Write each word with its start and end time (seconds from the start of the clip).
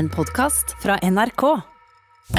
En 0.00 0.08
podkast 0.08 0.76
fra 0.82 0.96
NRK. 1.02 1.42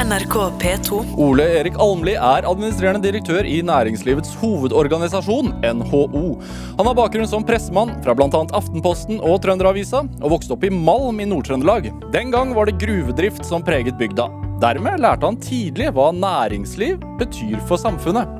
NRK 0.05 0.35
P2. 0.61 0.99
Ole 1.17 1.43
Erik 1.59 1.75
Almli 1.77 2.15
er 2.17 2.45
administrerende 2.49 3.03
direktør 3.03 3.45
i 3.45 3.59
Næringslivets 3.61 4.31
hovedorganisasjon, 4.41 5.51
NHO. 5.61 6.23
Han 6.79 6.89
har 6.89 6.95
bakgrunn 6.97 7.29
som 7.29 7.45
pressemann 7.45 7.91
fra 8.01 8.15
bl.a. 8.17 8.39
Aftenposten 8.57 9.21
og 9.21 9.43
Trønderavisa, 9.43 10.01
og 10.23 10.33
vokste 10.33 10.55
opp 10.55 10.65
i 10.65 10.71
Malm 10.73 11.21
i 11.21 11.27
Nord-Trøndelag. 11.29 11.91
Den 12.15 12.33
gang 12.33 12.55
var 12.57 12.65
det 12.65 12.79
gruvedrift 12.81 13.45
som 13.45 13.61
preget 13.67 13.99
bygda. 13.99 14.25
Dermed 14.63 14.97
lærte 15.05 15.29
han 15.29 15.37
tidlig 15.37 15.91
hva 15.93 16.09
næringsliv 16.17 16.97
betyr 17.21 17.61
for 17.69 17.77
samfunnet. 17.77 18.39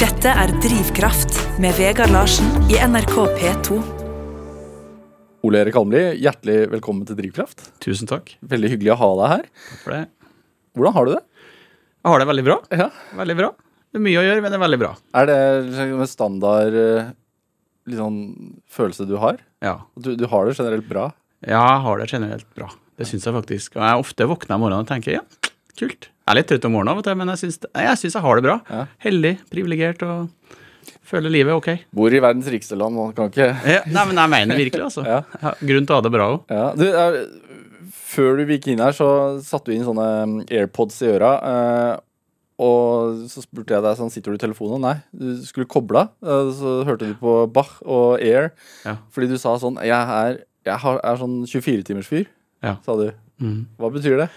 Dette 0.00 0.32
er 0.32 0.56
Drivkraft 0.64 1.36
med 1.60 1.76
Vegard 1.76 2.16
Larsen 2.16 2.48
i 2.72 2.80
NRK 2.80 3.20
P2. 3.36 3.95
Ole 5.46 5.60
Erik 5.62 5.76
Almli, 5.78 6.00
hjertelig 6.18 6.64
velkommen 6.72 7.06
til 7.06 7.14
Drivkraft. 7.20 7.60
Tusen 7.84 8.08
takk 8.10 8.32
Veldig 8.50 8.70
hyggelig 8.72 8.90
å 8.90 8.98
ha 8.98 9.08
deg 9.20 9.28
her. 9.30 9.44
Takk 9.68 9.82
for 9.84 9.94
det. 9.94 9.98
Hvordan 10.74 10.94
har 10.96 11.06
du 11.06 11.10
det? 11.12 11.20
Jeg 12.02 12.10
har 12.10 12.22
det 12.22 12.26
veldig 12.30 12.44
bra. 12.48 12.56
Ja. 12.80 12.88
Veldig 13.20 13.36
bra. 13.38 13.50
Det 13.86 14.00
er 14.00 14.04
mye 14.08 14.18
å 14.18 14.24
gjøre, 14.26 14.42
men 14.42 14.50
det 14.50 14.58
er 14.58 14.64
veldig 14.64 14.80
bra. 14.80 14.90
Er 15.20 15.28
det 15.30 15.36
en 15.84 16.02
standard 16.10 16.78
liksom, 17.92 18.18
følelse 18.78 19.06
du 19.06 19.14
har? 19.22 19.38
Ja. 19.62 19.76
Du, 19.94 20.16
du 20.18 20.26
har 20.32 20.50
det 20.50 20.56
generelt 20.58 20.90
bra? 20.90 21.06
ja, 21.46 21.62
jeg 21.62 21.80
har 21.86 22.02
det 22.02 22.10
generelt 22.10 22.50
bra. 22.58 22.72
Det 22.98 23.06
syns 23.06 23.28
jeg 23.28 23.38
faktisk. 23.38 23.78
Og 23.78 23.86
jeg 23.86 24.02
ofte 24.02 24.30
våkner 24.32 24.58
om 24.58 24.66
morgenen 24.66 24.88
og 24.88 24.90
tenker 24.90 25.20
ja, 25.20 25.24
kult. 25.78 26.10
Jeg 26.10 26.32
er 26.32 26.40
litt 26.40 26.50
trøtt 26.50 26.66
om 26.66 26.74
morgenen 26.74 27.22
men 27.22 27.34
jeg 27.36 27.44
syns, 27.44 27.62
jeg, 27.70 28.02
jeg 28.08 28.24
har 28.26 28.40
det 28.40 28.48
bra. 28.48 28.58
Ja. 28.66 28.82
Heldig, 29.06 29.36
privilegert 29.54 30.02
og 30.08 30.26
føler 31.06 31.32
livet 31.32 31.54
ok. 31.56 31.68
Bor 31.96 32.14
i 32.14 32.20
verdens 32.22 32.48
rikeste 32.52 32.76
land 32.78 32.94
man 32.96 33.12
kan 33.16 33.28
ikke 33.32 33.48
Ja, 33.66 33.82
nei, 33.86 34.04
men 34.10 34.16
jeg 34.22 34.32
mener 34.32 34.56
virkelig, 34.60 34.84
altså. 34.88 35.04
Ja. 35.16 35.52
Grunn 35.60 35.86
til 35.88 35.94
å 35.96 36.00
ha 36.00 36.04
det 36.06 36.12
bra 36.14 36.26
òg. 36.34 36.50
Ja, 36.52 36.66
du, 36.78 36.86
er, 36.90 37.20
før 38.12 38.40
du 38.40 38.44
gikk 38.54 38.68
inn 38.72 38.82
her, 38.84 38.94
så 38.96 39.08
satte 39.44 39.70
du 39.70 39.76
inn 39.76 39.86
sånne 39.86 40.08
um, 40.24 40.36
AirPods 40.48 40.98
i 41.06 41.12
øra. 41.14 41.32
eh, 41.52 41.94
og 42.56 43.18
så 43.28 43.42
spurte 43.44 43.74
jeg 43.76 43.84
deg 43.84 43.98
sånn, 43.98 44.08
sitter 44.14 44.32
du 44.32 44.38
i 44.38 44.40
telefonen? 44.40 44.80
Nei, 44.86 44.94
du 45.12 45.34
skulle 45.44 45.68
koble 45.68 46.06
av. 46.06 46.14
Eh, 46.24 46.50
så 46.56 46.78
hørte 46.88 47.10
du 47.10 47.16
på 47.20 47.34
Bach 47.52 47.74
og 47.84 48.16
Air. 48.24 48.52
Ja. 48.86 48.94
Fordi 49.12 49.28
du 49.28 49.36
sa 49.42 49.58
sånn 49.60 49.76
Jeg 49.84 49.92
er, 49.92 50.38
jeg 50.64 50.96
er 50.96 51.20
sånn 51.20 51.42
24-timersfyr, 51.44 52.24
Ja. 52.64 52.78
sa 52.86 52.96
du. 52.96 53.10
Mm. 53.44 53.66
Hva 53.76 53.90
betyr 53.92 54.16
det? 54.22 54.30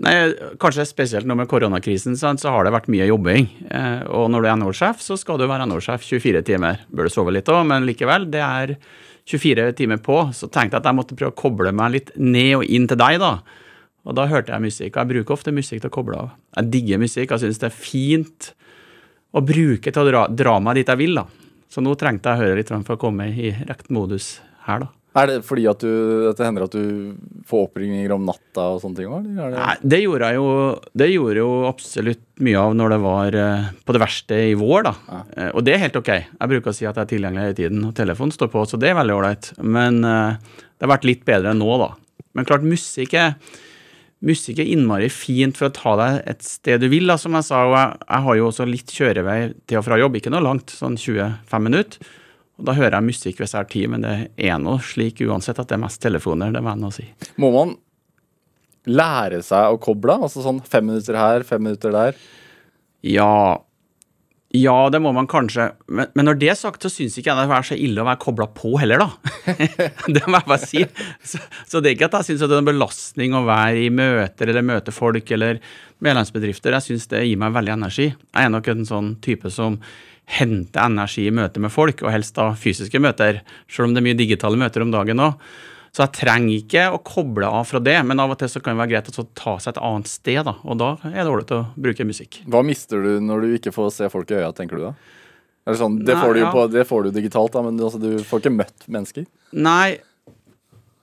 Nei, 0.00 0.14
Kanskje 0.60 0.86
spesielt 0.88 1.28
nå 1.28 1.36
med 1.36 1.48
koronakrisen, 1.48 2.16
så 2.16 2.32
har 2.54 2.64
det 2.64 2.72
vært 2.72 2.88
mye 2.92 3.08
jobbing. 3.10 3.48
Eh, 3.68 4.02
og 4.08 4.30
når 4.32 4.42
du 4.42 4.48
er 4.48 4.56
NHO-sjef, 4.56 5.02
så 5.04 5.18
skal 5.20 5.40
du 5.40 5.44
være 5.44 5.66
NHO-sjef 5.68 6.06
24 6.06 6.40
timer. 6.48 6.84
Bør 6.88 7.08
du 7.08 7.12
sove 7.12 7.34
litt 7.36 7.50
òg, 7.52 7.66
men 7.68 7.84
likevel. 7.88 8.24
Det 8.32 8.40
er 8.40 8.76
24 9.28 9.74
timer 9.76 10.00
på. 10.00 10.22
Så 10.36 10.48
tenkte 10.48 10.78
jeg 10.78 10.80
at 10.80 10.88
jeg 10.88 10.96
måtte 10.96 11.18
prøve 11.18 11.34
å 11.34 11.40
koble 11.42 11.74
meg 11.76 11.92
litt 11.98 12.14
ned 12.16 12.62
og 12.62 12.64
inn 12.64 12.88
til 12.88 13.00
deg, 13.00 13.18
da. 13.20 13.34
Og 14.08 14.16
da 14.16 14.24
hørte 14.30 14.54
jeg 14.54 14.64
musikk. 14.64 14.94
og 14.94 15.02
Jeg 15.02 15.10
bruker 15.12 15.36
ofte 15.36 15.52
musikk 15.52 15.82
til 15.82 15.92
å 15.92 15.96
koble 15.98 16.16
av. 16.16 16.32
Jeg 16.56 16.72
digger 16.72 17.02
musikk. 17.02 17.34
Jeg 17.34 17.44
syns 17.44 17.60
det 17.60 17.68
er 17.68 17.76
fint 17.76 18.52
å 19.36 19.44
bruke 19.44 19.92
til 19.92 20.00
å 20.00 20.08
dra, 20.08 20.24
dra 20.32 20.56
meg 20.64 20.80
dit 20.80 20.88
jeg 20.88 21.02
vil, 21.02 21.20
da. 21.20 21.26
Så 21.70 21.84
nå 21.84 21.92
trengte 21.98 22.32
jeg 22.32 22.40
å 22.40 22.46
høre 22.46 22.56
litt 22.58 22.72
for 22.72 22.96
å 22.96 23.02
komme 23.04 23.28
i 23.28 23.52
rekt 23.68 23.92
modus 23.92 24.38
her, 24.64 24.86
da. 24.86 24.90
Er 25.18 25.26
det 25.26 25.36
fordi 25.42 25.64
at, 25.66 25.82
du, 25.82 26.28
at 26.30 26.38
det 26.38 26.46
hender 26.46 26.64
at 26.68 26.74
du 26.74 27.14
får 27.50 27.64
oppringninger 27.66 28.12
om 28.14 28.28
natta 28.28 28.66
og 28.76 28.82
sånne 28.82 29.00
ting? 29.00 29.10
Eller? 29.10 29.30
Er 29.42 29.54
det, 29.54 29.62
Nei, 29.64 29.76
det 29.94 29.98
gjorde 30.04 30.28
jeg 30.28 30.38
jo 30.38 30.50
Det 31.02 31.08
gjorde 31.10 31.40
jo 31.40 31.48
absolutt 31.66 32.22
mye 32.46 32.60
av 32.60 32.76
når 32.78 32.94
det 32.94 32.98
var 33.02 33.38
eh, 33.40 33.70
på 33.84 33.96
det 33.96 34.02
verste 34.04 34.38
i 34.52 34.52
vår, 34.58 34.86
da. 34.86 34.92
Ja. 35.10 35.48
og 35.50 35.64
det 35.66 35.74
er 35.74 35.82
helt 35.82 35.98
ok. 35.98 36.12
Jeg 36.14 36.52
bruker 36.52 36.70
å 36.70 36.76
si 36.76 36.86
at 36.86 36.94
jeg 36.94 37.08
er 37.08 37.10
tilgjengelig 37.10 37.48
hele 37.48 37.58
tiden, 37.58 37.82
og 37.88 37.96
telefonen 37.98 38.32
står 38.32 38.52
på, 38.54 38.62
så 38.70 38.78
det 38.80 38.92
er 38.92 39.00
veldig 39.00 39.16
ålreit. 39.18 39.50
Men 39.60 39.98
eh, 40.06 40.62
det 40.78 40.86
har 40.86 40.94
vært 40.94 41.10
litt 41.10 41.26
bedre 41.28 41.52
enn 41.52 41.60
nå, 41.60 41.74
da. 41.82 41.90
Men 42.38 42.48
klart, 42.48 42.64
musikk 42.66 43.18
er 43.18 43.34
Musikk 44.20 44.58
er 44.60 44.68
innmari 44.68 45.06
fint 45.08 45.56
for 45.56 45.70
å 45.70 45.72
ta 45.72 45.94
deg 45.96 46.18
et 46.28 46.42
sted 46.44 46.82
du 46.82 46.90
vil, 46.92 47.06
da, 47.08 47.14
som 47.16 47.32
jeg 47.38 47.46
sa. 47.46 47.62
Og 47.64 47.72
jeg, 47.72 48.00
jeg 48.04 48.24
har 48.26 48.36
jo 48.36 48.48
også 48.50 48.66
litt 48.68 48.92
kjørevei 48.92 49.36
til 49.64 49.80
og 49.80 49.86
fra 49.86 49.96
jobb, 49.96 50.18
ikke 50.18 50.32
noe 50.34 50.44
langt, 50.44 50.74
sånn 50.76 50.98
25 51.00 51.64
minutter. 51.64 52.10
Og 52.60 52.66
da 52.68 52.74
hører 52.76 52.98
jeg 52.98 53.08
musikk 53.08 53.40
hvis 53.40 53.54
jeg 53.54 53.62
har 53.62 53.70
tid, 53.72 53.86
men 53.92 54.04
det 54.04 54.16
er 54.36 54.58
nå 54.60 54.76
slik 54.84 55.22
uansett 55.24 55.58
at 55.62 55.70
det 55.70 55.78
er 55.78 55.84
mest 55.86 56.02
telefoner, 56.04 56.52
det 56.52 56.60
må 56.64 56.74
jeg 56.74 56.82
nå 56.82 56.92
si. 56.92 57.06
Må 57.40 57.48
man 57.54 57.72
lære 58.90 59.40
seg 59.44 59.72
å 59.74 59.80
koble? 59.80 60.18
Altså 60.28 60.44
sånn 60.44 60.60
fem 60.68 60.86
minutter 60.90 61.16
her, 61.20 61.44
fem 61.48 61.64
minutter 61.64 61.92
der? 61.94 62.20
Ja 63.06 63.32
Ja, 64.52 64.90
det 64.90 64.98
må 64.98 65.12
man 65.14 65.28
kanskje. 65.30 65.68
Men, 65.86 66.08
men 66.18 66.26
når 66.26 66.38
det 66.40 66.48
er 66.50 66.56
sagt, 66.58 66.82
så 66.82 66.90
syns 66.90 67.14
ikke 67.16 67.30
jeg 67.30 67.48
det 67.48 67.54
er 67.54 67.66
så 67.68 67.76
ille 67.78 68.02
å 68.02 68.06
være 68.08 68.18
kobla 68.24 68.48
på 68.50 68.72
heller, 68.82 69.04
da. 69.04 69.34
det 70.16 70.24
må 70.26 70.40
jeg 70.40 70.48
bare 70.50 70.64
si. 70.64 70.82
Så, 71.22 71.38
så 71.70 71.78
det 71.78 71.92
er 71.92 71.94
ikke 71.94 72.08
at 72.10 72.16
jeg 72.18 72.32
syns 72.32 72.42
det 72.42 72.56
er 72.56 72.64
en 72.64 72.66
belastning 72.72 73.36
å 73.38 73.44
være 73.46 73.84
i 73.84 73.92
møter 73.94 74.50
eller 74.50 74.66
møte 74.66 74.92
folk 74.92 75.30
eller 75.36 75.62
medlemsbedrifter. 76.02 76.74
Jeg 76.76 76.88
syns 76.88 77.06
det 77.12 77.22
gir 77.28 77.38
meg 77.40 77.54
veldig 77.54 77.76
energi. 77.76 78.08
Jeg 78.10 78.48
er 78.48 78.50
nok 78.50 78.72
en 78.74 78.88
sånn 78.90 79.12
type 79.22 79.54
som 79.54 79.78
henter 80.30 80.86
energi 80.86 81.26
i 81.26 81.34
møte 81.34 81.60
med 81.62 81.72
folk, 81.74 82.02
og 82.06 82.12
helst 82.14 82.36
da 82.38 82.52
fysiske 82.58 83.00
møter, 83.02 83.40
selv 83.70 83.88
om 83.88 83.94
det 83.96 84.02
er 84.02 84.08
mye 84.10 84.18
digitale 84.20 84.58
møter 84.60 84.84
om 84.84 84.92
dagen 84.94 85.22
òg. 85.24 85.34
Så 85.90 86.04
jeg 86.04 86.12
trenger 86.20 86.52
ikke 86.54 86.82
å 86.94 87.00
koble 87.02 87.48
av 87.50 87.64
fra 87.66 87.80
det, 87.82 87.96
men 88.06 88.20
av 88.22 88.30
og 88.30 88.38
til 88.38 88.46
så 88.52 88.60
kan 88.62 88.76
det 88.76 88.84
være 88.84 88.92
greit 88.92 89.08
å 89.10 89.24
ta 89.34 89.56
seg 89.58 89.72
et 89.74 89.80
annet 89.82 90.06
sted, 90.06 90.38
da. 90.46 90.52
Og 90.62 90.78
da 90.78 90.92
er 91.10 91.16
det 91.24 91.30
ålreit 91.32 91.50
å 91.56 91.64
bruke 91.74 92.06
musikk. 92.06 92.38
Hva 92.46 92.60
mister 92.62 93.02
du 93.02 93.16
når 93.26 93.42
du 93.42 93.56
ikke 93.58 93.72
får 93.74 93.90
se 93.96 94.10
folk 94.12 94.30
i 94.30 94.38
øya, 94.38 94.52
tenker 94.54 94.78
du 94.78 94.84
da? 94.86 94.92
Sånn, 95.74 95.98
det, 96.06 96.14
Nei, 96.14 96.22
får 96.22 96.38
ja. 96.38 96.52
på, 96.54 96.62
det 96.72 96.84
får 96.88 97.04
du 97.04 97.10
digitalt, 97.18 97.52
da, 97.54 97.62
men 97.66 97.76
du- 97.76 97.84
altså, 97.88 97.98
du 98.00 98.22
får 98.26 98.40
ikke 98.44 98.54
møtt 98.54 98.86
mennesker. 98.90 99.26
Nei, 99.52 99.98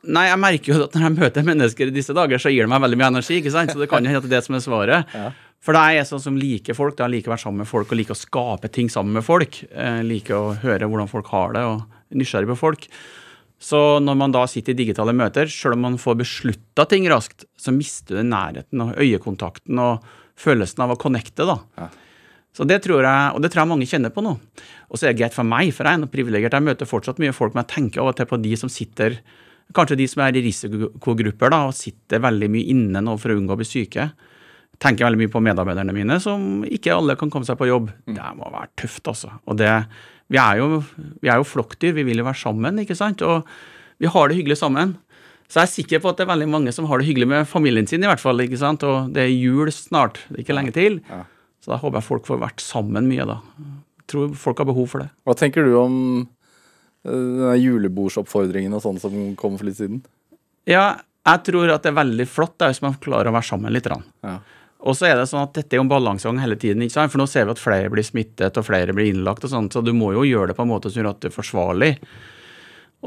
nei, 0.08 0.24
jeg 0.30 0.40
merker 0.40 0.72
jo 0.74 0.84
at 0.88 0.96
når 0.96 1.04
jeg 1.08 1.16
møter 1.20 1.46
mennesker 1.52 1.92
i 1.92 1.96
disse 1.96 2.16
dager, 2.16 2.40
så 2.42 2.52
gir 2.52 2.64
det 2.66 2.72
meg 2.72 2.82
veldig 2.84 3.00
mye 3.00 3.12
energi. 3.12 3.38
ikke 3.42 3.52
sant? 3.54 3.72
Så 3.76 3.80
det 3.84 3.90
kan 3.92 4.04
jo 4.04 4.08
hende 4.12 4.24
at 4.24 4.28
det 4.28 4.32
er 4.32 4.40
det 4.40 4.46
som 4.48 4.56
er 4.58 4.64
svaret. 4.64 5.14
Ja. 5.14 5.32
For 5.64 5.76
da 5.76 5.84
er 5.88 6.00
jeg 6.00 6.10
sånn 6.12 6.24
som 6.24 6.40
liker 6.40 6.78
folk. 6.78 6.96
Da 7.00 7.10
liker 7.12 7.32
å 7.32 7.36
være 7.36 7.44
sammen 7.44 7.64
med 7.64 7.70
folk 7.70 7.92
og 7.92 8.00
liker 8.00 8.16
å 8.16 8.20
skape 8.20 8.70
ting 8.74 8.92
sammen 8.94 9.18
med 9.18 9.26
folk. 9.26 9.60
Eh, 9.72 10.02
liker 10.06 10.38
å 10.38 10.56
høre 10.62 10.88
hvordan 10.88 11.12
folk 11.12 11.32
har 11.34 11.56
det, 11.58 11.64
og 11.68 11.82
er 12.14 12.22
nysgjerrig 12.22 12.52
på 12.54 12.60
folk. 12.62 12.88
Så 13.58 13.80
når 14.04 14.18
man 14.20 14.34
da 14.36 14.44
sitter 14.50 14.76
i 14.76 14.78
digitale 14.84 15.16
møter, 15.18 15.50
selv 15.50 15.76
om 15.76 15.88
man 15.88 15.98
får 16.02 16.20
beslutta 16.20 16.86
ting 16.90 17.08
raskt, 17.10 17.48
så 17.58 17.74
mister 17.74 18.20
du 18.20 18.28
nærheten 18.30 18.84
og 18.86 19.00
øyekontakten 19.02 19.82
og 19.82 20.06
følelsen 20.38 20.86
av 20.86 20.94
å 20.94 21.00
connecte, 21.02 21.48
da. 21.50 21.58
Ja. 21.80 21.90
Så 22.54 22.66
det 22.70 22.80
tror 22.86 23.06
jeg, 23.06 23.34
og 23.34 23.42
det 23.42 23.52
tror 23.54 23.64
jeg 23.64 23.70
mange 23.70 23.90
kjenner 23.90 24.14
på 24.14 24.24
nå. 24.26 24.38
Og 24.90 24.98
så 24.98 25.08
er 25.08 25.14
det 25.14 25.22
greit 25.22 25.36
for 25.36 25.46
meg, 25.46 25.70
for 25.76 25.86
jeg 25.86 25.98
er 25.98 26.02
noe 26.02 26.14
privilegert. 26.14 26.56
Jeg 26.58 26.66
møter 26.66 26.90
fortsatt 26.90 27.20
mye 27.22 27.36
folk, 27.36 27.54
men 27.54 27.66
jeg 27.66 27.74
tenker 27.76 28.02
av 28.02 28.14
og 28.14 28.18
til 28.18 28.30
på 28.30 28.40
de 28.42 28.56
som 28.60 28.72
sitter 28.72 29.20
Kanskje 29.76 29.98
de 30.00 30.06
som 30.08 30.22
er 30.24 30.38
i 30.40 30.42
risikogrupper 30.46 31.52
da, 31.52 31.66
og 31.68 31.76
sitter 31.76 32.22
veldig 32.24 32.48
mye 32.54 32.70
inne 32.72 33.02
nå 33.04 33.18
for 33.20 33.34
å 33.34 33.36
unngå 33.36 33.52
å 33.52 33.60
bli 33.60 33.66
syke. 33.68 34.06
Tenker 34.84 35.08
veldig 35.08 35.24
mye 35.24 35.32
på 35.34 35.42
medarbeiderne 35.42 35.96
mine, 35.96 36.20
som 36.22 36.62
ikke 36.68 36.94
alle 36.94 37.16
kan 37.18 37.32
komme 37.34 37.48
seg 37.48 37.58
på 37.58 37.70
jobb. 37.70 37.90
Det 38.06 38.30
må 38.38 38.52
være 38.54 38.70
tøft, 38.78 39.08
altså. 39.10 39.32
Og 39.50 39.58
det, 39.58 39.72
vi, 40.30 40.38
er 40.38 40.60
jo, 40.60 40.84
vi 41.24 41.32
er 41.34 41.42
jo 41.42 41.48
flokkdyr, 41.50 41.96
vi 41.98 42.06
vil 42.06 42.22
jo 42.22 42.28
være 42.28 42.42
sammen, 42.44 42.84
ikke 42.84 42.98
sant? 42.98 43.24
Og 43.26 43.48
vi 43.98 44.12
har 44.14 44.30
det 44.30 44.38
hyggelig 44.38 44.60
sammen. 44.62 44.94
Så 45.48 45.62
jeg 45.62 45.66
er 45.66 45.72
sikker 45.72 46.04
på 46.04 46.12
at 46.12 46.20
det 46.20 46.26
er 46.28 46.34
veldig 46.34 46.50
mange 46.52 46.74
som 46.76 46.86
har 46.90 47.00
det 47.00 47.08
hyggelig 47.08 47.30
med 47.32 47.50
familien 47.50 47.88
sin, 47.90 48.04
i 48.04 48.10
hvert 48.10 48.22
fall. 48.22 48.44
ikke 48.44 48.60
sant? 48.60 48.84
Og 48.86 49.10
det 49.16 49.24
er 49.24 49.34
jul 49.34 49.72
snart, 49.74 50.22
det 50.28 50.42
er 50.42 50.46
ikke 50.46 50.58
lenge 50.60 50.76
til. 50.76 51.02
Så 51.64 51.72
da 51.74 51.80
håper 51.82 52.02
jeg 52.02 52.10
folk 52.10 52.28
får 52.30 52.42
vært 52.44 52.64
sammen 52.64 53.08
mye, 53.10 53.26
da. 53.28 53.40
Jeg 54.04 54.12
tror 54.12 54.36
folk 54.40 54.62
har 54.62 54.70
behov 54.70 54.92
for 54.92 55.04
det. 55.04 55.10
Hva 55.28 55.36
tenker 55.40 55.66
du 55.66 55.74
om 55.80 55.96
eh, 57.08 57.56
julebordsoppfordringen 57.64 58.76
og 58.76 58.84
sånn 58.84 59.02
som 59.02 59.18
kom 59.40 59.58
for 59.60 59.68
litt 59.68 59.80
siden? 59.80 60.04
Ja, 60.68 61.00
jeg 61.28 61.44
tror 61.48 61.74
at 61.74 61.84
det 61.84 61.92
er 61.92 61.98
veldig 61.98 62.28
flott 62.30 62.56
da, 62.60 62.70
hvis 62.72 62.84
man 62.84 62.96
klarer 63.04 63.32
å 63.32 63.36
være 63.36 63.50
sammen 63.50 63.76
litt. 63.76 63.88
Ja. 63.88 64.38
Og 64.86 64.94
så 64.94 65.10
er 65.10 65.18
det 65.18 65.26
sånn 65.32 65.46
at 65.48 65.56
dette 65.58 65.74
er 65.74 65.82
jo 65.82 65.88
en 65.88 65.92
balansegang 65.92 66.40
hele 66.44 66.58
tiden. 66.60 66.84
ikke 66.86 66.94
sant? 66.94 67.12
For 67.14 67.22
nå 67.22 67.26
ser 67.30 67.48
vi 67.48 67.56
at 67.56 67.62
flere 67.62 67.90
blir 67.94 68.06
smittet, 68.06 68.60
og 68.60 68.66
flere 68.68 68.94
blir 68.94 69.10
innlagt, 69.10 69.48
og 69.48 69.54
sånt, 69.54 69.74
så 69.74 69.82
du 69.82 69.94
må 69.98 70.12
jo 70.14 70.26
gjøre 70.28 70.52
det 70.52 70.58
på 70.60 70.68
en 70.68 70.74
måte 70.74 70.92
som 70.92 71.02
gjør 71.02 71.12
at 71.16 71.22
det 71.24 71.32
er 71.32 71.38
forsvarlig. 71.38 71.92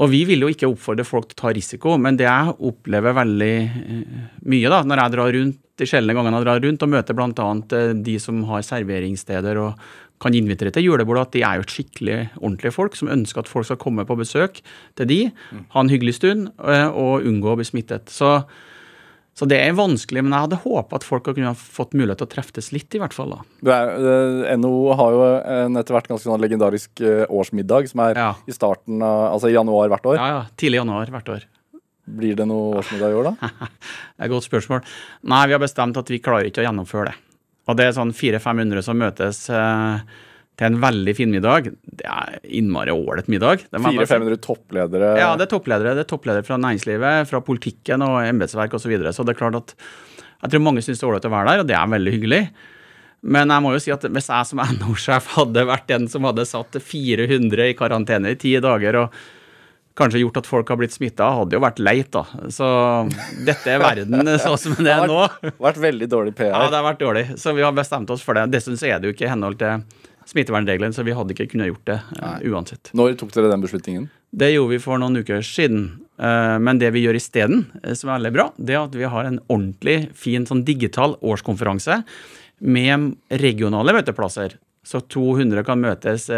Og 0.01 0.11
vi 0.13 0.21
vil 0.29 0.45
jo 0.45 0.51
ikke 0.51 0.69
oppfordre 0.71 1.07
folk 1.07 1.31
til 1.31 1.39
å 1.39 1.41
ta 1.43 1.55
risiko, 1.55 1.97
men 1.99 2.19
det 2.19 2.27
jeg 2.27 2.55
opplever 2.69 3.17
veldig 3.17 3.55
eh, 3.59 4.21
mye 4.51 4.71
da, 4.71 4.85
når 4.87 5.03
jeg 5.03 5.15
drar 5.17 5.35
rundt, 5.39 5.59
de 5.81 5.89
sjeldne 5.89 6.15
gangene 6.15 6.39
jeg 6.39 6.47
drar 6.47 6.63
rundt 6.63 6.83
og 6.85 6.93
møter 6.93 7.17
bl.a. 7.17 7.49
de 8.05 8.15
som 8.21 8.43
har 8.51 8.65
serveringssteder 8.67 9.61
og 9.63 9.85
kan 10.21 10.35
invitere 10.37 10.73
til 10.75 10.85
julebord, 10.85 11.23
at 11.23 11.33
de 11.33 11.43
er 11.47 11.59
jo 11.59 11.69
skikkelig 11.71 12.19
ordentlige 12.43 12.75
folk 12.77 12.99
som 12.99 13.09
ønsker 13.13 13.41
at 13.41 13.49
folk 13.49 13.67
skal 13.67 13.81
komme 13.81 14.05
på 14.05 14.19
besøk 14.21 14.61
til 15.01 15.09
de, 15.09 15.21
ha 15.73 15.81
en 15.81 15.93
hyggelig 15.93 16.19
stund 16.19 16.51
eh, 16.61 16.89
og 16.91 17.25
unngå 17.27 17.55
å 17.55 17.57
bli 17.59 17.67
smittet. 17.67 18.13
Så 18.13 18.43
så 19.41 19.47
det 19.49 19.57
er 19.65 19.73
vanskelig, 19.79 20.21
men 20.27 20.35
jeg 20.37 20.45
hadde 20.45 20.59
håpa 20.67 20.99
at 21.01 21.05
folk 21.07 21.25
kunne 21.31 21.49
ha 21.49 21.57
fått 21.57 21.95
mulighet 21.97 22.21
til 22.21 22.29
å 22.29 22.33
treftes 22.35 22.69
litt, 22.77 22.93
i 22.93 23.01
hvert 23.01 23.15
fall. 23.17 23.33
da. 23.65 23.73
Er, 23.73 23.93
eh, 24.45 24.57
NHO 24.61 24.93
har 25.01 25.17
jo 25.17 25.23
en 25.57 25.81
etter 25.81 25.97
hvert 25.97 26.11
ganske 26.13 26.29
sånn 26.29 26.43
legendarisk 26.45 27.01
eh, 27.01 27.23
årsmiddag, 27.33 27.89
som 27.89 28.05
er 28.05 28.21
Ja. 28.21 28.35
i 28.47 28.53
starten 28.53 29.01
av, 29.01 29.33
altså 29.33 29.49
i 29.49 29.57
januar 29.57 29.89
hvert 29.89 30.05
år. 30.13 30.17
Ja, 30.21 30.29
ja. 30.35 30.43
Tidlig 30.61 30.83
januar 30.83 31.07
hvert 31.17 31.33
år. 31.33 31.49
Blir 32.11 32.35
det 32.37 32.47
noe 32.51 32.81
årsmiddag 32.83 33.13
i 33.15 33.19
år, 33.23 33.31
da? 33.33 33.49
Det 33.71 34.21
er 34.21 34.29
et 34.29 34.33
godt 34.35 34.45
spørsmål. 34.51 34.85
Nei, 35.31 35.47
vi 35.47 35.53
har 35.57 35.63
bestemt 35.63 35.97
at 35.97 36.09
vi 36.13 36.19
klarer 36.21 36.49
ikke 36.51 36.61
å 36.61 36.67
gjennomføre 36.69 37.13
det. 37.13 37.15
Og 37.71 37.77
det 37.79 37.87
er 37.87 37.93
sånn 37.97 38.11
400-500 38.13 38.83
som 38.83 38.99
møtes 38.99 39.45
eh, 39.49 40.01
til 40.61 40.69
en 40.69 40.81
veldig 40.83 41.15
fin 41.17 41.31
middag. 41.33 41.71
Det 41.89 42.05
er 42.05 42.37
innmari 42.45 42.93
ålreit 42.93 43.31
middag. 43.33 43.65
det 43.65 43.81
må 43.81 43.95
jeg 43.95 44.03
bare 44.03 44.11
si. 44.11 44.17
400-500 44.19 44.41
toppledere. 44.45 45.13
Ja, 45.17 45.31
det 45.41 45.47
er 45.47 45.53
toppledere. 45.55 45.95
Det 45.97 46.05
er 46.05 46.11
toppledere 46.11 46.45
fra 46.45 46.61
næringslivet, 46.61 47.31
fra 47.31 47.41
politikken 47.45 48.05
og 48.05 48.19
embetsverk 48.27 48.77
osv. 48.77 48.85
Så, 48.85 48.93
videre. 48.93 49.15
så 49.17 49.25
det 49.25 49.33
er 49.33 49.41
klart 49.41 49.57
at 49.57 49.75
jeg 50.41 50.53
tror 50.53 50.63
mange 50.65 50.85
syns 50.85 51.01
det 51.01 51.07
er 51.07 51.11
ålreit 51.15 51.29
å 51.29 51.33
være 51.33 51.49
der, 51.49 51.63
og 51.63 51.71
det 51.71 51.77
er 51.79 51.91
veldig 51.95 52.15
hyggelig. 52.17 52.43
Men 53.21 53.53
jeg 53.53 53.65
må 53.65 53.75
jo 53.75 53.81
si 53.85 53.93
at 53.93 54.05
hvis 54.05 54.31
jeg 54.33 54.49
som 54.49 54.63
NHO-sjef 54.65 55.35
hadde 55.37 55.67
vært 55.69 55.89
den 55.91 56.09
som 56.13 56.25
hadde 56.29 56.47
satt 56.49 56.77
400 56.81 57.73
i 57.73 57.77
karantene 57.77 58.33
i 58.33 58.39
ti 58.41 58.55
dager 58.61 59.03
og 59.03 59.21
kanskje 60.01 60.23
gjort 60.23 60.39
at 60.41 60.49
folk 60.49 60.71
har 60.73 60.79
blitt 60.81 60.95
smitta, 60.95 61.27
hadde 61.37 61.57
jo 61.57 61.61
vært 61.61 61.81
leit, 61.83 62.09
da. 62.15 62.23
Så 62.53 62.69
dette 63.45 63.75
er 63.75 63.83
verden 63.83 64.33
sånn 64.45 64.61
som 64.61 64.77
det 64.79 64.93
er 64.93 65.09
nå. 65.09 65.19
Det 65.41 65.53
har 65.53 65.67
vært 65.67 65.83
veldig 65.83 66.09
dårlig 66.09 66.37
PR. 66.39 66.55
Ja, 66.55 66.69
det 66.69 66.79
har 66.79 66.87
vært 66.87 67.03
dårlig. 67.03 67.27
Så 67.41 67.53
vi 67.57 67.65
har 67.67 67.77
bestemt 67.77 68.13
oss 68.13 68.25
for 68.25 68.39
det. 68.39 68.47
Dessuten 68.55 68.81
så 68.81 68.89
er 68.89 69.01
det 69.01 69.11
jo 69.11 69.17
ikke 69.17 69.29
i 69.29 69.33
henhold 69.33 69.61
til 69.61 69.85
smittevernreglene, 70.31 70.95
så 70.95 71.05
vi 71.07 71.15
hadde 71.17 71.35
ikke 71.35 71.51
kunnet 71.53 71.71
gjort 71.73 71.87
det 71.91 71.99
uh, 72.21 72.39
uansett. 72.51 72.93
Når 72.97 73.17
tok 73.21 73.35
dere 73.35 73.51
den 73.53 73.65
beslutningen? 73.65 74.09
Det 74.31 74.53
gjorde 74.53 74.77
vi 74.77 74.83
for 74.83 75.01
noen 75.03 75.21
uker 75.23 75.45
siden. 75.47 75.89
Uh, 76.21 76.57
men 76.63 76.81
det 76.81 76.93
vi 76.95 77.05
gjør 77.05 77.19
isteden, 77.19 77.65
uh, 77.83 77.93
som 77.99 78.11
er 78.11 78.19
veldig 78.19 78.35
bra, 78.37 78.49
det 78.59 78.77
er 78.77 78.83
at 78.83 78.99
vi 78.99 79.09
har 79.15 79.27
en 79.27 79.41
ordentlig 79.49 79.99
fin 80.19 80.47
sånn 80.49 80.63
digital 80.69 81.17
årskonferanse 81.21 82.03
med 82.61 83.15
regionale 83.43 83.97
møteplasser. 83.97 84.59
Så 84.87 85.03
200 85.13 85.65
kan 85.67 85.81
møtes 85.81 86.29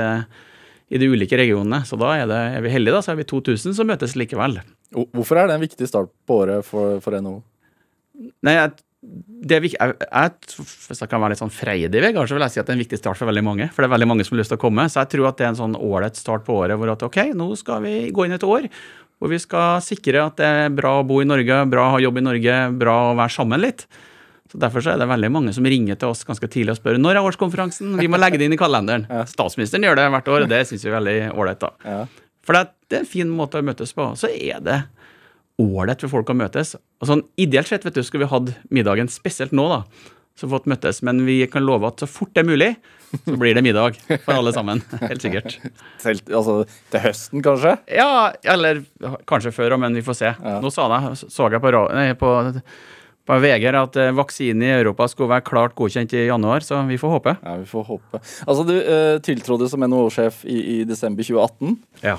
i 0.92 0.98
de 1.00 1.08
ulike 1.08 1.38
regionene. 1.38 1.82
Så 1.86 1.96
da 1.98 2.10
er, 2.18 2.26
det, 2.30 2.38
er 2.58 2.64
vi 2.64 2.72
heldige, 2.74 2.94
da, 2.96 3.02
så 3.04 3.14
er 3.14 3.20
vi 3.20 3.26
2000 3.30 3.76
som 3.78 3.88
møtes 3.88 4.16
likevel. 4.18 4.58
Hvorfor 4.92 5.40
er 5.40 5.48
det 5.48 5.56
en 5.56 5.64
viktig 5.64 5.88
start 5.88 6.10
på 6.28 6.42
året 6.42 6.66
for, 6.66 6.98
for 7.04 7.16
NHO? 7.16 7.38
Nei, 8.44 8.54
jeg, 8.58 8.74
jeg, 9.02 9.72
jeg, 9.74 11.08
kan 11.10 11.18
være 11.18 11.32
litt 11.32 11.40
sånn 11.40 11.52
freidig, 11.52 12.02
så 12.14 12.36
vil 12.36 12.44
jeg 12.46 12.54
si 12.54 12.60
at 12.62 12.68
det 12.68 12.74
er 12.74 12.76
en 12.76 12.84
viktig 12.84 13.00
start 13.00 13.18
for 13.18 13.26
veldig 13.26 13.42
mange. 13.44 13.66
For 13.74 13.82
det 13.82 13.88
er 13.88 13.94
veldig 13.96 14.10
mange 14.12 14.26
som 14.26 14.36
har 14.36 14.42
lyst 14.44 14.54
til 14.54 14.60
å 14.60 14.62
komme. 14.62 14.86
Så 14.86 15.02
jeg 15.02 15.10
tror 15.16 15.32
at 15.32 15.40
det 15.40 15.46
er 15.48 15.52
en 15.52 15.58
sånn 15.58 15.78
ålreit 15.78 16.18
start 16.18 16.46
på 16.46 16.60
året 16.62 16.78
hvor 16.78 16.92
at 16.92 17.02
ok, 17.06 17.18
nå 17.34 17.48
skal 17.58 17.82
vi 17.84 17.96
gå 18.14 18.28
inn 18.28 18.36
et 18.38 18.46
år 18.46 18.68
hvor 19.22 19.30
vi 19.30 19.38
skal 19.38 19.78
sikre 19.86 20.18
at 20.18 20.40
det 20.40 20.46
er 20.50 20.72
bra 20.74 20.96
å 20.98 21.04
bo 21.06 21.20
i 21.22 21.26
Norge, 21.28 21.60
bra 21.70 21.84
å 21.86 21.92
ha 21.94 21.98
jobb 22.02 22.16
i 22.18 22.24
Norge, 22.26 22.56
bra 22.74 22.94
å 23.12 23.12
være 23.14 23.30
sammen 23.30 23.62
litt. 23.62 23.84
Så 24.50 24.58
Derfor 24.58 24.82
så 24.82 24.90
er 24.92 24.98
det 24.98 25.06
veldig 25.06 25.30
mange 25.30 25.52
som 25.54 25.64
ringer 25.64 25.94
til 25.94 26.10
oss 26.10 26.26
ganske 26.26 26.48
tidlig 26.50 26.74
og 26.74 26.80
spør 26.80 26.98
når 26.98 27.20
er 27.20 27.28
årskonferansen. 27.28 27.94
Vi 28.02 28.10
må 28.10 28.18
legge 28.18 28.40
det 28.40 28.48
inn 28.50 28.56
i 28.56 28.58
kalenderen. 28.58 29.06
ja. 29.14 29.22
Statsministeren 29.30 29.86
gjør 29.86 30.00
det 30.00 30.08
hvert 30.16 30.32
år, 30.34 30.44
og 30.44 30.50
det 30.50 30.64
syns 30.66 30.82
vi 30.82 30.90
er 30.90 30.96
veldig 30.98 31.14
ålreit. 31.38 31.68
Ja. 31.86 32.00
For 32.42 32.58
det 32.58 32.98
er 32.98 33.04
en 33.04 33.08
fin 33.12 33.30
måte 33.30 33.62
å 33.62 33.64
møtes 33.64 33.94
på. 33.94 34.08
Så 34.18 34.28
er 34.34 34.58
det 34.66 34.80
ålreit 35.60 36.02
for 36.04 36.12
folk 36.18 36.32
å 36.32 36.38
møtes. 36.38 36.74
Og 37.02 37.10
sånn, 37.10 37.24
Ideelt 37.40 37.70
sett 37.70 37.86
vet 37.86 37.98
du, 37.98 38.02
skulle 38.06 38.26
vi 38.26 38.32
hatt 38.32 38.52
middagen 38.72 39.10
spesielt 39.12 39.54
nå, 39.56 39.66
da, 39.70 39.82
så 40.38 40.48
fått 40.50 40.68
møttes. 40.70 41.02
Men 41.06 41.24
vi 41.26 41.40
kan 41.50 41.66
love 41.66 41.90
at 41.90 42.02
så 42.02 42.08
fort 42.10 42.32
det 42.36 42.44
er 42.44 42.48
mulig, 42.48 42.70
så 43.12 43.36
blir 43.36 43.56
det 43.56 43.64
middag 43.66 43.98
for 44.24 44.32
alle 44.38 44.54
sammen. 44.56 44.80
Helt 45.10 45.24
sikkert. 45.24 45.58
Selv, 46.02 46.24
altså 46.32 46.62
til 46.92 47.04
høsten, 47.04 47.44
kanskje? 47.44 47.76
Ja, 47.92 48.32
eller 48.54 48.84
kanskje 49.28 49.54
før 49.54 49.76
òg, 49.76 49.84
men 49.84 49.98
vi 49.98 50.06
får 50.06 50.18
se. 50.22 50.32
Ja. 50.32 50.56
Nå 50.64 50.72
sa 50.72 50.88
jeg, 50.94 51.20
så 51.28 51.52
jeg 51.52 51.62
på, 51.62 51.76
nei, 51.92 52.08
på 52.18 52.32
på 53.22 53.38
VG 53.38 53.68
at 53.78 53.96
eh, 54.02 54.14
vaksinen 54.18 54.64
i 54.66 54.72
Europa 54.74 55.06
skulle 55.10 55.30
være 55.30 55.46
klart 55.46 55.76
godkjent 55.78 56.14
i 56.16 56.26
januar, 56.26 56.64
så 56.66 56.80
vi 56.88 56.98
får 56.98 57.16
håpe. 57.16 57.36
Ja, 57.38 57.56
vi 57.60 57.68
får 57.70 57.84
håpe. 57.86 58.20
Altså, 58.46 58.64
Du 58.66 58.74
uh, 58.74 59.18
tiltrådte 59.22 59.68
som 59.70 59.84
NHO-sjef 59.86 60.42
i, 60.44 60.58
i, 60.58 60.76
desember 60.88 61.22
2018. 61.22 61.76
Ja. 62.02 62.16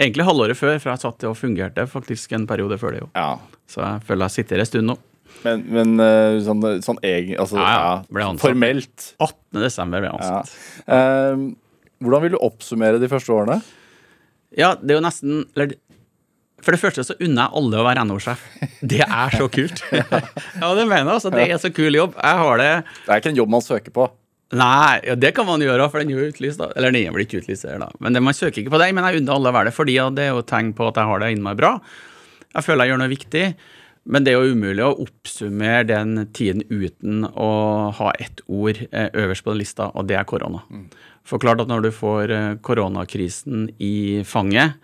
Egentlig 0.00 0.26
halvåret 0.26 0.58
før, 0.58 0.78
for 0.82 0.90
jeg 0.90 1.02
satt 1.04 1.26
og 1.28 1.36
fungerte 1.38 1.84
faktisk 1.90 2.32
en 2.34 2.46
periode 2.50 2.78
før 2.80 2.96
det. 2.96 3.02
jo. 3.04 3.10
Ja. 3.14 3.60
Så 3.70 3.82
jeg 3.84 4.02
føler 4.08 4.26
jeg 4.26 4.36
sitter 4.40 4.62
en 4.62 4.70
stund 4.70 4.90
nå. 4.90 4.96
Men, 5.44 5.62
men 5.68 5.94
uh, 6.00 6.38
sånn, 6.44 6.62
sånn 6.84 7.00
egen 7.04 7.40
Altså 7.42 7.58
ja, 7.58 7.70
ja. 7.74 7.94
Ble 8.08 8.26
formelt 8.40 9.08
18. 9.18 9.60
desember 9.60 10.00
ble 10.00 10.08
jeg 10.08 10.18
ansatt. 10.20 10.52
Ja. 10.86 10.98
Eh, 10.98 11.42
hvordan 12.04 12.22
vil 12.24 12.36
du 12.36 12.38
oppsummere 12.44 13.00
de 13.02 13.10
første 13.10 13.34
årene? 13.34 13.58
Ja, 14.54 14.74
det 14.78 14.94
er 14.94 15.00
jo 15.00 15.04
nesten 15.04 15.42
eller 15.56 15.74
for 16.64 16.72
det 16.72 16.80
første 16.80 17.04
så 17.04 17.16
unner 17.20 17.42
jeg 17.42 17.60
alle 17.60 17.80
å 17.80 17.84
være 17.84 18.04
NHO-sjef. 18.08 18.44
Det 18.80 19.02
er 19.04 19.34
så 19.36 19.50
kult. 19.52 19.82
ja, 19.92 20.70
det 20.78 20.86
mener 20.88 21.02
jeg. 21.02 21.16
altså. 21.18 21.32
Det 21.34 21.44
er 21.44 21.60
så 21.60 21.68
kul 21.76 21.98
jobb. 21.98 22.14
Jeg 22.16 22.40
har 22.40 22.60
det 22.62 22.70
Det 22.86 23.10
er 23.10 23.20
ikke 23.20 23.32
en 23.34 23.40
jobb 23.42 23.52
man 23.52 23.64
søker 23.64 23.92
på. 23.92 24.06
Nei, 24.54 25.00
ja, 25.06 25.14
det 25.18 25.32
kan 25.36 25.48
man 25.48 25.62
gjøre, 25.64 25.86
for 25.90 26.02
den 26.02 26.12
er 26.12 26.20
jo 26.20 26.32
utlyst. 26.32 26.60
da. 26.60 26.70
Eller 26.78 26.94
den 26.94 27.14
blir 27.14 27.26
ikke 27.26 27.42
utlyst 27.42 27.66
her, 27.68 27.80
da. 27.82 27.90
Men 28.04 28.14
det, 28.14 28.22
man 28.22 28.36
søker 28.36 28.62
ikke 28.62 28.74
på 28.74 28.82
det. 28.82 28.90
Men 28.94 29.06
jeg 29.08 29.22
unner 29.22 29.36
alle 29.36 29.50
å 29.50 29.56
være 29.56 29.70
det, 29.70 29.76
fordi 29.76 29.96
det 30.16 30.26
er 30.26 30.34
jo 30.34 30.44
tegn 30.46 30.74
på 30.76 30.90
at 30.90 31.00
jeg 31.00 31.10
har 31.10 31.22
det 31.22 31.32
inni 31.34 31.46
meg 31.46 31.58
bra. 31.58 31.78
Jeg 32.54 32.66
føler 32.66 32.86
jeg 32.86 32.94
gjør 32.94 33.02
noe 33.02 33.14
viktig. 33.14 33.46
Men 34.04 34.24
det 34.24 34.34
er 34.34 34.42
jo 34.42 34.52
umulig 34.52 34.84
å 34.84 34.94
oppsummere 35.00 35.86
den 35.88 36.26
tiden 36.36 36.60
uten 36.68 37.24
å 37.24 37.50
ha 37.96 38.10
ett 38.20 38.42
ord 38.52 38.82
eh, 38.90 39.08
øverst 39.16 39.46
på 39.46 39.54
den 39.54 39.62
lista, 39.62 39.88
og 39.96 40.10
det 40.10 40.18
er 40.20 40.26
korona. 40.28 40.60
Mm. 40.68 40.90
For 41.24 41.40
klart 41.40 41.62
at 41.64 41.70
når 41.70 41.86
du 41.86 41.90
får 41.96 42.32
eh, 42.34 42.50
koronakrisen 42.64 43.70
i 43.80 44.20
fanget, 44.28 44.76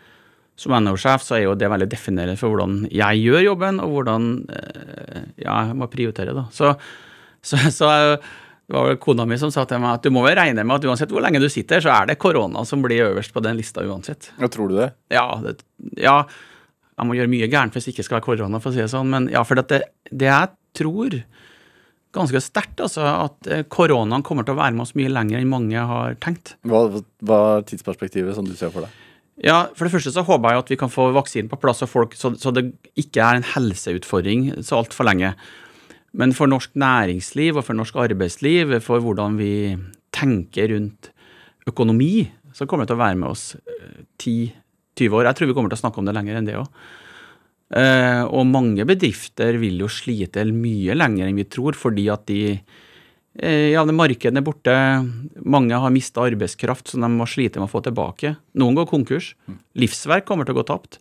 som 0.60 0.72
NHO-sjef 0.76 1.24
så 1.24 1.36
er 1.36 1.44
jo 1.46 1.56
det 1.56 1.68
veldig 1.72 1.88
definerende 1.92 2.40
for 2.40 2.52
hvordan 2.52 2.86
jeg 2.92 3.20
gjør 3.26 3.44
jobben, 3.44 3.80
og 3.84 3.92
hvordan 3.96 4.30
eh, 4.56 5.20
ja, 5.44 5.58
jeg 5.68 5.76
må 5.76 5.88
prioritere. 5.92 6.36
da. 6.36 6.46
Så, 6.56 6.72
så, 7.44 7.60
så 7.76 7.92
det 8.70 8.76
var 8.76 8.86
vel 8.86 9.00
kona 9.02 9.24
mi 9.26 9.34
som 9.34 9.50
sa 9.50 9.64
til 9.66 9.80
meg 9.82 9.96
at 9.96 10.04
du 10.06 10.12
må 10.14 10.22
vel 10.22 10.36
regne 10.38 10.62
med 10.62 10.76
at 10.76 10.84
uansett 10.86 11.10
hvor 11.10 11.24
lenge 11.24 11.40
du 11.42 11.48
sitter, 11.50 11.82
så 11.82 11.90
er 11.90 12.06
det 12.06 12.20
korona 12.22 12.62
som 12.68 12.84
blir 12.84 13.02
øverst 13.08 13.34
på 13.34 13.42
den 13.42 13.58
lista 13.58 13.82
uansett. 13.82 14.30
Ja, 14.38 14.46
tror 14.46 14.70
du 14.70 14.76
det? 14.78 14.92
Ja, 15.10 15.26
det, 15.42 15.56
ja 15.98 16.20
jeg 17.00 17.08
må 17.08 17.16
gjøre 17.16 17.32
mye 17.32 17.48
gærent 17.50 17.74
hvis 17.74 17.88
det 17.88 17.96
ikke 17.96 18.06
skal 18.06 18.20
være 18.20 18.26
korona, 18.28 18.60
for 18.62 18.70
å 18.70 18.76
si 18.76 18.82
det 18.82 18.92
sånn. 18.92 19.10
Men 19.10 19.26
ja, 19.32 19.42
for 19.48 19.58
det, 19.58 19.82
det 20.12 20.28
jeg 20.28 20.52
tror 20.78 21.16
ganske 22.14 22.42
sterkt, 22.42 22.82
altså, 22.82 23.06
at 23.06 23.50
eh, 23.50 23.62
koronaen 23.70 24.24
kommer 24.26 24.46
til 24.46 24.54
å 24.54 24.60
være 24.60 24.76
med 24.76 24.84
oss 24.84 24.96
mye 24.98 25.10
lenger 25.10 25.40
enn 25.40 25.50
mange 25.50 25.86
har 25.90 26.18
tenkt. 26.22 26.54
Hva, 26.68 26.84
hva 27.26 27.40
er 27.56 27.66
tidsperspektivet 27.70 28.36
som 28.38 28.46
du 28.46 28.54
ser 28.58 28.70
for 28.74 28.86
deg? 28.86 29.06
Ja, 29.40 29.70
For 29.72 29.86
det 29.86 29.94
første 29.94 30.12
så 30.12 30.24
håper 30.26 30.52
jeg 30.52 30.62
at 30.62 30.70
vi 30.74 30.78
kan 30.82 30.92
få 30.92 31.08
vaksinen 31.16 31.48
på 31.48 31.58
plass, 31.62 31.80
folk, 31.88 32.14
så, 32.18 32.34
så, 32.36 32.52
det 32.52 32.68
ikke 33.00 33.24
er 33.24 33.38
en 33.38 33.50
helseutfordring 33.54 34.50
så 34.66 34.82
altfor 34.82 35.08
lenge. 35.08 35.32
Men 36.18 36.34
for 36.34 36.50
norsk 36.50 36.74
næringsliv 36.78 37.60
og 37.60 37.66
for 37.66 37.78
norsk 37.78 37.96
arbeidsliv, 38.02 38.76
for 38.82 39.02
hvordan 39.04 39.38
vi 39.38 39.76
tenker 40.14 40.72
rundt 40.74 41.12
økonomi, 41.70 42.26
så 42.56 42.66
kommer 42.66 42.84
det 42.84 42.92
til 42.92 42.98
å 42.98 43.04
være 43.04 43.20
med 43.20 43.30
oss 43.30 43.44
10-20 44.18 44.50
eh, 44.50 45.14
år. 45.14 45.28
Jeg 45.28 45.38
tror 45.38 45.50
vi 45.50 45.56
kommer 45.56 45.70
til 45.70 45.78
å 45.78 45.84
snakke 45.84 46.02
om 46.02 46.08
det 46.08 46.16
lenger 46.16 46.40
enn 46.40 46.50
det 46.50 46.58
òg. 46.58 46.82
Eh, 47.78 48.22
og 48.26 48.48
mange 48.50 48.82
bedrifter 48.88 49.60
vil 49.62 49.78
jo 49.84 49.90
slite 49.92 50.42
mye 50.50 50.96
lenger 50.98 51.28
enn 51.28 51.38
vi 51.38 51.46
tror, 51.46 51.78
fordi 51.78 52.08
at 52.10 52.26
de 52.30 52.40
Eh, 53.38 53.70
ja, 53.72 53.84
Markedet 53.86 54.36
er 54.36 54.44
borte. 54.44 54.74
Mange 55.46 55.78
har 55.78 55.92
mista 55.94 56.24
arbeidskraft 56.26 56.90
som 56.90 57.04
de 57.04 57.10
må 57.14 57.28
slite 57.30 57.60
med 57.60 57.68
å 57.68 57.72
få 57.72 57.82
tilbake. 57.86 58.34
Noen 58.58 58.78
går 58.78 58.90
konkurs. 58.90 59.34
Livsverk 59.78 60.26
kommer 60.28 60.46
til 60.46 60.56
å 60.56 60.60
gå 60.60 60.66
tapt. 60.66 60.98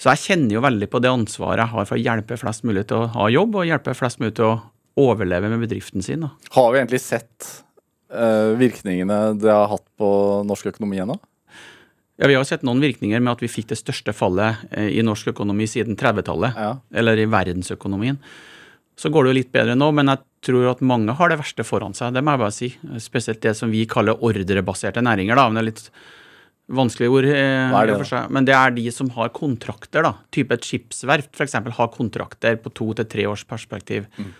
Så 0.00 0.10
jeg 0.12 0.22
kjenner 0.24 0.56
jo 0.56 0.62
veldig 0.64 0.88
på 0.90 1.00
det 1.02 1.12
ansvaret 1.12 1.62
jeg 1.62 1.72
har 1.74 1.86
for 1.88 1.96
å 1.96 2.02
hjelpe 2.02 2.38
flest 2.40 2.64
mulig 2.66 2.86
til 2.90 3.04
å 3.04 3.10
ha 3.14 3.28
jobb, 3.32 3.60
og 3.60 3.68
hjelpe 3.68 3.94
flest 3.96 4.20
mulig 4.22 4.34
til 4.38 4.48
å 4.48 4.56
overleve 5.00 5.50
med 5.52 5.62
bedriften 5.64 6.02
sin. 6.04 6.26
Da. 6.26 6.32
Har 6.56 6.72
vi 6.72 6.80
egentlig 6.80 7.02
sett 7.02 7.50
uh, 8.14 8.54
virkningene 8.58 9.20
det 9.38 9.52
har 9.52 9.70
hatt 9.70 9.86
på 9.98 10.08
norsk 10.48 10.74
økonomi 10.74 11.00
ennå? 11.02 11.18
Ja, 12.16 12.28
Vi 12.30 12.36
har 12.38 12.44
sett 12.46 12.62
noen 12.62 12.82
virkninger 12.82 13.22
med 13.22 13.32
at 13.32 13.42
vi 13.42 13.50
fikk 13.50 13.72
det 13.72 13.80
største 13.80 14.14
fallet 14.14 14.60
eh, 14.70 14.92
i 14.94 15.02
norsk 15.02 15.32
økonomi 15.32 15.66
siden 15.66 15.96
30-tallet. 15.98 16.54
Ja. 16.54 16.76
Eller 16.94 17.18
i 17.18 17.26
verdensøkonomien. 17.26 18.20
Så 18.94 19.10
går 19.10 19.24
det 19.24 19.32
jo 19.32 19.38
litt 19.40 19.50
bedre 19.54 19.74
nå, 19.74 19.88
men 19.90 20.12
jeg 20.12 20.22
tror 20.46 20.68
at 20.70 20.84
mange 20.86 21.16
har 21.18 21.32
det 21.32 21.40
verste 21.40 21.66
foran 21.66 21.96
seg. 21.98 22.14
Det 22.14 22.22
må 22.22 22.36
jeg 22.36 22.42
bare 22.44 22.54
si. 22.54 22.68
Spesielt 23.02 23.42
det 23.42 23.56
som 23.58 23.72
vi 23.74 23.82
kaller 23.90 24.22
ordrebaserte 24.22 25.02
næringer. 25.02 25.34
da, 25.34 25.48
men 25.48 25.58
det 25.58 25.64
er 25.64 25.70
litt 25.72 25.88
Vanskelige 26.72 27.12
ord. 27.12 27.26
Eh, 27.28 27.70
Hva 27.72 27.82
er 27.82 27.90
det, 27.90 27.98
for 28.00 28.08
seg. 28.08 28.30
Men 28.32 28.46
det 28.48 28.54
er 28.56 28.72
de 28.72 28.86
som 28.94 29.10
har 29.16 29.32
kontrakter. 29.36 30.06
da, 30.06 30.14
Type 30.32 30.56
et 30.56 30.64
skipsverft 30.64 31.36
f.eks. 31.36 31.58
har 31.76 31.90
kontrakter 31.92 32.56
på 32.56 32.72
to 32.72 32.92
til 32.96 33.08
tre 33.10 33.26
års 33.28 33.44
perspektiv. 33.44 34.06
Mm. 34.16 34.30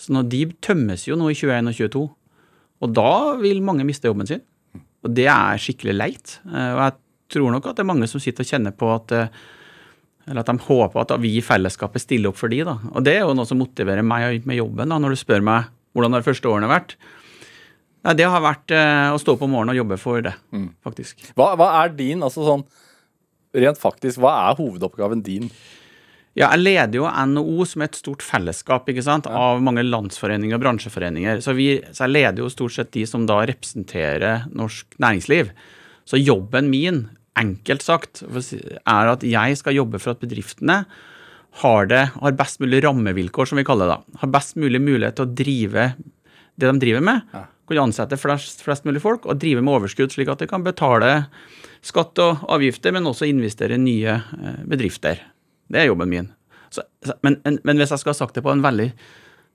Så 0.00 0.12
når 0.16 0.28
de 0.32 0.42
tømmes 0.60 1.06
jo 1.08 1.16
nå 1.16 1.30
i 1.32 1.36
21 1.36 1.72
og 1.72 1.78
22. 1.78 2.04
Og 2.80 2.92
da 2.96 3.12
vil 3.40 3.62
mange 3.64 3.84
miste 3.88 4.08
jobben 4.08 4.28
sin. 4.28 4.44
Og 5.04 5.14
det 5.16 5.28
er 5.32 5.60
skikkelig 5.60 5.96
leit. 5.96 6.36
Eh, 6.48 6.72
og 6.74 6.82
jeg 6.84 6.98
tror 7.36 7.54
nok 7.54 7.70
at 7.70 7.78
det 7.78 7.86
er 7.86 7.92
mange 7.94 8.10
som 8.10 8.20
sitter 8.20 8.44
og 8.44 8.52
kjenner 8.52 8.76
på 8.76 8.92
at 8.92 9.16
eh, 9.16 9.40
eller 10.28 10.44
at 10.44 10.50
de 10.52 10.62
håper 10.62 11.00
at 11.00 11.14
vi 11.22 11.32
i 11.38 11.42
fellesskapet 11.44 12.04
stiller 12.04 12.30
opp 12.30 12.38
for 12.38 12.52
de 12.52 12.60
da. 12.66 12.76
Og 12.92 13.02
det 13.06 13.16
er 13.16 13.24
jo 13.24 13.34
noe 13.34 13.48
som 13.48 13.58
motiverer 13.58 14.04
meg 14.06 14.44
med 14.46 14.60
jobben, 14.60 14.92
da, 14.92 14.98
når 15.00 15.16
du 15.16 15.20
spør 15.22 15.42
meg 15.42 15.70
hvordan 15.96 16.14
de 16.14 16.22
første 16.22 16.46
årene 16.46 16.68
har 16.68 16.76
vært. 16.76 16.94
Nei, 18.06 18.14
det 18.16 18.28
har 18.32 18.40
vært 18.44 18.72
eh, 18.72 19.10
å 19.12 19.18
stå 19.20 19.34
opp 19.36 19.42
om 19.44 19.52
morgenen 19.52 19.74
og 19.74 19.82
jobbe 19.82 19.98
for 20.00 20.24
det, 20.24 20.32
mm. 20.56 20.70
faktisk. 20.86 21.20
Hva, 21.36 21.52
hva, 21.60 21.68
er 21.82 21.92
din, 21.98 22.24
altså 22.24 22.46
sånn 22.46 22.64
rent 23.60 23.80
faktisk, 23.80 24.22
hva 24.22 24.32
er 24.46 24.58
hovedoppgaven 24.60 25.24
din? 25.26 25.50
Ja, 26.38 26.52
jeg 26.52 26.62
leder 26.62 27.00
jo 27.00 27.08
NHO 27.10 27.66
som 27.66 27.82
et 27.84 27.98
stort 27.98 28.22
fellesskap 28.22 28.88
ikke 28.88 29.02
sant, 29.04 29.26
av 29.26 29.60
mange 29.66 29.82
landsforeninger 29.82 30.56
og 30.56 30.62
bransjeforeninger. 30.62 31.42
Så, 31.44 31.56
vi, 31.58 31.72
så 31.90 32.06
jeg 32.06 32.14
leder 32.14 32.44
jo 32.44 32.52
stort 32.52 32.76
sett 32.76 32.92
de 32.94 33.02
som 33.10 33.26
da 33.28 33.40
representerer 33.50 34.46
norsk 34.54 34.94
næringsliv. 35.02 35.50
Så 36.08 36.20
jobben 36.22 36.70
min 36.70 37.08
enkelt 37.40 37.82
sagt, 37.84 38.22
er 38.22 39.10
at 39.10 39.26
jeg 39.26 39.58
skal 39.58 39.76
jobbe 39.76 40.00
for 40.02 40.14
at 40.14 40.22
bedriftene 40.22 40.84
har, 41.60 41.90
det, 41.90 42.04
har 42.14 42.38
best 42.38 42.62
mulig 42.62 42.84
rammevilkår, 42.86 43.50
som 43.50 43.58
vi 43.58 43.66
kaller 43.66 43.90
det. 43.90 43.98
da. 43.98 44.20
Har 44.22 44.34
best 44.38 44.58
mulig 44.60 44.80
mulighet 44.82 45.18
til 45.18 45.26
å 45.26 45.34
drive 45.34 45.92
det 46.60 46.68
de 46.68 46.82
driver 46.82 47.02
med, 47.04 47.34
kunne 47.70 47.86
ansette 47.88 48.18
flest, 48.20 48.64
flest 48.66 48.86
mulig 48.88 49.02
folk 49.04 49.28
og 49.30 49.38
drive 49.40 49.62
med 49.64 49.78
overskudd, 49.78 50.12
slik 50.12 50.30
at 50.32 50.42
de 50.42 50.50
kan 50.50 50.66
betale 50.66 51.12
skatt 51.86 52.18
og 52.20 52.44
avgifter, 52.52 52.92
men 52.92 53.08
også 53.08 53.28
investere 53.30 53.78
i 53.78 53.82
nye 53.82 54.18
eh, 54.18 54.60
bedrifter. 54.68 55.22
Det 55.70 55.82
er 55.82 55.90
jobben 55.90 56.10
min. 56.10 56.30
Så, 56.70 56.84
men, 57.24 57.40
men, 57.42 57.78
hvis 57.78 57.90
jeg 57.94 58.02
skal 58.02 58.12
ha 58.12 58.18
sagt 58.18 58.36
det 58.38 58.44
på 58.46 58.52
en 58.52 58.62
veldig 58.62 58.90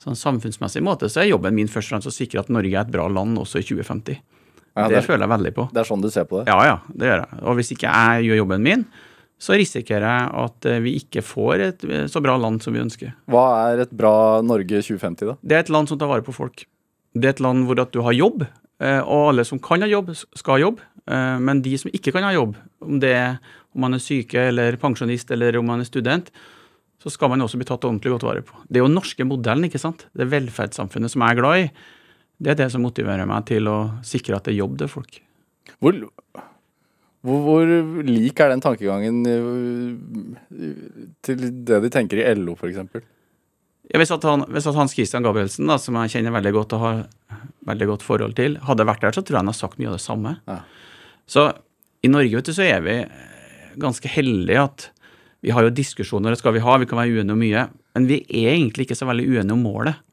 sånn 0.04 0.18
samfunnsmessig 0.20 0.84
måte, 0.84 1.10
så 1.12 1.22
er 1.24 1.30
jobben 1.30 1.56
min 1.56 1.70
først 1.72 1.90
og 1.90 1.96
fremst 1.96 2.12
å 2.12 2.16
sikre 2.16 2.42
at 2.42 2.52
Norge 2.52 2.74
er 2.74 2.84
et 2.84 2.92
bra 2.92 3.08
land 3.12 3.38
også 3.40 3.62
i 3.62 3.68
2050. 3.68 4.20
Ja, 4.76 4.90
det, 4.90 4.98
det, 4.98 5.06
føler 5.08 5.24
jeg 5.24 5.32
veldig 5.32 5.52
på. 5.56 5.68
Det 5.72 5.82
er 5.82 5.88
sånn 5.88 6.04
du 6.04 6.10
ser 6.12 6.26
på 6.28 6.42
det? 6.42 6.52
Ja, 6.52 6.60
ja, 6.68 6.80
det 6.92 7.08
gjør 7.08 7.22
jeg. 7.22 7.42
Og 7.48 7.60
hvis 7.60 7.72
ikke 7.78 7.92
jeg 7.92 8.26
gjør 8.28 8.42
jobben 8.42 8.66
min, 8.66 8.84
så 9.40 9.56
risikerer 9.60 10.06
jeg 10.08 10.28
at 10.46 10.68
eh, 10.72 10.82
vi 10.84 10.96
ikke 11.00 11.24
får 11.24 11.64
et 11.64 11.86
eh, 11.88 12.06
så 12.12 12.22
bra 12.24 12.36
land 12.40 12.64
som 12.64 12.76
vi 12.76 12.84
ønsker. 12.84 13.14
Hva 13.32 13.46
er 13.70 13.86
et 13.86 13.94
bra 13.96 14.42
Norge 14.44 14.82
2050, 14.84 15.32
da? 15.32 15.38
Det 15.40 15.58
er 15.58 15.64
et 15.64 15.72
land 15.72 15.92
som 15.92 16.00
tar 16.00 16.12
vare 16.12 16.26
på 16.26 16.36
folk. 16.36 16.66
Det 17.16 17.30
er 17.30 17.36
et 17.38 17.44
land 17.44 17.66
hvor 17.66 17.80
du 17.80 18.02
har 18.04 18.16
jobb, 18.16 18.44
eh, 18.84 19.02
og 19.02 19.32
alle 19.32 19.46
som 19.48 19.62
kan 19.64 19.84
ha 19.86 19.90
jobb, 19.90 20.12
skal 20.36 20.58
ha 20.58 20.68
jobb. 20.68 20.84
Men 21.06 21.60
de 21.62 21.76
som 21.78 21.92
ikke 21.94 22.10
kan 22.16 22.24
ha 22.26 22.32
jobb, 22.34 22.56
om 22.82 22.96
det 22.98 23.12
er 23.14 23.36
om 23.76 23.84
man 23.84 23.94
er 23.94 24.02
syke 24.02 24.48
eller 24.50 24.78
pensjonist 24.82 25.30
eller 25.36 25.60
om 25.60 25.68
man 25.70 25.84
er 25.84 25.86
student, 25.86 26.32
så 26.98 27.12
skal 27.14 27.30
man 27.30 27.44
også 27.44 27.60
bli 27.60 27.68
tatt 27.68 27.86
ordentlig 27.86 28.16
godt 28.16 28.26
vare 28.26 28.42
på. 28.48 28.58
Det 28.66 28.80
er 28.80 28.86
jo 28.86 28.90
den 28.90 28.98
norske 28.98 29.28
modellen, 29.28 29.68
ikke 29.68 29.82
sant. 29.82 30.08
Det 30.16 30.26
velferdssamfunnet 30.32 31.14
som 31.14 31.22
jeg 31.22 31.36
er 31.36 31.42
glad 31.42 31.66
i. 31.66 31.70
Det 32.42 32.54
er 32.54 32.60
det 32.64 32.70
som 32.74 32.84
motiverer 32.84 33.28
meg 33.30 33.46
til 33.52 33.70
å 33.70 33.78
sikre 34.08 34.40
at 34.40 34.48
det 34.48 34.56
er 34.56 34.62
jobb 34.64 34.80
til 34.80 34.90
folk. 34.92 35.20
Hvor, 35.84 36.00
hvor, 37.26 37.44
hvor, 37.46 37.76
lik 38.08 38.42
er 38.42 38.54
den 38.54 38.64
tankegangen 38.64 39.22
øh, 39.30 39.94
til 41.26 41.46
det 41.68 41.82
de 41.86 41.92
tenker 41.94 42.24
i 42.24 42.34
LO, 42.40 42.56
f.eks.? 42.58 42.82
Ja, 43.96 44.00
hvis, 44.02 44.12
at 44.12 44.26
han, 44.28 44.42
hvis 44.52 44.66
at 44.68 44.76
Hans 44.76 44.92
Christian 44.92 45.24
Gabrielsen, 45.24 45.70
da, 45.72 45.78
som 45.80 45.96
jeg 46.02 46.18
kjenner 46.18 46.34
veldig 46.36 46.52
godt 46.52 46.74
og 46.76 46.82
har 46.84 46.98
veldig 47.70 47.86
godt 47.94 48.04
forhold 48.04 48.36
til, 48.36 48.58
hadde 48.68 48.86
vært 48.90 49.06
der, 49.06 49.16
så 49.16 49.22
tror 49.24 49.38
jeg 49.38 49.44
han 49.46 49.52
har 49.54 49.56
sagt 49.56 49.80
mye 49.80 49.88
av 49.88 49.96
det 49.96 50.04
samme. 50.04 50.34
Ja. 50.52 50.58
Så 51.32 51.46
i 52.04 52.12
Norge 52.12 52.36
vet 52.36 52.50
du, 52.50 52.52
så 52.58 52.66
er 52.68 52.84
vi 52.84 52.98
ganske 53.80 54.12
heldige 54.12 54.66
at 54.68 54.90
vi 55.46 55.54
har 55.56 55.64
jo 55.64 55.72
diskusjoner, 55.78 56.34
det 56.34 56.42
skal 56.42 56.58
vi 56.58 56.66
ha, 56.66 56.76
vi 56.82 56.90
kan 56.90 57.00
være 57.00 57.22
uenige 57.22 57.38
om 57.38 57.40
mye. 57.40 57.64
Men 57.96 58.10
vi 58.10 58.20
er 58.28 58.52
egentlig 58.58 58.90
ikke 58.90 59.00
så 59.00 59.08
veldig 59.08 59.30
uenige 59.30 59.56
om 59.56 59.64
målet. 59.64 60.04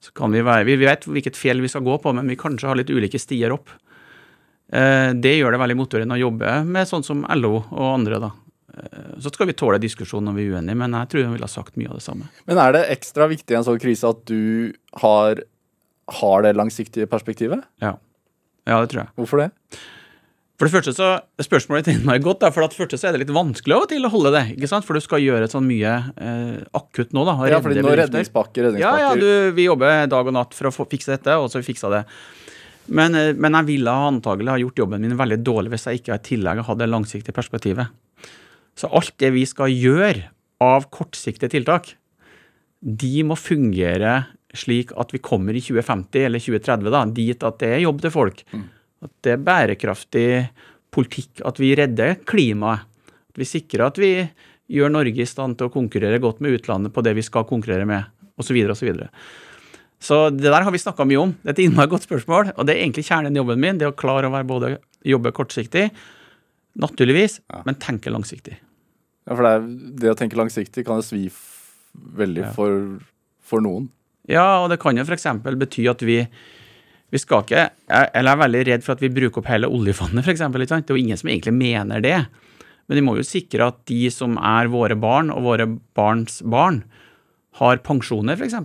Så 0.00 0.14
kan 0.16 0.32
Vi 0.32 0.40
være, 0.40 0.64
vi 0.64 0.78
vet 0.80 1.04
hvilket 1.04 1.36
fjell 1.36 1.60
vi 1.60 1.68
skal 1.68 1.84
gå 1.84 1.98
på, 2.00 2.14
men 2.16 2.30
vi 2.30 2.40
kanskje 2.40 2.70
har 2.70 2.78
litt 2.80 2.88
ulike 2.88 3.20
stier 3.20 3.52
opp. 3.52 3.68
Eh, 4.72 5.12
det 5.12 5.36
gjør 5.36 5.52
det 5.52 5.60
veldig 5.60 5.76
motiverende 5.76 6.16
å 6.16 6.22
jobbe 6.22 6.54
med 6.64 6.88
sånn 6.88 7.04
som 7.04 7.26
LO 7.36 7.58
og 7.68 7.86
andre, 7.98 8.22
da. 8.22 8.30
Eh, 8.74 9.12
så 9.22 9.32
skal 9.32 9.50
vi 9.50 9.56
tåle 9.58 9.80
diskusjonen 9.82 10.30
når 10.30 10.38
vi 10.38 10.46
er 10.48 10.58
uenige, 10.58 10.80
men 10.82 10.98
jeg 10.98 11.12
tror 11.12 11.26
hun 11.26 11.36
ville 11.36 11.48
ha 11.48 11.52
sagt 11.52 11.78
mye 11.80 11.90
av 11.90 12.00
det 12.00 12.06
samme. 12.06 12.28
Men 12.50 12.60
er 12.62 12.76
det 12.76 12.84
ekstra 12.96 13.30
viktig 13.30 13.54
i 13.54 13.60
en 13.60 13.66
sånn 13.66 13.80
krise 13.82 14.10
at 14.10 14.22
du 14.30 14.72
har, 15.02 15.42
har 16.20 16.44
det 16.46 16.56
langsiktige 16.58 17.10
perspektivet? 17.10 17.64
Ja. 17.82 17.96
ja, 18.68 18.82
det 18.82 18.92
tror 18.92 19.04
jeg. 19.04 19.12
Hvorfor 19.20 19.44
det? 19.44 19.50
For 20.60 20.68
det 20.68 20.74
første 20.74 20.92
så, 20.92 21.06
Spørsmålet 21.40 21.86
ditt 21.88 22.02
er 22.04 22.18
godt, 22.20 22.44
for 22.52 22.60
det 22.60 22.76
første 22.76 22.98
så 23.00 23.08
er 23.08 23.16
det 23.16 23.22
litt 23.22 23.32
vanskelig 23.32 23.78
av 23.78 23.86
og 23.86 23.88
til 23.88 24.04
å 24.04 24.10
holde 24.12 24.34
det. 24.34 24.42
ikke 24.58 24.68
sant? 24.68 24.84
For 24.84 24.92
du 24.92 25.00
skal 25.00 25.22
gjøre 25.24 25.48
sånn 25.48 25.64
mye 25.64 25.94
eh, 26.20 26.58
akutt 26.76 27.14
nå. 27.16 27.24
da. 27.24 27.38
Ja, 27.48 27.62
fordi 27.64 27.80
nå 27.80 27.94
redningspakker, 27.96 28.68
redningspakker. 28.68 29.00
Ja, 29.00 29.14
ja, 29.14 29.16
du, 29.16 29.56
vi 29.56 29.64
jobber 29.64 30.04
dag 30.12 30.28
og 30.28 30.36
natt 30.36 30.52
for 30.56 30.68
å 30.68 30.74
få, 30.74 30.84
fikse 30.90 31.14
dette, 31.14 31.38
og 31.40 31.48
så 31.48 31.64
fiksa 31.64 31.88
det. 31.94 32.04
Men, 32.92 33.16
eh, 33.16 33.32
men, 33.32 33.56
jeg 33.56 33.70
ville 33.70 33.96
antagelig 34.10 34.52
ha 34.52 34.58
gjort 34.60 34.84
jobben 34.84 35.00
min 35.06 35.16
veldig 35.16 35.40
dårlig 35.46 35.72
hvis 35.72 35.88
jeg 35.88 36.02
ikke 36.02 36.18
i 36.18 36.24
tillegg 36.28 36.62
hadde 36.66 36.84
det 36.84 36.92
langsiktige 36.92 37.36
perspektivet. 37.36 37.88
Så 38.80 38.88
alt 38.96 39.12
det 39.20 39.32
vi 39.34 39.44
skal 39.48 39.72
gjøre 39.72 40.30
av 40.64 40.88
kortsiktige 40.92 41.52
tiltak, 41.52 41.94
de 42.80 43.24
må 43.28 43.36
fungere 43.36 44.22
slik 44.56 44.94
at 44.98 45.12
vi 45.14 45.20
kommer 45.22 45.54
i 45.54 45.62
2050 45.62 46.24
eller 46.26 46.42
2030 46.42 46.92
da, 46.94 47.02
dit 47.14 47.44
at 47.46 47.58
det 47.60 47.74
er 47.74 47.82
jobb 47.84 48.00
til 48.02 48.14
folk. 48.14 48.40
Mm. 48.50 48.64
At 49.06 49.12
det 49.24 49.34
er 49.34 49.44
bærekraftig 49.44 50.30
politikk, 50.92 51.42
at 51.46 51.60
vi 51.60 51.74
redder 51.78 52.16
klimaet. 52.28 52.86
At 53.30 53.38
vi 53.38 53.46
sikrer 53.46 53.86
at 53.86 54.00
vi 54.00 54.14
gjør 54.70 54.90
Norge 54.90 55.22
i 55.22 55.28
stand 55.28 55.58
til 55.58 55.68
å 55.68 55.74
konkurrere 55.74 56.18
godt 56.22 56.40
med 56.42 56.56
utlandet 56.56 56.94
på 56.94 57.04
det 57.06 57.14
vi 57.18 57.24
skal 57.26 57.46
konkurrere 57.46 57.86
med, 57.86 58.08
osv. 58.40 58.58
osv. 58.72 58.90
Så 58.96 59.10
så 60.00 60.18
det 60.32 60.48
der 60.48 60.64
har 60.64 60.72
vi 60.72 60.80
snakka 60.80 61.04
mye 61.04 61.20
om. 61.20 61.34
Det 61.42 61.50
er 61.50 61.56
et 61.58 61.62
innmari 61.66 61.90
godt 61.92 62.06
spørsmål. 62.06 62.54
Og 62.56 62.64
det 62.64 62.72
er 62.72 62.86
egentlig 62.86 63.04
kjernen 63.04 63.36
i 63.36 63.40
jobben 63.42 63.60
min. 63.60 63.76
Det 63.76 63.90
å 63.90 63.92
klare 63.92 64.30
å 64.30 64.32
være 64.32 64.48
både 64.48 64.70
jobbe 65.04 65.34
kortsiktig, 65.36 65.90
naturligvis, 66.80 67.36
men 67.66 67.76
tenke 67.82 68.12
langsiktig. 68.12 68.56
Ja, 69.30 69.36
for 69.38 69.46
det, 69.46 69.50
er, 69.54 69.66
det 70.02 70.10
å 70.10 70.18
tenke 70.18 70.38
langsiktig 70.38 70.82
kan 70.86 70.98
jo 70.98 71.06
svi 71.06 71.28
veldig 72.18 72.42
ja. 72.42 72.52
for, 72.54 72.98
for, 73.46 73.62
noen. 73.62 73.86
Ja, 74.30 74.58
og 74.64 74.72
det 74.72 74.80
kan 74.82 74.98
jo 74.98 75.04
f.eks. 75.06 75.28
bety 75.46 75.84
at 75.90 76.02
vi, 76.06 76.18
vi 77.10 77.18
skal 77.18 77.44
ikke 77.44 77.62
Eller 77.86 78.26
jeg 78.26 78.34
er 78.34 78.40
veldig 78.42 78.62
redd 78.68 78.86
for 78.86 78.94
at 78.96 79.04
vi 79.04 79.12
bruker 79.14 79.42
opp 79.42 79.50
hele 79.50 79.70
oljefondet, 79.70 80.26
f.eks. 80.26 80.42
Det 80.42 80.80
er 80.82 80.96
jo 80.96 80.98
ingen 80.98 81.20
som 81.20 81.30
egentlig 81.30 81.54
mener 81.54 82.02
det. 82.02 82.16
Men 82.90 82.98
vi 82.98 83.04
må 83.06 83.14
jo 83.20 83.26
sikre 83.26 83.70
at 83.70 83.78
de 83.86 84.08
som 84.10 84.34
er 84.34 84.70
våre 84.72 84.98
barn, 84.98 85.30
og 85.30 85.46
våre 85.46 85.68
barns 85.94 86.40
barn, 86.42 86.82
har 87.60 87.78
pensjoner, 87.86 88.34
f.eks. 88.34 88.58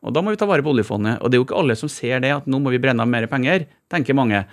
Og 0.00 0.16
da 0.16 0.22
må 0.24 0.32
vi 0.32 0.40
ta 0.40 0.48
vare 0.48 0.64
på 0.64 0.72
oljefondet. 0.72 1.20
Og 1.20 1.28
det 1.28 1.36
er 1.36 1.42
jo 1.42 1.48
ikke 1.48 1.60
alle 1.60 1.76
som 1.76 1.92
ser 1.92 2.24
det, 2.24 2.32
at 2.38 2.48
nå 2.48 2.60
må 2.64 2.72
vi 2.72 2.80
brenne 2.80 3.04
av 3.04 3.12
mer 3.12 3.28
penger, 3.28 3.68
tenker 3.92 4.16
mange. 4.16 4.46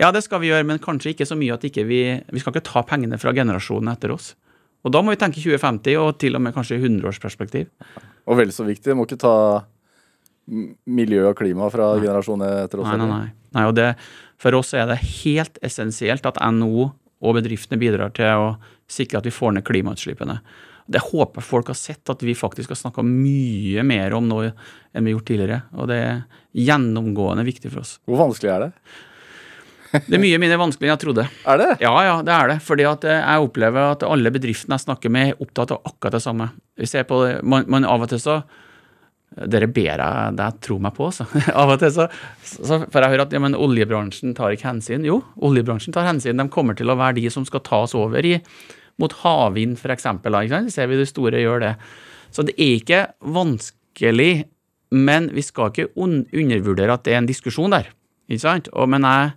Ja, 0.00 0.08
det 0.12 0.24
skal 0.24 0.40
vi 0.40 0.48
gjøre, 0.48 0.64
men 0.68 0.80
kanskje 0.80 1.12
ikke 1.12 1.28
så 1.28 1.36
mye 1.36 1.56
at 1.56 1.64
ikke 1.64 1.84
vi 1.88 2.00
Vi 2.16 2.40
skal 2.40 2.52
ikke 2.52 2.64
ta 2.64 2.82
pengene 2.84 3.20
fra 3.20 3.32
generasjonen 3.36 3.92
etter 3.92 4.16
oss. 4.16 4.34
Og 4.84 4.92
da 4.94 5.02
må 5.02 5.14
vi 5.14 5.20
tenke 5.20 5.40
2050, 5.40 5.96
og 6.02 6.18
til 6.20 6.38
og 6.38 6.44
med 6.44 6.54
kanskje 6.54 6.78
100-årsperspektiv. 6.78 7.70
Og 8.26 8.38
vel 8.38 8.52
så 8.54 8.66
viktig, 8.66 8.92
vi 8.92 8.98
må 8.98 9.06
ikke 9.06 9.18
ta 9.22 9.36
miljø 10.46 11.24
og 11.30 11.38
klima 11.38 11.70
fra 11.72 11.94
nei. 11.94 12.04
generasjonen 12.04 12.46
etter 12.64 12.82
oss. 12.82 12.92
Nei, 12.92 13.00
nei, 13.00 13.08
nei. 13.10 13.50
nei 13.56 13.64
og 13.66 13.74
det, 13.78 13.88
for 14.40 14.54
oss 14.58 14.72
er 14.78 14.86
det 14.90 15.00
helt 15.24 15.58
essensielt 15.66 16.26
at 16.28 16.38
NHO 16.38 16.86
og 17.26 17.36
bedriftene 17.38 17.80
bidrar 17.80 18.12
til 18.14 18.46
å 18.46 18.48
sikre 18.90 19.20
at 19.20 19.26
vi 19.26 19.34
får 19.34 19.56
ned 19.56 19.66
klimautslippene. 19.66 20.38
Det 20.86 21.02
håper 21.02 21.42
folk 21.42 21.72
har 21.72 21.78
sett, 21.78 22.04
at 22.12 22.22
vi 22.22 22.36
faktisk 22.38 22.70
har 22.70 22.78
snakka 22.78 23.02
mye 23.02 23.82
mer 23.82 24.14
om 24.14 24.28
nå 24.28 24.44
enn 24.46 25.02
vi 25.02 25.10
har 25.10 25.16
gjort 25.16 25.28
tidligere. 25.32 25.60
Og 25.74 25.90
det 25.90 25.98
er 25.98 26.20
gjennomgående 26.54 27.42
viktig 27.46 27.72
for 27.72 27.82
oss. 27.82 27.96
Hvor 28.06 28.22
vanskelig 28.22 28.52
er 28.52 28.66
det? 28.68 28.70
Det 29.94 30.18
er 30.18 30.22
mye 30.22 30.38
mindre 30.42 30.58
vanskelig 30.60 30.88
enn 30.88 30.94
jeg 30.94 31.02
trodde. 31.04 31.24
Er 31.46 31.60
det? 31.62 31.70
Ja, 31.84 31.94
ja, 32.06 32.20
det 32.26 32.34
er 32.34 32.52
det. 32.52 32.60
Fordi 32.66 32.86
at 32.88 33.06
jeg 33.08 33.48
opplever 33.48 33.94
at 33.94 34.06
alle 34.06 34.32
bedriftene 34.34 34.78
jeg 34.78 34.86
snakker 34.86 35.12
med, 35.12 35.32
er 35.32 35.42
opptatt 35.42 35.74
av 35.76 35.82
akkurat 35.88 36.18
det 36.18 36.22
samme. 36.24 36.50
Vi 36.76 36.88
ser 36.90 37.06
på 37.08 37.20
det, 37.24 37.34
man, 37.46 37.68
man 37.72 37.88
av 37.88 38.06
og 38.06 38.12
til 38.12 38.22
så 38.22 38.40
dere 39.36 39.66
ber 39.68 40.00
jeg 40.00 40.34
deg 40.38 40.58
tro 40.64 40.78
meg 40.80 40.94
på, 40.96 41.10
så. 41.12 41.26
Av 41.60 41.68
og 41.68 41.80
til 41.82 41.90
så, 41.92 42.06
så 42.46 42.78
får 42.88 43.04
jeg 43.04 43.12
høre 43.12 43.26
at 43.26 43.34
ja, 43.34 43.40
men 43.42 43.56
oljebransjen 43.58 44.32
tar 44.38 44.54
ikke 44.54 44.70
hensyn. 44.70 45.04
Jo, 45.04 45.18
oljebransjen 45.44 45.92
tar 45.92 46.06
hensyn. 46.08 46.40
De 46.40 46.46
kommer 46.52 46.78
til 46.78 46.88
å 46.88 46.96
være 46.96 47.18
de 47.18 47.26
som 47.34 47.44
skal 47.44 47.64
tas 47.66 47.92
over 47.98 48.24
i 48.24 48.38
mot 49.02 49.12
havvind, 49.20 49.76
f.eks. 49.76 50.06
Ser 50.72 50.88
vi 50.88 51.00
det 51.00 51.08
store 51.10 51.42
gjør 51.42 51.66
det. 51.66 51.74
Så 52.32 52.46
det 52.48 52.54
er 52.56 52.78
ikke 52.78 53.02
vanskelig, 53.36 54.46
men 54.96 55.28
vi 55.36 55.44
skal 55.44 55.72
ikke 55.72 55.90
undervurdere 55.98 56.96
at 56.96 57.04
det 57.04 57.16
er 57.16 57.20
en 57.20 57.28
diskusjon 57.28 57.74
der. 57.76 57.90
Ikke 58.30 58.46
sant? 58.46 58.70
Og, 58.72 58.88
men 58.94 59.04
jeg, 59.04 59.34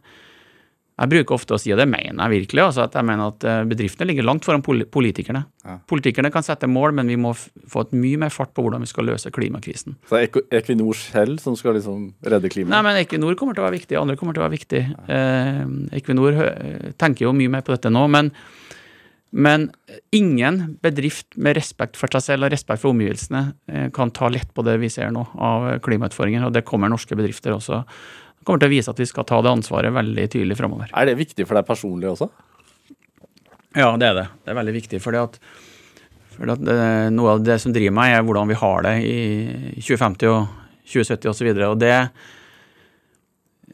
jeg, 1.00 1.12
bruker 1.14 1.36
ofte 1.36 1.56
å 1.56 1.60
si, 1.62 1.72
og 1.74 1.80
det 1.80 1.88
mener 1.90 2.20
jeg 2.20 2.34
virkelig, 2.44 2.64
altså 2.66 2.84
at 2.86 2.98
jeg 3.00 3.08
mener 3.08 3.32
at 3.32 3.48
eh, 3.48 3.62
bedriftene 3.70 4.10
ligger 4.10 4.28
langt 4.28 4.48
foran 4.48 4.64
politikerne. 4.64 5.44
Ja. 5.66 5.78
Politikerne 5.90 6.32
kan 6.34 6.46
sette 6.46 6.70
mål, 6.70 6.94
men 7.00 7.12
vi 7.12 7.18
må 7.20 7.34
få 7.36 7.86
et 7.86 7.96
mye 7.96 8.20
mer 8.26 8.34
fart 8.34 8.54
på 8.56 8.66
hvordan 8.66 8.84
vi 8.86 8.92
skal 8.92 9.10
løse 9.10 9.32
klimakrisen. 9.34 9.98
Så 10.10 10.20
det 10.20 10.30
er 10.30 10.60
Equinor 10.62 11.00
selv 11.00 11.42
som 11.44 11.58
skal 11.60 11.78
liksom 11.80 12.10
redde 12.22 12.52
klimaet? 12.52 12.76
Nei, 12.76 12.86
men 12.86 13.02
Equinor 13.02 13.40
kommer 13.40 13.58
til 13.58 13.64
å 13.64 13.70
være 13.70 13.80
viktig, 13.80 14.00
andre 14.00 14.20
kommer 14.20 14.38
til 14.38 14.44
å 14.44 14.48
være 14.48 14.58
viktig. 14.58 14.86
Ja. 14.94 15.20
Eh, 15.20 16.00
Equinor 16.02 16.42
tenker 17.00 17.30
jo 17.30 17.36
mye 17.38 17.58
mer 17.58 17.66
på 17.66 17.76
dette 17.76 17.94
nå, 17.94 18.08
men 18.12 18.34
men 19.30 19.68
ingen 20.12 20.78
bedrift 20.82 21.38
med 21.38 21.58
respekt 21.60 22.00
for 22.00 22.10
seg 22.14 22.24
selv 22.26 22.48
og 22.48 22.54
respekt 22.54 22.82
for 22.82 22.96
omgivelsene 22.96 23.44
eh, 23.70 23.88
kan 23.94 24.10
ta 24.16 24.30
lett 24.32 24.50
på 24.58 24.66
det 24.66 24.80
vi 24.82 24.90
ser 24.90 25.12
nå 25.14 25.28
av 25.38 25.70
klimautfordringer, 25.86 26.48
og 26.48 26.56
det 26.56 26.66
kommer 26.66 26.90
norske 26.90 27.18
bedrifter 27.18 27.54
også. 27.54 27.84
Kommer 28.50 28.64
til 28.64 28.72
å 28.72 28.74
vise 28.74 28.90
at 28.90 28.98
vi 28.98 29.06
skal 29.06 29.28
ta 29.30 29.38
det 29.46 29.52
ansvaret 29.54 29.94
veldig 29.94 30.24
tydelig 30.34 30.56
framover. 30.58 30.90
Er 30.98 31.06
det 31.06 31.20
viktig 31.20 31.46
for 31.46 31.54
deg 31.54 31.68
personlig 31.68 32.08
også? 32.10 32.26
Ja, 33.78 33.92
det 34.02 34.08
er 34.08 34.16
det. 34.18 34.24
Det 34.42 34.50
er 34.50 34.58
veldig 34.58 34.74
viktig. 34.74 35.00
fordi 35.04 35.20
at, 35.22 35.38
fordi 36.34 36.56
at 36.56 36.64
det, 36.66 36.78
noe 37.14 37.36
av 37.36 37.44
det 37.46 37.60
som 37.62 37.76
driver 37.76 37.94
meg, 37.94 38.16
er 38.16 38.26
hvordan 38.26 38.50
vi 38.50 38.58
har 38.58 38.88
det 38.88 38.96
i 39.06 39.20
2050 39.78 40.32
og 40.34 40.48
2070 40.90 41.30
osv. 41.30 41.52
Og, 41.52 41.62
så 41.62 41.70
og 41.70 41.78
det 41.84 41.94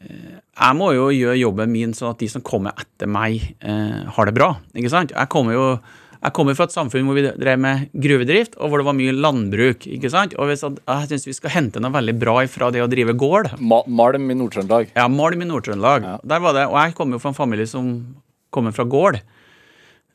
eh, 0.04 0.36
jeg 0.36 0.76
må 0.76 0.90
jo 0.92 1.08
gjøre 1.12 1.40
jobben 1.40 1.72
min 1.72 1.96
sånn 1.96 2.12
at 2.12 2.20
de 2.20 2.28
som 2.36 2.44
kommer 2.44 2.76
etter 2.76 3.08
meg, 3.08 3.40
eh, 3.64 4.04
har 4.12 4.28
det 4.28 4.36
bra. 4.36 4.58
ikke 4.76 4.92
sant? 4.92 5.16
Jeg 5.16 5.32
kommer 5.32 5.56
jo 5.56 5.64
jeg 6.26 6.34
kommer 6.34 6.56
fra 6.58 6.66
et 6.66 6.74
samfunn 6.74 7.06
hvor 7.06 7.14
vi 7.14 7.22
drev 7.28 7.60
med 7.62 7.84
gruvedrift, 8.02 8.56
og 8.58 8.72
hvor 8.72 8.80
det 8.82 8.86
var 8.88 8.96
mye 8.98 9.12
landbruk. 9.14 9.84
ikke 9.86 10.10
sant? 10.10 10.32
Og 10.42 10.50
jeg 10.50 10.58
syns 10.58 11.26
vi 11.28 11.34
skal 11.36 11.52
hente 11.54 11.82
noe 11.82 11.94
veldig 11.94 12.16
bra 12.18 12.40
fra 12.50 12.72
det 12.74 12.82
å 12.82 12.88
drive 12.90 13.14
gård. 13.14 13.52
Ma 13.62 13.78
Malm 13.86 14.26
i 14.34 14.34
Nord-Trøndelag. 14.34 14.90
Ja, 14.96 15.06
Malm 15.12 15.44
i 15.44 15.46
Nord-Trøndelag. 15.46 16.08
Ja. 16.08 16.16
Der 16.26 16.42
var 16.42 16.56
det, 16.58 16.66
Og 16.66 16.74
jeg 16.80 16.96
kommer 16.98 17.14
jo 17.14 17.22
fra 17.22 17.30
en 17.30 17.38
familie 17.38 17.70
som 17.70 17.94
kommer 18.50 18.74
fra 18.74 18.88
gård. 18.90 19.20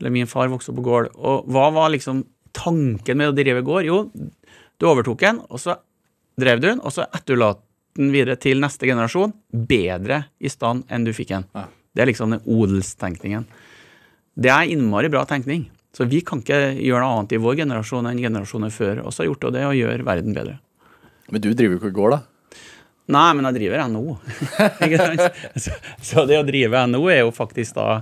Eller 0.01 0.11
min 0.11 0.27
far 0.27 0.51
vokste 0.51 0.73
opp 0.73 0.81
på 0.81 0.87
gård. 0.89 1.11
Og 1.15 1.47
hva 1.47 1.71
var 1.71 1.95
liksom 1.95 2.25
tanken 2.51 3.17
med 3.17 3.31
å 3.31 3.37
drive 3.37 3.63
gård? 3.63 3.87
Jo, 3.87 4.03
du 4.11 4.89
overtok 4.91 5.23
en, 5.29 5.43
og 5.47 5.63
så 5.63 5.79
drev 6.41 6.59
du 6.59 6.67
den, 6.73 6.83
og 6.83 6.91
så 6.91 7.07
etterlot 7.07 7.63
den 7.95 8.11
videre 8.11 8.35
til 8.35 8.59
neste 8.59 8.87
generasjon 8.87 9.31
bedre 9.51 10.25
i 10.43 10.51
stand 10.51 10.83
enn 10.91 11.07
du 11.07 11.15
fikk 11.15 11.37
den. 11.37 11.47
Ja. 11.55 11.69
Det 11.95 12.03
er 12.03 12.11
liksom 12.11 12.35
den 12.35 12.43
odelstenkningen. 12.47 13.47
Det 14.35 14.51
er 14.51 14.71
innmari 14.71 15.11
bra 15.11 15.23
tenkning. 15.27 15.69
Så 15.95 16.07
vi 16.07 16.21
kan 16.23 16.39
ikke 16.43 16.59
gjøre 16.79 17.03
noe 17.03 17.15
annet 17.19 17.35
i 17.35 17.41
vår 17.41 17.57
generasjon 17.63 18.07
enn 18.07 18.21
generasjoner 18.23 18.71
før 18.73 19.01
oss 19.09 19.19
har 19.19 19.27
gjort, 19.27 19.49
og 19.49 19.55
det 19.57 19.65
å 19.67 19.75
gjøre 19.75 20.07
verden 20.07 20.35
bedre. 20.37 20.59
Men 21.31 21.43
du 21.43 21.49
driver 21.51 21.75
jo 21.75 21.79
ikke 21.81 21.91
og 21.91 21.97
går, 21.99 22.15
da. 22.15 22.21
Nei, 23.11 23.29
men 23.35 23.47
jeg 23.49 23.57
driver 23.57 23.89
NHO. 23.91 24.13
Så, 26.07 26.23
det 26.29 26.37
å 26.39 26.47
drive 26.47 26.85
NHO 26.87 27.09
er 27.11 27.21
jo 27.25 27.33
faktisk 27.35 27.75
da 27.75 28.01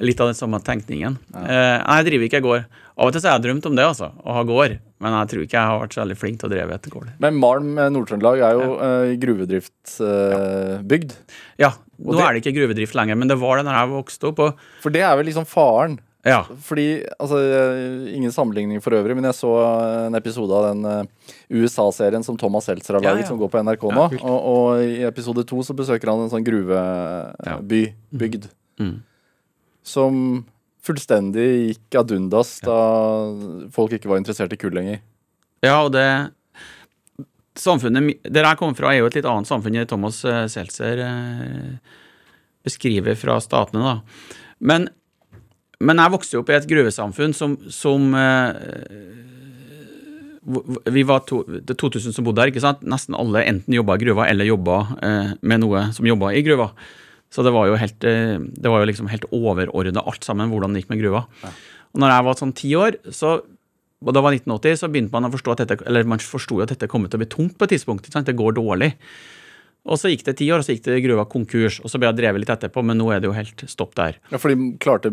litt 0.00 0.20
av 0.20 0.30
den 0.30 0.38
samme 0.38 0.60
tenkningen. 0.64 1.16
Ja. 1.32 1.40
nei, 1.82 1.96
jeg 2.00 2.06
driver 2.10 2.24
ikke 2.26 2.38
jeg 2.40 2.46
går. 2.46 2.66
Av 2.96 3.10
og 3.10 3.12
til 3.12 3.20
så 3.20 3.28
har 3.28 3.36
jeg 3.36 3.44
drømt 3.50 3.66
om 3.68 3.76
det, 3.76 3.84
altså, 3.84 4.08
å 4.24 4.36
ha 4.38 4.42
gård. 4.48 4.78
Men 5.04 5.12
jeg 5.18 5.28
tror 5.32 5.42
ikke 5.44 5.58
jeg 5.58 5.68
har 5.68 5.80
vært 5.82 5.96
så 5.96 6.00
veldig 6.00 6.16
flink 6.16 6.36
til 6.40 6.48
å 6.48 6.52
drive 6.54 6.76
et 6.78 6.88
gård. 6.92 7.08
Men 7.20 7.36
Malm 7.40 7.74
eh, 7.76 7.90
Nord-Trøndelag 7.92 8.40
er 8.40 8.52
jo 8.56 8.64
ja. 8.72 9.16
gruvedriftsbygd. 9.26 11.10
Ja, 11.60 11.70
nå 12.00 12.16
det- 12.16 12.24
er 12.24 12.32
det 12.32 12.40
ikke 12.44 12.56
gruvedrift 12.56 12.96
lenger, 12.96 13.16
men 13.20 13.28
det 13.28 13.36
var 13.40 13.60
det 13.60 13.66
da 13.68 13.76
jeg 13.82 13.92
vokste 13.92 14.30
opp. 14.32 14.38
Og, 14.46 14.50
For 14.84 14.90
det 14.94 15.04
er 15.04 15.16
vel 15.20 15.28
liksom 15.28 15.48
faren. 15.48 15.98
Ja, 16.26 16.40
Fordi, 16.66 16.84
altså, 17.22 17.38
eh, 17.38 18.14
Ingen 18.16 18.32
sammenligning 18.34 18.80
for 18.82 18.96
øvrig, 18.98 19.14
men 19.14 19.28
jeg 19.28 19.36
så 19.38 19.50
en 20.08 20.18
episode 20.18 20.50
av 20.58 20.64
den 20.72 20.84
eh, 20.90 21.30
USA-serien 21.62 22.24
som 22.26 22.36
Thomas 22.40 22.66
Seltzer 22.66 22.98
har 22.98 23.04
laget, 23.04 23.22
ja. 23.24 23.28
som 23.30 23.38
går 23.38 23.52
på 23.52 23.62
NRK 23.62 23.86
nå. 23.94 24.06
og, 24.18 24.38
og 24.50 24.82
i 24.82 25.04
episode 25.06 25.44
to 25.46 25.62
så 25.62 25.76
besøker 25.78 26.10
han 26.10 26.24
en 26.26 26.32
sånn 26.32 26.46
gruveby, 26.46 27.82
bygd, 28.12 28.50
Mm. 28.76 28.98
som 29.86 30.16
fullstendig 30.84 31.46
gikk 31.70 31.96
ad 32.02 32.10
undas 32.12 32.58
da 32.60 32.74
folk 33.72 33.94
ikke 33.96 34.10
var 34.10 34.20
interessert 34.20 34.52
i 34.52 34.58
kull 34.60 34.74
lenger. 34.76 35.00
ja 35.64 35.78
og 35.86 35.94
det 35.96 36.04
Samfunnet 37.56 38.18
der 38.28 38.44
jeg 38.44 38.58
kommer 38.60 38.76
fra, 38.76 38.90
er 38.92 39.00
jo 39.00 39.06
et 39.08 39.14
litt 39.16 39.24
annet 39.24 39.48
samfunn 39.48 39.78
enn 39.80 39.88
Thomas 39.88 40.18
eh, 40.28 40.42
Seltzer 40.52 41.00
eh, 41.00 41.70
beskriver 42.66 43.16
fra 43.16 43.38
statene, 43.40 43.80
da. 43.80 44.36
Men, 44.60 44.90
men 45.84 46.00
jeg 46.00 46.12
vokste 46.14 46.38
opp 46.40 46.50
i 46.52 46.56
et 46.56 46.68
gruvesamfunn 46.70 47.34
som, 47.36 47.56
som 47.72 48.14
eh, 48.16 48.60
vi 50.94 51.02
var 51.06 51.24
to, 51.26 51.42
det 51.48 51.74
er 51.74 51.80
2000 51.82 52.14
som 52.16 52.26
bodde 52.26 52.40
der. 52.40 52.52
ikke 52.52 52.62
sant? 52.64 52.84
Nesten 52.86 53.16
alle 53.18 53.42
enten 53.44 53.74
jobba 53.74 53.98
i 53.98 54.04
gruva 54.04 54.28
eller 54.30 54.48
jobba 54.48 54.78
eh, 55.02 55.34
med 55.42 55.62
noe 55.64 55.88
som 55.96 56.08
jobba 56.08 56.32
i 56.32 56.44
gruva. 56.46 56.70
Så 57.32 57.42
det 57.44 57.52
var 57.52 57.68
jo 57.68 57.76
helt, 57.80 58.06
eh, 58.06 58.38
det 58.38 58.72
var 58.72 58.80
jo 58.80 58.88
liksom 58.92 59.10
helt 59.10 59.26
overordna 59.34 60.04
alt 60.06 60.24
sammen, 60.24 60.52
hvordan 60.52 60.72
det 60.72 60.84
gikk 60.84 60.94
med 60.94 61.02
gruva. 61.02 61.26
Og 61.92 62.00
når 62.02 62.14
jeg 62.14 62.26
var 62.28 62.40
sånn 62.40 62.56
ti 62.56 62.72
år, 62.78 63.00
så, 63.12 63.38
og 63.42 64.14
da 64.14 64.22
var 64.24 64.36
1980, 64.36 64.78
så 64.80 64.90
begynte 64.92 65.16
man 65.16 65.28
å 65.28 65.32
forstå 65.34 65.56
at 65.56 65.64
dette, 65.64 65.80
eller 65.88 66.08
man 66.08 66.22
forsto 66.22 66.60
at 66.62 66.72
dette 66.72 66.88
kom 66.88 67.04
til 67.08 67.18
å 67.18 67.24
bli 67.24 67.32
tomt 67.32 67.56
på 67.58 67.66
et 67.66 67.74
tidspunkt. 67.76 68.06
ikke 68.06 68.16
sant? 68.16 68.30
Det 68.30 68.38
går 68.38 68.56
dårlig. 68.56 68.94
Og 69.86 69.98
så 70.00 70.10
gikk 70.10 70.24
det 70.26 70.38
ti 70.40 70.48
år, 70.50 70.62
og 70.62 70.66
så 70.66 70.74
gikk 70.74 70.86
det 70.88 71.02
gruva 71.04 71.26
konkurs. 71.30 71.78
Og 71.82 71.90
så 71.90 71.98
ble 72.00 72.08
jeg 72.10 72.18
drevet 72.18 72.42
litt 72.42 72.54
etterpå, 72.54 72.82
men 72.86 72.98
nå 72.98 73.06
er 73.14 73.22
det 73.22 73.30
jo 73.30 73.36
helt 73.36 73.66
stopp 73.70 73.94
der. 73.98 74.18
Ja, 74.32 74.40
for 74.42 74.50
de 74.50 74.72
klarte, 74.82 75.12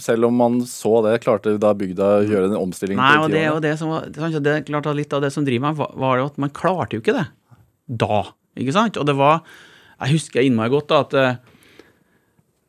selv 0.00 0.24
om 0.28 0.36
man 0.36 0.60
så 0.68 1.02
det, 1.04 1.18
klarte 1.24 1.58
da 1.60 1.74
bygda 1.74 2.06
å 2.20 2.24
gjøre 2.24 2.48
en 2.50 2.56
omstilling 2.60 2.96
Nei, 2.96 3.16
og 3.20 3.30
det 3.30 3.42
og 3.50 3.60
det 3.64 3.74
som 3.78 3.90
var 3.92 4.06
det 4.08 4.46
er 4.54 4.62
klart 4.68 4.86
at 4.86 4.96
Litt 4.96 5.12
av 5.12 5.20
det 5.22 5.32
som 5.34 5.44
driver 5.44 5.68
meg, 5.68 5.76
var- 5.76 5.92
var 5.96 6.22
at 6.24 6.38
man 6.38 6.50
klarte 6.50 6.96
jo 6.96 7.00
ikke 7.04 7.16
det 7.18 7.26
da. 7.88 8.22
Ikke 8.56 8.72
sant? 8.72 8.96
Og 8.96 9.04
det 9.06 9.16
var 9.18 9.42
Jeg 10.00 10.14
husker 10.16 10.40
innmari 10.42 10.70
godt 10.72 10.88
da 10.88 11.00
at 11.04 11.14
eh, 11.14 11.36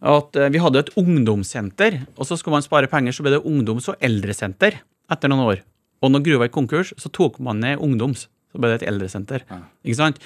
at 0.04 0.36
eh, 0.36 0.50
vi 0.52 0.60
hadde 0.60 0.82
et 0.84 0.90
ungdomssenter, 1.00 2.02
og 2.20 2.26
så 2.28 2.36
skulle 2.38 2.58
man 2.58 2.66
spare 2.66 2.90
penger, 2.92 3.16
så 3.16 3.24
ble 3.24 3.32
det 3.38 3.44
ungdoms- 3.48 3.88
og 3.88 3.96
eldresenter 4.04 4.82
etter 5.12 5.32
noen 5.32 5.46
år. 5.48 5.62
Og 6.04 6.12
når 6.12 6.26
gruva 6.26 6.48
gikk 6.50 6.58
konkurs, 6.58 6.92
så 7.00 7.08
tok 7.16 7.40
man 7.40 7.62
ned 7.64 7.80
ungdoms. 7.80 8.26
Så 8.52 8.60
ble 8.60 8.74
det 8.74 8.82
et 8.82 8.90
eldresenter. 8.92 9.46
Ikke 9.86 9.96
sant? 10.02 10.20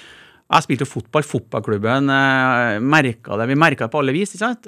Jeg 0.50 0.64
spilte 0.66 0.82
jo 0.82 0.90
fotball. 0.90 1.22
Fotballklubben 1.22 2.10
eh, 2.10 2.80
merka 2.82 3.38
det. 3.38 3.46
Vi 3.52 3.54
merka 3.62 3.86
det 3.86 3.92
på 3.94 4.00
alle 4.02 4.16
vis. 4.16 4.34
ikke 4.34 4.42
sant? 4.48 4.66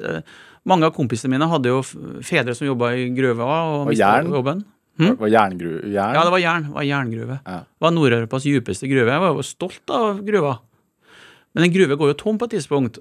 Mange 0.68 0.88
av 0.88 0.92
kompisene 0.96 1.32
mine 1.32 1.48
hadde 1.48 1.70
jo 1.72 1.80
fedre 2.26 2.54
som 2.56 2.66
jobba 2.68 2.92
i 2.98 3.08
gruva 3.16 3.46
og, 3.46 3.86
Og 3.88 3.94
jern? 3.96 4.28
jobben. 4.34 4.64
Det 5.00 5.14
var 5.16 5.30
jern, 5.32 5.54
jern? 5.88 6.16
Ja, 6.18 6.24
det 6.26 6.32
var 6.34 6.42
jern. 6.42 6.66
Var 6.74 6.84
jerngruve. 6.84 7.38
Ja. 7.46 7.60
Det 7.64 7.86
var 7.86 7.94
Nord-Europas 7.96 8.44
djupeste 8.44 8.88
gruve. 8.90 9.14
Jeg 9.14 9.22
var 9.22 9.32
jo 9.38 9.46
stolt 9.46 9.94
av 9.96 10.18
gruva. 10.26 10.58
Men 11.56 11.64
en 11.64 11.72
gruve 11.72 11.96
går 11.96 12.12
jo 12.12 12.18
tom 12.20 12.36
på 12.38 12.44
et 12.50 12.58
tidspunkt. 12.58 12.98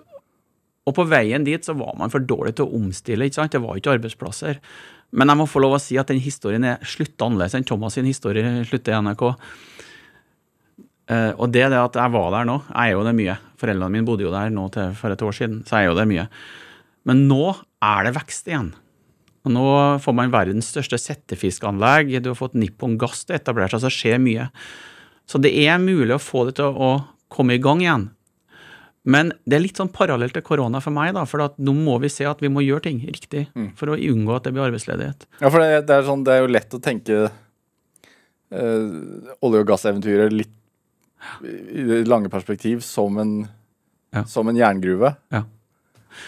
Og 0.88 0.96
på 0.96 1.06
veien 1.12 1.44
dit 1.44 1.66
så 1.66 1.76
var 1.78 1.98
man 2.00 2.10
for 2.14 2.24
dårlig 2.24 2.56
til 2.56 2.70
å 2.70 2.80
omstille. 2.80 3.28
ikke 3.28 3.42
sant? 3.42 3.52
Det 3.52 3.62
var 3.62 3.76
ikke 3.78 3.98
arbeidsplasser. 3.98 4.62
Men 5.12 5.28
jeg 5.28 5.42
må 5.42 5.50
få 5.50 5.60
lov 5.60 5.76
å 5.76 5.82
si 5.82 5.98
at 6.00 6.08
den 6.08 6.22
historien 6.24 6.64
er 6.64 6.80
slutta 6.88 7.28
annerledes 7.28 7.58
enn 7.58 7.68
Thomas 7.68 7.98
sin 7.98 8.08
historie 8.08 8.64
slutter 8.70 8.96
i 8.96 9.02
NRK. 9.04 9.26
Uh, 11.10 11.34
og 11.42 11.48
det 11.52 11.64
er 11.66 11.72
det 11.74 11.82
at 11.82 11.96
jeg 11.98 12.14
var 12.14 12.28
der 12.36 12.46
nå, 12.46 12.60
jeg 12.70 12.92
er 12.92 12.94
jo 12.94 13.06
det 13.08 13.16
mye. 13.18 13.36
Foreldrene 13.60 13.92
mine 13.96 14.06
bodde 14.06 14.28
jo 14.28 14.34
der 14.34 14.52
nå 14.54 14.68
til 14.74 14.92
for 14.98 15.12
et 15.14 15.24
år 15.26 15.34
siden, 15.36 15.64
så 15.66 15.80
jeg 15.82 15.88
er 15.88 15.90
jo 15.90 15.98
det 15.98 16.06
mye. 16.12 16.26
Men 17.08 17.28
nå 17.30 17.54
er 17.86 18.08
det 18.08 18.16
vekst 18.18 18.50
igjen. 18.52 18.74
Og 19.48 19.54
nå 19.56 19.66
får 20.04 20.16
man 20.18 20.34
verdens 20.34 20.68
største 20.74 21.00
settefiskanlegg. 21.00 22.12
Du 22.24 22.32
har 22.34 22.38
fått 22.40 22.58
Nippon 22.60 22.98
Gass 23.00 23.24
til 23.26 23.38
å 23.38 23.40
etablere 23.40 23.72
seg, 23.72 23.80
så 23.86 23.88
det 23.90 23.96
skjer 23.96 24.20
mye. 24.24 24.50
Så 25.30 25.40
det 25.42 25.54
er 25.64 25.80
mulig 25.82 26.16
å 26.18 26.22
få 26.22 26.48
det 26.50 26.58
til 26.60 26.74
å 26.76 26.92
komme 27.32 27.56
i 27.56 27.62
gang 27.64 27.84
igjen. 27.86 28.10
Men 29.10 29.32
det 29.48 29.56
er 29.56 29.64
litt 29.64 29.80
sånn 29.80 29.92
parallelt 29.96 30.36
til 30.36 30.44
korona 30.46 30.82
for 30.84 30.92
meg, 30.94 31.14
da, 31.16 31.24
for 31.26 31.42
nå 31.58 31.74
må 31.78 31.96
vi 32.04 32.10
se 32.12 32.26
at 32.28 32.42
vi 32.44 32.50
må 32.52 32.62
gjøre 32.66 32.84
ting 32.90 33.00
riktig 33.08 33.46
for 33.80 33.94
å 33.94 33.98
unngå 33.98 34.36
at 34.36 34.46
det 34.46 34.52
blir 34.54 34.66
arbeidsledighet. 34.68 35.24
Ja, 35.40 35.48
for 35.50 35.64
det, 35.64 35.86
det, 35.88 35.96
er 35.96 36.06
sånn, 36.10 36.26
det 36.28 36.36
er 36.36 36.44
jo 36.44 36.52
lett 36.52 36.76
å 36.76 36.82
tenke 36.84 37.20
eh, 38.52 38.90
olje- 39.40 39.64
og 39.64 39.70
gasseventyret 39.72 40.36
litt 40.36 40.56
i 41.44 41.86
det 41.88 42.04
lange 42.12 42.30
perspektiv 42.32 42.84
som 42.86 43.18
en, 43.24 43.34
Ja. 44.14 44.24
som 44.26 44.48
en 44.50 44.56
jerngruve. 44.60 45.16
Ja. 45.32 45.44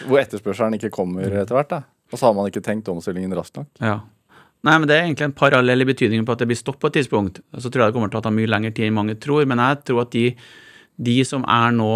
Hvor 0.06 0.22
etterspørselen 0.22 0.78
ikke 0.78 0.92
kommer 0.94 1.26
etter 1.26 1.56
hvert. 1.56 1.70
da. 1.70 1.82
Og 2.12 2.18
så 2.18 2.28
har 2.28 2.34
man 2.36 2.50
ikke 2.50 2.64
tenkt 2.64 2.90
omstillingen 2.92 3.32
raskt 3.36 3.56
nok. 3.60 3.70
Ja. 3.80 4.00
Nei, 4.62 4.76
men 4.78 4.86
Det 4.86 4.94
er 4.94 5.06
egentlig 5.06 5.26
en 5.26 5.38
parallell 5.38 5.82
i 5.82 5.88
betydningen 5.88 6.26
på 6.26 6.34
at 6.36 6.42
det 6.42 6.50
blir 6.50 6.58
stopp 6.60 6.78
på 6.78 6.90
et 6.90 7.00
tidspunkt. 7.00 7.40
Så 7.58 7.70
tror 7.70 7.82
jeg 7.82 7.92
det 7.92 7.96
kommer 7.96 8.12
til 8.12 8.20
å 8.20 8.26
ta 8.26 8.30
mye 8.30 8.50
lengre 8.50 8.70
tid 8.74 8.86
enn 8.90 8.94
mange 8.94 9.16
tror. 9.18 9.46
Men 9.48 9.58
jeg 9.58 9.80
tror 9.88 10.04
at 10.04 10.12
de, 10.14 10.28
de 11.02 11.16
som 11.26 11.42
er 11.50 11.72
nå 11.74 11.90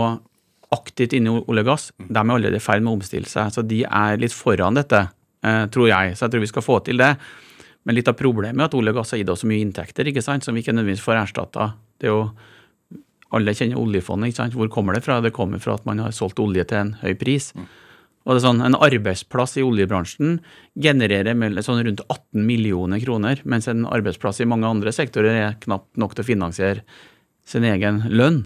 aktivt 0.75 1.15
inne 1.15 1.31
i 1.31 1.45
olje 1.47 1.63
og 1.63 1.69
gass, 1.69 1.85
de 2.01 2.17
er 2.19 2.25
allerede 2.25 2.59
i 2.59 2.65
ferd 2.65 2.83
med 2.83 2.91
å 2.91 2.97
omstille 2.99 3.31
seg. 3.31 3.53
Så 3.55 3.63
de 3.63 3.85
er 3.87 4.19
litt 4.19 4.35
foran 4.35 4.75
dette, 4.75 5.05
eh, 5.47 5.67
tror 5.71 5.91
jeg. 5.93 6.17
Så 6.17 6.27
jeg 6.27 6.35
tror 6.35 6.43
vi 6.43 6.51
skal 6.51 6.67
få 6.67 6.81
til 6.89 6.99
det. 6.99 7.13
Men 7.87 7.95
litt 7.95 8.11
av 8.11 8.19
problemet 8.19 8.59
er 8.59 8.67
at 8.67 8.75
olje 8.75 8.91
og 8.91 8.99
gass 8.99 9.15
har 9.15 9.23
gitt 9.23 9.31
oss 9.31 9.45
så 9.45 9.47
mye 9.47 9.63
inntekter 9.63 10.11
ikke 10.11 10.25
sant, 10.25 10.43
som 10.43 10.57
vi 10.57 10.65
ikke 10.65 10.75
nødvendigvis 10.75 11.05
får 11.07 11.21
erstatta. 11.23 11.69
Det 12.01 12.09
er 12.09 12.17
jo 12.17 12.25
alle 13.35 13.55
kjenner 13.57 13.81
oljefondet. 13.81 14.31
ikke 14.31 14.43
sant? 14.43 14.55
Hvor 14.59 14.71
kommer 14.73 14.95
det 14.95 15.05
fra? 15.07 15.21
Det 15.21 15.35
kommer 15.35 15.63
fra 15.63 15.75
at 15.75 15.87
man 15.89 15.99
har 16.03 16.15
solgt 16.15 16.41
olje 16.43 16.65
til 16.69 16.79
en 16.79 16.95
høy 17.01 17.15
pris. 17.19 17.53
Og 18.27 18.35
det 18.35 18.41
er 18.41 18.47
sånn, 18.47 18.63
En 18.63 18.75
arbeidsplass 18.75 19.57
i 19.57 19.63
oljebransjen 19.67 20.41
genererer 20.75 21.35
sånn 21.63 21.83
rundt 21.87 22.03
18 22.09 22.47
millioner 22.47 23.01
kroner, 23.03 23.43
mens 23.45 23.69
en 23.69 23.87
arbeidsplass 23.87 24.41
i 24.41 24.49
mange 24.51 24.67
andre 24.67 24.93
sektorer 24.93 25.35
er 25.35 25.59
knapt 25.63 25.97
nok 25.97 26.15
til 26.15 26.25
å 26.25 26.31
finansiere 26.33 26.83
sin 27.47 27.65
egen 27.65 28.03
lønn. 28.11 28.45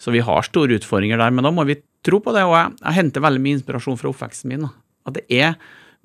Så 0.00 0.12
vi 0.12 0.24
har 0.24 0.44
store 0.44 0.76
utfordringer 0.76 1.20
der, 1.20 1.32
men 1.32 1.44
da 1.44 1.52
må 1.52 1.64
vi 1.68 1.76
tro 2.04 2.20
på 2.20 2.32
det. 2.32 2.44
Og 2.44 2.56
jeg, 2.56 2.72
jeg 2.82 2.96
henter 3.00 3.24
veldig 3.24 3.42
mye 3.44 3.58
inspirasjon 3.58 4.00
fra 4.00 4.12
oppveksten 4.12 4.52
min. 4.52 4.64
Da. 4.64 4.72
At 5.08 5.18
det 5.18 5.26
er 5.28 5.54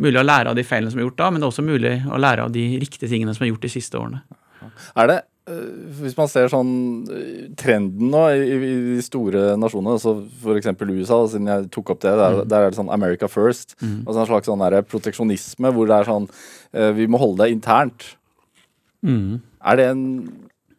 mulig 0.01 0.19
å 0.19 0.25
lære 0.25 0.51
av 0.51 0.57
de 0.57 0.65
feilene 0.67 0.91
som 0.91 0.99
er 0.99 1.07
gjort 1.07 1.19
da, 1.19 1.29
men 1.31 1.41
det 1.41 1.47
er 1.47 1.53
også 1.53 1.65
mulig 1.65 1.95
å 2.07 2.19
lære 2.19 2.47
av 2.47 2.53
de 2.55 2.65
riktige 2.81 3.11
tingene 3.11 3.35
som 3.35 3.45
er 3.45 3.51
gjort 3.53 3.67
de 3.67 3.71
siste 3.71 3.99
årene. 3.99 4.23
Er 4.99 5.09
det, 5.09 5.17
hvis 5.45 6.13
man 6.15 6.29
ser 6.29 6.47
sånn 6.53 6.69
øh, 7.09 7.47
trenden 7.57 8.11
nå 8.13 8.19
i, 8.37 8.43
i 8.55 8.73
de 8.95 9.01
store 9.03 9.55
nasjonene, 9.59 9.97
så 9.99 10.13
f.eks. 10.21 10.69
USA, 10.85 11.17
siden 11.33 11.49
jeg 11.49 11.69
tok 11.73 11.89
opp 11.95 12.01
det, 12.05 12.11
der, 12.19 12.37
der 12.45 12.67
er 12.67 12.69
det 12.73 12.77
sånn 12.77 12.91
America 12.93 13.27
first. 13.31 13.73
Altså 13.81 14.21
en 14.21 14.29
slags 14.29 14.47
sånn 14.51 14.61
der 14.61 14.81
proteksjonisme 14.85 15.73
hvor 15.73 15.89
det 15.89 15.97
er 15.97 16.09
sånn 16.11 16.27
øh, 16.29 16.91
Vi 16.99 17.07
må 17.09 17.19
holde 17.21 17.43
det 17.47 17.55
internt. 17.57 18.05
Er 19.01 19.79
det 19.81 19.87
en 19.91 20.03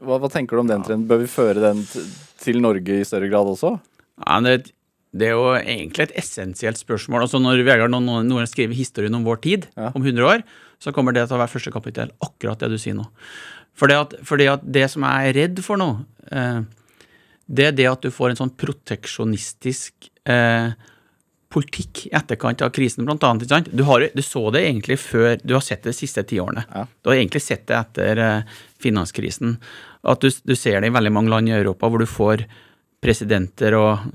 hva, 0.02 0.16
hva 0.18 0.30
tenker 0.30 0.58
du 0.58 0.62
om 0.64 0.70
den 0.70 0.82
trenden? 0.86 1.06
Bør 1.10 1.20
vi 1.22 1.28
føre 1.30 1.62
den 1.62 1.82
til 2.42 2.58
Norge 2.62 3.00
i 3.02 3.06
større 3.06 3.28
grad 3.30 3.46
også? 3.52 3.76
Ja, 4.22 4.38
det, 4.42 4.72
det 5.14 5.28
er 5.28 5.36
jo 5.36 5.52
egentlig 5.58 6.08
et 6.08 6.16
essensielt 6.22 6.80
spørsmål. 6.80 7.26
Altså 7.26 7.38
Når 7.42 7.62
Vegard 7.66 7.92
noen, 7.94 8.26
noen 8.26 8.48
skriver 8.50 8.74
historien 8.78 9.14
om 9.18 9.26
vår 9.26 9.42
tid, 9.44 9.68
Ja. 9.78 9.92
om 9.94 10.02
100 10.02 10.26
år, 10.26 10.42
så 10.82 10.90
kommer 10.94 11.14
det 11.14 11.28
til 11.28 11.36
å 11.38 11.42
være 11.42 11.52
første 11.54 11.70
kapittel. 11.74 12.10
Akkurat 12.22 12.58
det 12.62 12.72
du 12.72 12.78
sier 12.82 12.96
nå. 12.98 13.06
Fordi 13.78 13.98
at, 13.98 14.14
fordi 14.26 14.48
at 14.52 14.64
det 14.64 14.86
som 14.92 15.04
jeg 15.06 15.28
er 15.28 15.36
redd 15.38 15.60
for 15.64 15.80
nå, 15.80 15.90
eh, 16.30 16.62
det 17.52 17.68
er 17.68 17.76
det 17.76 17.90
at 17.90 18.04
du 18.04 18.12
får 18.14 18.32
en 18.32 18.42
sånn 18.44 18.56
proteksjonistisk 18.58 20.10
eh, 20.28 20.72
politikk 21.52 22.06
i 22.06 22.12
etterkant 22.16 22.62
av 22.64 22.72
krisen, 22.72 23.04
blant 23.08 23.24
annet. 23.28 23.44
Ikke 23.44 23.54
sant? 23.54 23.70
Du, 23.76 23.84
har, 23.88 24.06
du 24.14 24.22
så 24.24 24.46
det 24.54 24.64
egentlig 24.64 24.98
før 25.02 25.36
Du 25.42 25.56
har 25.56 25.64
sett 25.64 25.82
det 25.84 25.92
de 25.92 25.98
siste 25.98 26.24
ti 26.28 26.40
årene. 26.40 26.64
Ja. 26.72 26.86
Du 27.02 27.12
har 27.12 27.18
egentlig 27.18 27.42
sett 27.44 27.66
det 27.68 27.78
etter 27.78 28.22
eh, 28.24 28.60
finanskrisen. 28.82 29.58
At 30.08 30.24
du, 30.24 30.30
du 30.30 30.54
ser 30.58 30.80
det 30.80 30.90
i 30.90 30.94
veldig 30.94 31.12
mange 31.14 31.32
land 31.32 31.50
i 31.50 31.56
Europa 31.56 31.90
hvor 31.90 32.02
du 32.02 32.08
får 32.08 32.46
presidenter 33.02 33.74
og 33.74 34.14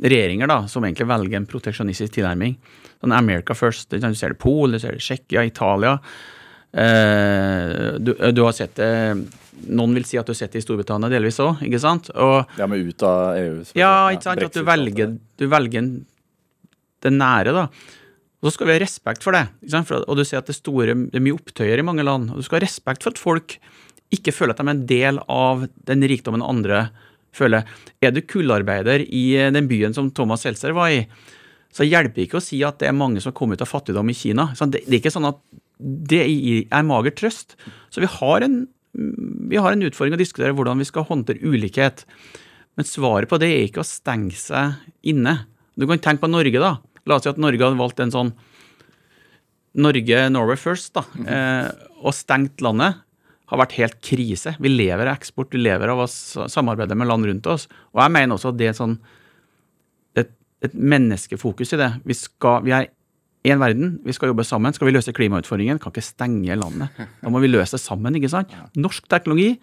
regjeringer 0.00 0.48
da, 0.48 0.62
som 0.70 0.84
egentlig 0.86 1.08
velger 1.10 1.40
en 1.40 1.48
proteksjonistisk 1.50 2.14
tilnærming. 2.16 2.56
Sånn 3.02 3.16
America 3.16 3.56
first. 3.58 3.90
Du 3.90 3.98
ser 4.00 4.32
det 4.32 4.38
i 4.38 4.42
Polen, 4.42 4.76
du 4.76 4.82
ser 4.82 4.94
det 4.94 5.02
i 5.02 5.06
Tsjekkia, 5.08 5.44
Italia. 5.48 5.98
Eh, 6.70 7.98
du, 7.98 8.12
du 8.32 8.42
har 8.46 8.54
sett 8.54 8.76
det 8.78 8.90
Noen 9.70 9.92
vil 9.92 10.06
si 10.08 10.16
at 10.16 10.24
du 10.24 10.30
har 10.32 10.38
sett 10.38 10.54
det 10.54 10.62
i 10.62 10.64
Storbritannia 10.64 11.10
delvis 11.12 11.36
òg, 11.42 11.58
ikke 11.66 11.80
sant? 11.82 12.06
Og 12.14 12.46
Ja, 12.56 12.68
men 12.70 12.86
ut 12.88 13.02
av 13.04 13.36
EU. 13.36 13.58
ja, 13.76 13.90
ikke 14.08 14.24
sant? 14.24 14.38
At 14.38 14.46
Brexit 14.46 14.56
du 14.62 14.68
velger, 14.68 15.10
du 15.36 15.44
velger 15.52 15.90
det 17.04 17.12
nære, 17.12 17.52
da. 17.52 17.66
Og 18.40 18.48
så 18.48 18.54
skal 18.54 18.70
vi 18.70 18.76
ha 18.78 18.80
respekt 18.80 19.26
for 19.26 19.36
det. 19.36 19.42
Og 20.08 20.16
du 20.16 20.24
ser 20.24 20.40
at 20.40 20.48
det, 20.48 20.56
store, 20.56 20.94
det 21.12 21.18
er 21.20 21.24
mye 21.26 21.36
opptøyer 21.36 21.82
i 21.82 21.84
mange 21.84 22.06
land. 22.06 22.30
Og 22.32 22.40
du 22.40 22.46
skal 22.46 22.56
ha 22.60 22.64
respekt 22.64 23.04
for 23.04 23.12
at 23.12 23.20
folk 23.20 23.58
ikke 24.16 24.32
føler 24.32 24.54
at 24.56 24.62
de 24.62 24.64
er 24.64 24.72
en 24.72 24.86
del 24.88 25.20
av 25.28 25.66
den 25.90 26.06
rikdommen 26.08 26.40
andre 26.44 26.86
føler. 27.36 27.68
Er 28.00 28.14
du 28.16 28.22
kullarbeider 28.24 29.04
i 29.04 29.24
eh, 29.36 29.52
den 29.52 29.68
byen 29.68 29.92
som 29.94 30.08
Thomas 30.16 30.46
Seltzer 30.46 30.72
var 30.72 30.88
i, 30.94 31.04
så 31.70 31.84
hjelper 31.84 32.16
det 32.16 32.30
ikke 32.30 32.40
å 32.40 32.44
si 32.48 32.62
at 32.66 32.80
det 32.80 32.88
er 32.88 32.96
mange 32.96 33.20
som 33.22 33.36
kommer 33.36 33.60
ut 33.60 33.62
av 33.62 33.68
fattigdom 33.70 34.08
i 34.10 34.16
Kina. 34.16 34.48
Det 34.56 34.86
er 34.88 34.98
ikke 35.02 35.12
sånn 35.12 35.28
at 35.28 35.38
det 35.80 36.20
er 36.68 36.86
mager 36.86 37.14
trøst. 37.16 37.56
Så 37.90 38.02
vi 38.04 38.10
har 38.10 38.46
en 38.46 38.62
vi 38.92 39.58
har 39.58 39.72
en 39.72 39.84
utfordring 39.86 40.16
å 40.16 40.20
diskutere 40.20 40.54
hvordan 40.56 40.80
vi 40.82 40.88
skal 40.88 41.06
håndtere 41.06 41.46
ulikhet. 41.46 42.04
Men 42.78 42.88
svaret 42.88 43.30
på 43.30 43.38
det 43.38 43.50
er 43.52 43.66
ikke 43.66 43.84
å 43.84 43.86
stenge 43.86 44.36
seg 44.38 44.80
inne. 45.06 45.44
Du 45.78 45.86
kan 45.88 46.02
tenke 46.02 46.24
på 46.24 46.30
Norge, 46.30 46.62
da. 46.62 46.78
La 47.08 47.16
oss 47.16 47.26
si 47.26 47.30
at 47.30 47.40
Norge 47.40 47.62
hadde 47.62 47.80
valgt 47.80 48.02
en 48.02 48.14
sånn 48.14 48.32
Norge 49.80 50.24
Norway 50.34 50.58
first, 50.58 50.90
da, 50.96 51.04
eh, 51.30 51.68
og 52.02 52.14
stengt 52.16 52.62
landet. 52.64 52.98
Har 53.50 53.58
vært 53.58 53.76
helt 53.78 53.98
krise. 54.02 54.56
Vi 54.62 54.70
lever 54.70 55.06
av 55.06 55.16
eksport, 55.18 55.54
vi 55.54 55.62
lever 55.62 55.90
av 55.90 56.04
å 56.04 56.10
samarbeide 56.10 56.98
med 56.98 57.10
land 57.10 57.26
rundt 57.26 57.46
oss. 57.50 57.66
Og 57.94 58.02
jeg 58.02 58.14
mener 58.14 58.36
også 58.36 58.52
at 58.52 58.58
det 58.58 58.68
er 58.70 58.76
sånn 58.78 58.96
et, 60.18 60.30
et 60.62 60.74
menneskefokus 60.74 61.74
i 61.74 61.80
det. 61.80 61.90
Vi, 62.06 62.14
skal, 62.18 62.62
vi 62.66 62.74
er 62.74 62.90
én 63.46 63.60
verden, 63.60 63.98
vi 64.04 64.12
skal 64.12 64.32
jobbe 64.32 64.44
sammen. 64.44 64.74
Skal 64.76 64.90
vi 64.90 64.94
løse 64.96 65.14
klimautfordringen, 65.16 65.80
kan 65.80 65.94
ikke 65.94 66.04
stenge 66.04 66.56
landet. 66.60 66.96
Da 67.22 67.32
må 67.32 67.40
vi 67.40 67.48
løse 67.48 67.78
det 67.78 67.82
sammen. 67.82 68.16
ikke 68.18 68.32
sant? 68.32 68.52
Norsk 68.76 69.08
teknologi 69.08 69.54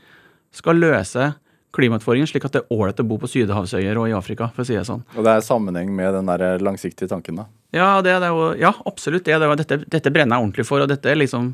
skal 0.56 0.80
løse 0.82 1.34
klimautfordringen 1.78 2.30
slik 2.30 2.48
at 2.48 2.56
det 2.56 2.64
er 2.64 2.74
ålreit 2.74 3.02
å 3.04 3.06
bo 3.06 3.20
på 3.22 3.30
sydhavsøyer 3.30 4.00
og 4.00 4.10
i 4.10 4.16
Afrika, 4.18 4.50
for 4.56 4.64
å 4.64 4.68
si 4.68 4.78
det 4.78 4.86
sånn. 4.88 5.04
Og 5.18 5.26
det 5.28 5.36
er 5.36 5.46
sammenheng 5.46 5.92
med 5.94 6.16
den 6.16 6.32
der 6.32 6.64
langsiktige 6.64 7.12
tanken, 7.12 7.44
da. 7.44 7.50
Ja, 7.76 7.90
det 8.02 8.16
er 8.16 8.24
det 8.24 8.32
jo, 8.32 8.48
ja 8.58 8.72
absolutt. 8.88 9.28
Det 9.28 9.36
er 9.36 9.44
det, 9.44 9.52
dette, 9.62 9.82
dette 9.86 10.14
brenner 10.14 10.38
jeg 10.38 10.48
ordentlig 10.48 10.66
for. 10.66 10.82
og 10.82 10.90
dette 10.90 11.14
liksom 11.18 11.52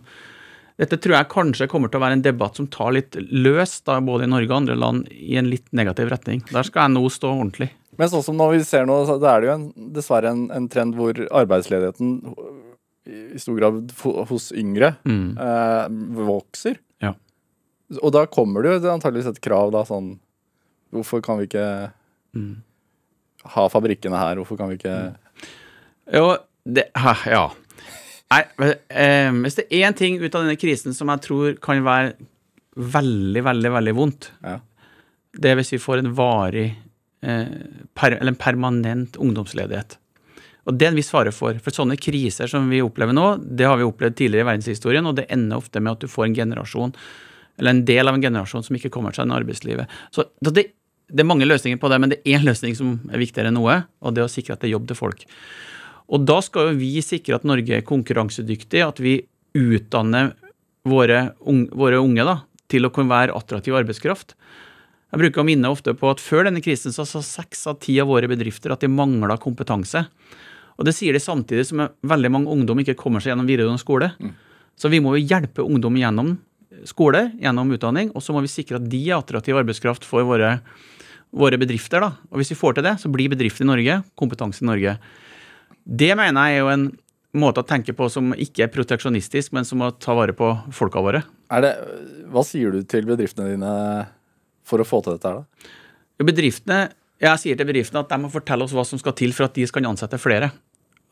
dette 0.79 0.97
tror 0.97 1.19
jeg 1.19 1.29
kanskje 1.29 1.67
kommer 1.69 1.91
til 1.91 1.99
å 1.99 2.01
være 2.01 2.17
en 2.17 2.25
debatt 2.25 2.57
som 2.57 2.65
tar 2.71 2.95
litt 2.95 3.17
løs, 3.29 3.75
da, 3.85 3.99
både 4.01 4.25
i 4.25 4.31
Norge 4.31 4.49
og 4.49 4.55
andre 4.57 4.77
land, 4.79 5.09
i 5.13 5.35
en 5.37 5.49
litt 5.51 5.67
negativ 5.75 6.09
retning. 6.09 6.41
Der 6.49 6.65
skal 6.65 6.87
jeg 6.87 6.95
nå 6.95 7.03
stå 7.13 7.29
ordentlig. 7.29 7.69
Men 7.97 8.09
sånn 8.09 8.23
som 8.25 8.37
når 8.39 8.55
vi 8.55 8.63
ser 8.65 8.85
nå, 8.89 8.95
så 9.05 9.17
er 9.21 9.41
det 9.43 9.47
jo 9.49 9.53
en, 9.57 9.65
dessverre 9.93 10.31
en, 10.33 10.45
en 10.55 10.67
trend 10.71 10.95
hvor 10.97 11.13
arbeidsledigheten 11.29 12.13
i 13.35 13.39
stor 13.41 13.57
grad 13.59 13.91
hos 14.29 14.51
yngre 14.55 14.93
eh, 15.05 15.87
vokser. 16.23 16.77
Ja. 17.03 17.13
Og 18.01 18.13
da 18.15 18.25
kommer 18.31 18.63
det 18.63 18.77
jo 18.77 18.93
antageligvis 18.93 19.27
et 19.33 19.41
krav 19.43 19.73
da 19.75 19.83
sånn 19.87 20.15
Hvorfor 20.93 21.23
kan 21.25 21.39
vi 21.39 21.47
ikke 21.49 21.65
ha 23.55 23.63
fabrikkene 23.73 24.17
her? 24.19 24.37
Hvorfor 24.39 24.59
kan 24.59 24.69
vi 24.71 24.77
ikke 24.77 24.95
Jo, 26.13 26.37
det 26.65 26.87
Ja. 27.25 27.47
Nei, 28.33 28.41
eh, 28.89 29.29
hvis 29.43 29.55
det 29.59 29.65
er 29.69 29.89
én 29.89 29.93
ting 29.97 30.15
ut 30.21 30.33
av 30.35 30.41
denne 30.45 30.57
krisen 30.57 30.93
som 30.97 31.09
jeg 31.11 31.21
tror 31.21 31.57
kan 31.61 31.83
være 31.85 32.13
veldig, 32.73 33.43
veldig, 33.45 33.71
veldig 33.75 33.93
vondt, 33.93 34.31
Ja. 34.41 34.59
det 35.37 35.51
er 35.51 35.55
hvis 35.59 35.73
vi 35.75 35.77
får 35.83 35.99
en 36.01 36.13
varig 36.17 36.71
per, 37.23 38.17
eller 38.17 38.33
en 38.33 38.39
permanent 38.39 39.17
ungdomsledighet. 39.21 39.97
Og 40.67 40.77
det 40.79 40.87
er 40.87 40.93
en 40.93 40.99
viss 40.99 41.11
fare 41.11 41.33
for. 41.35 41.57
For 41.63 41.75
sånne 41.75 41.97
kriser 41.99 42.47
som 42.51 42.69
vi 42.71 42.81
opplever 42.83 43.15
nå, 43.15 43.25
det 43.43 43.67
har 43.67 43.79
vi 43.79 43.87
opplevd 43.87 44.15
tidligere 44.19 44.45
i 44.45 44.49
verdenshistorien, 44.53 45.09
og 45.09 45.17
det 45.19 45.27
ender 45.33 45.59
ofte 45.59 45.81
med 45.83 45.97
at 45.97 46.05
du 46.05 46.11
får 46.11 46.29
en 46.29 46.37
generasjon, 46.37 46.93
eller 47.59 47.75
en 47.75 47.83
del 47.87 48.09
av 48.09 48.17
en 48.17 48.23
generasjon 48.23 48.63
som 48.65 48.77
ikke 48.77 48.91
kommer 48.93 49.15
seg 49.15 49.27
inn 49.27 49.35
i 49.35 49.39
arbeidslivet. 49.41 49.97
Så 50.15 50.25
det, 50.47 50.69
det 51.11 51.23
er 51.23 51.29
mange 51.29 51.47
løsninger 51.47 51.81
på 51.81 51.91
det, 51.91 51.99
men 51.99 52.13
det 52.13 52.21
er 52.21 52.37
én 52.37 52.47
løsning 52.47 52.77
som 52.79 52.95
er 53.11 53.21
viktigere 53.21 53.51
enn 53.51 53.59
noe, 53.59 53.81
og 53.99 54.15
det 54.15 54.23
er 54.23 54.29
å 54.29 54.31
sikre 54.31 54.55
at 54.55 54.63
det 54.63 54.71
er 54.71 54.77
jobb 54.77 54.87
til 54.89 54.99
folk. 54.99 55.27
Og 56.13 56.23
da 56.27 56.39
skal 56.45 56.71
jo 56.71 56.79
vi 56.79 56.95
sikre 57.03 57.37
at 57.37 57.47
Norge 57.47 57.77
er 57.77 57.85
konkurransedyktig, 57.87 58.81
at 58.85 59.03
vi 59.03 59.19
utdanner 59.57 60.33
våre, 60.87 61.33
unge, 61.39 61.69
våre 61.77 61.99
unge 62.03 62.25
da, 62.27 62.39
til 62.71 62.87
å 62.87 62.91
kunne 62.93 63.11
være 63.11 63.35
attraktiv 63.35 63.75
arbeidskraft. 63.77 64.33
Jeg 65.13 65.21
bruker 65.21 65.43
å 65.43 65.45
minne 65.45 65.69
ofte 65.69 65.93
på 65.93 66.07
at 66.09 66.21
før 66.23 66.47
denne 66.47 66.61
krisen 66.65 66.93
så 66.95 67.03
sa 67.05 67.19
seks 67.21 67.67
av 67.69 67.75
ti 67.83 67.99
av 68.01 68.07
våre 68.09 68.25
bedrifter 68.31 68.73
at 68.73 68.81
de 68.81 68.89
mangla 68.89 69.35
kompetanse. 69.37 70.01
Og 70.73 70.87
det 70.87 70.95
sier 70.97 71.13
de 71.13 71.21
samtidig 71.21 71.67
som 71.69 71.83
veldig 72.01 72.31
mange 72.33 72.49
ungdom 72.49 72.81
ikke 72.81 72.95
kommer 72.97 73.21
seg 73.21 73.29
gjennom 73.29 73.45
videregående 73.45 73.83
skole. 73.83 74.09
Så 74.73 74.89
vi 74.89 74.97
må 75.05 75.13
jo 75.13 75.21
hjelpe 75.21 75.61
ungdom 75.61 75.99
gjennom 76.01 76.31
skole, 76.89 77.27
gjennom 77.37 77.69
utdanning, 77.75 78.09
og 78.17 78.25
så 78.25 78.33
må 78.33 78.41
vi 78.41 78.49
sikre 78.49 78.79
at 78.79 78.87
de 78.89 79.03
er 79.03 79.19
attraktiv 79.19 79.59
arbeidskraft 79.61 80.07
for 80.09 80.25
våre, 80.25 80.55
våre 81.29 81.61
bedrifter. 81.61 82.01
da. 82.01 82.17
Og 82.33 82.41
hvis 82.41 82.55
vi 82.55 82.57
får 82.57 82.79
til 82.79 82.89
det, 82.89 82.95
så 82.97 83.13
blir 83.13 83.29
bedrifter 83.29 83.67
i 83.67 83.69
Norge 83.69 83.99
kompetanse 84.17 84.65
i 84.65 84.69
Norge. 84.71 84.97
Det 85.85 86.09
mener 86.17 86.49
jeg 86.49 86.57
er 86.57 86.63
jo 86.63 86.73
en 86.73 86.89
måte 87.37 87.61
å 87.61 87.69
tenke 87.69 87.93
på 87.93 88.09
som 88.09 88.33
ikke 88.33 88.65
er 88.65 88.73
proteksjonistisk, 88.73 89.53
men 89.53 89.69
som 89.69 89.85
å 89.85 89.93
ta 89.93 90.17
vare 90.17 90.33
på 90.33 90.55
folka 90.73 91.05
våre. 91.05 91.21
er 91.53 91.61
det, 91.61 91.73
Hva 92.33 92.41
sier 92.41 92.73
du 92.73 92.81
til 92.81 93.05
bedriftene 93.05 93.53
dine 93.53 93.77
for 94.67 94.81
å 94.81 94.87
få 94.87 95.01
til 95.03 95.17
dette 95.17 95.29
her, 95.29 95.41
da? 95.41 95.71
Bedriftene, 96.23 96.77
jeg 97.23 97.41
sier 97.41 97.57
til 97.59 97.67
bedriftene 97.67 98.03
at 98.03 98.11
de 98.11 98.19
må 98.21 98.29
fortelle 98.31 98.63
oss 98.65 98.73
hva 98.75 98.85
som 98.87 98.99
skal 99.01 99.15
til 99.17 99.33
for 99.35 99.47
at 99.47 99.55
de 99.57 99.65
skal 99.67 99.85
ansette 99.89 100.19
flere. 100.21 100.51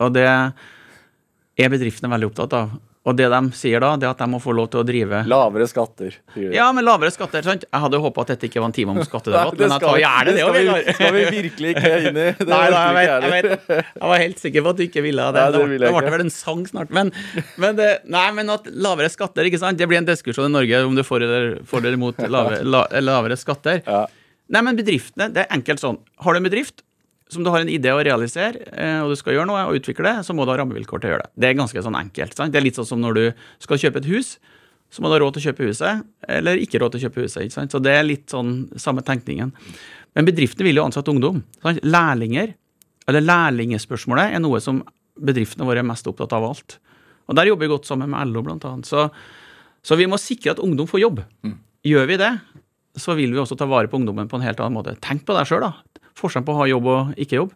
Og 0.00 0.12
det 0.14 0.24
er 0.26 1.72
bedriftene 1.72 2.10
veldig 2.12 2.30
opptatt 2.30 2.56
av. 2.56 2.72
Og 3.02 3.16
det 3.18 3.26
de 3.32 3.38
sier 3.58 3.82
da, 3.82 3.96
det 3.98 4.06
er 4.06 4.12
at 4.12 4.20
de 4.22 4.26
må 4.30 4.38
få 4.38 4.52
lov 4.54 4.68
til 4.70 4.78
å 4.78 4.84
drive 4.86 5.24
Lavere 5.26 5.66
skatter. 5.66 6.14
Ja, 6.38 6.68
men 6.74 6.84
lavere 6.86 7.10
skatter. 7.10 7.42
sant? 7.42 7.64
Jeg 7.66 7.82
hadde 7.84 7.98
håpa 8.04 8.22
at 8.22 8.30
dette 8.34 8.46
ikke 8.46 8.62
var 8.62 8.70
en 8.70 8.76
time 8.76 8.94
om 8.94 9.00
skattedebatt, 9.02 9.58
men 9.58 9.74
jeg 9.74 9.82
tar 9.82 9.98
gjerne 9.98 10.28
det. 10.28 10.36
det 10.36 10.44
også, 10.46 10.94
skal, 10.98 11.16
vi, 11.16 11.24
virkelig 11.36 11.72
ikke 11.72 11.90
inn 11.98 12.20
i. 12.22 12.28
Det 12.42 12.46
Nei, 12.52 12.60
nei, 12.70 12.82
jeg, 12.84 12.94
vet, 12.94 13.10
jeg, 13.26 13.32
vet, 13.32 13.88
jeg 13.96 14.10
var 14.12 14.22
helt 14.22 14.42
sikker 14.44 14.64
på 14.64 14.72
at 14.72 14.78
du 14.78 14.84
ikke 14.86 15.02
ville 15.02 15.26
det. 15.34 15.42
Nei, 15.42 15.48
det 15.50 15.58
det, 15.58 15.70
vil 15.72 15.84
det 15.86 15.92
ble 15.96 16.14
vel 16.14 16.24
en 16.26 16.32
sang 16.34 16.62
snart. 16.68 16.94
Men, 16.94 17.10
men, 17.62 17.76
det, 17.78 17.90
nei, 18.12 18.24
men 18.38 18.54
at 18.54 18.70
lavere 18.70 19.10
skatter, 19.10 19.50
ikke 19.50 19.60
sant? 19.62 19.80
det 19.82 19.90
blir 19.90 19.98
en 19.98 20.06
diskusjon 20.06 20.46
i 20.46 20.54
Norge 20.54 20.82
om 20.86 20.94
du 20.94 21.02
får 21.06 21.26
eller, 21.26 21.50
får 21.66 21.82
eller 21.82 21.98
imot 21.98 22.22
lave, 22.30 22.62
la, 22.62 22.84
lavere 23.02 23.38
skatter. 23.40 23.82
Ja. 23.82 24.04
Nei, 24.52 24.62
men 24.68 24.78
bedriftene, 24.78 25.30
det 25.34 25.46
er 25.46 25.54
enkelt 25.58 25.82
sånn. 25.82 25.98
Har 26.22 26.36
du 26.36 26.42
en 26.42 26.46
bedrift 26.46 26.84
som 27.32 27.44
du 27.44 27.50
har 27.52 27.62
en 27.64 27.70
idé 27.72 27.92
å 27.92 28.02
realisere, 28.04 28.60
eh, 28.72 29.00
og 29.02 29.12
du 29.12 29.18
skal 29.18 29.36
gjøre 29.36 29.48
noe 29.48 29.64
og 29.68 29.78
utvikle 29.80 30.06
det, 30.08 30.26
så 30.26 30.36
må 30.36 30.44
du 30.44 30.52
ha 30.52 30.58
rammevilkår 30.60 31.02
til 31.02 31.10
å 31.10 31.14
gjøre 31.14 31.26
det. 31.26 31.32
Det 31.42 31.48
er 31.48 31.58
ganske 31.58 31.84
sånn 31.84 31.98
enkelt. 31.98 32.36
Sant? 32.36 32.52
Det 32.54 32.60
er 32.60 32.66
litt 32.66 32.78
sånn 32.78 32.88
som 32.88 33.02
når 33.02 33.18
du 33.18 33.24
skal 33.64 33.80
kjøpe 33.82 34.02
et 34.02 34.10
hus, 34.12 34.36
så 34.92 35.00
må 35.00 35.08
du 35.08 35.16
ha 35.16 35.22
råd 35.22 35.36
til 35.36 35.42
å 35.42 35.46
kjøpe 35.48 35.68
huset, 35.70 36.06
eller 36.28 36.60
ikke 36.60 36.82
råd 36.82 36.94
til 36.94 37.00
å 37.00 37.04
kjøpe 37.06 37.24
huset. 37.24 37.46
Ikke 37.46 37.56
sant? 37.56 37.72
Så 37.72 37.80
det 37.80 37.94
er 37.96 38.04
litt 38.04 38.32
sånn 38.32 38.52
samme 38.76 39.04
tenkningen. 39.06 39.54
Men 40.12 40.28
bedriftene 40.28 40.68
vil 40.68 40.82
jo 40.82 40.84
ansette 40.84 41.12
ungdom. 41.14 41.40
Sant? 41.64 41.80
Lærlinger, 41.86 42.52
eller 43.08 43.24
lærlingespørsmålet, 43.24 44.36
er 44.36 44.44
noe 44.44 44.60
som 44.60 44.82
bedriftene 45.16 45.64
våre 45.68 45.80
er 45.80 45.88
mest 45.88 46.08
opptatt 46.10 46.34
av 46.36 46.44
alt. 46.50 46.76
Og 47.30 47.38
der 47.38 47.48
jobber 47.48 47.64
vi 47.64 47.72
godt 47.72 47.88
sammen 47.88 48.12
med 48.12 48.32
LO, 48.32 48.44
blant 48.44 48.66
annet. 48.68 48.88
Så, 48.88 49.06
så 49.80 49.96
vi 49.96 50.08
må 50.10 50.20
sikre 50.20 50.52
at 50.52 50.60
ungdom 50.62 50.90
får 50.90 51.04
jobb. 51.06 51.22
Gjør 51.88 52.10
vi 52.10 52.20
det, 52.20 52.32
så 53.00 53.16
vil 53.16 53.32
vi 53.32 53.40
også 53.40 53.56
ta 53.56 53.66
vare 53.70 53.88
på 53.88 53.96
ungdommen 53.96 54.28
på 54.28 54.36
en 54.36 54.44
helt 54.44 54.60
annen 54.60 54.76
måte. 54.76 54.94
Tenk 55.00 55.24
på 55.28 55.36
deg 55.36 55.48
sjøl, 55.48 55.64
da. 55.64 55.72
Forskjellen 56.18 56.46
på 56.46 56.54
å 56.54 56.60
ha 56.60 56.68
jobb 56.70 56.88
og 56.92 57.20
ikke 57.20 57.38
jobb. 57.40 57.52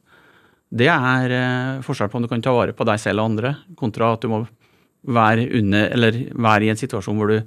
Det 0.77 0.89
er 0.91 1.33
eh, 1.37 1.83
forskjellen 1.87 2.13
på 2.13 2.19
om 2.19 2.27
du 2.27 2.31
kan 2.31 2.43
ta 2.43 2.55
vare 2.57 2.75
på 2.77 2.87
deg 2.89 3.01
selv 3.01 3.23
og 3.23 3.31
andre, 3.31 3.55
kontra 3.79 4.15
at 4.17 4.25
du 4.25 4.31
må 4.33 4.43
være, 5.07 5.47
under, 5.61 5.91
eller 5.95 6.19
være 6.35 6.67
i 6.67 6.73
en 6.73 6.81
situasjon 6.81 7.19
hvor 7.21 7.31
du 7.31 7.39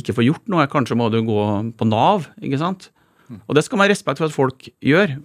ikke 0.00 0.14
får 0.16 0.26
gjort 0.30 0.50
noe. 0.50 0.66
Kanskje 0.72 0.96
må 0.98 1.10
du 1.12 1.20
gå 1.26 1.44
på 1.76 1.88
Nav, 1.88 2.30
ikke 2.40 2.60
sant. 2.62 2.88
Og 3.44 3.56
det 3.56 3.64
skal 3.66 3.78
man 3.78 3.86
ha 3.88 3.92
respekt 3.92 4.20
for 4.20 4.30
at 4.30 4.36
folk 4.36 4.66
gjør, 4.84 5.18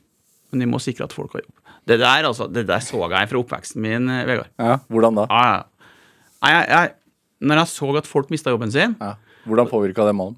men 0.52 0.66
vi 0.66 0.70
må 0.70 0.82
sikre 0.84 1.08
at 1.08 1.16
folk 1.16 1.36
har 1.38 1.46
jobb. 1.46 1.56
Det 1.90 1.98
der, 2.02 2.28
altså, 2.28 2.46
det 2.52 2.68
der 2.70 2.84
så 2.84 3.02
jeg 3.08 3.30
fra 3.32 3.40
oppveksten 3.40 3.82
min, 3.82 4.10
eh, 4.12 4.26
Vegard. 4.28 4.52
Ja, 4.60 4.78
hvordan 4.92 5.22
da? 5.22 5.26
Ja, 5.32 5.46
ja. 5.56 5.96
Jeg, 6.40 6.68
jeg, 6.70 6.92
når 7.50 7.62
jeg 7.64 7.72
så 7.74 7.90
at 8.00 8.08
folk 8.08 8.30
mista 8.32 8.52
jobben 8.54 8.72
sin 8.72 8.94
Ja. 9.00 9.16
Hvordan 9.48 9.68
påvirka 9.72 10.06
det 10.08 10.14
Malm? 10.16 10.36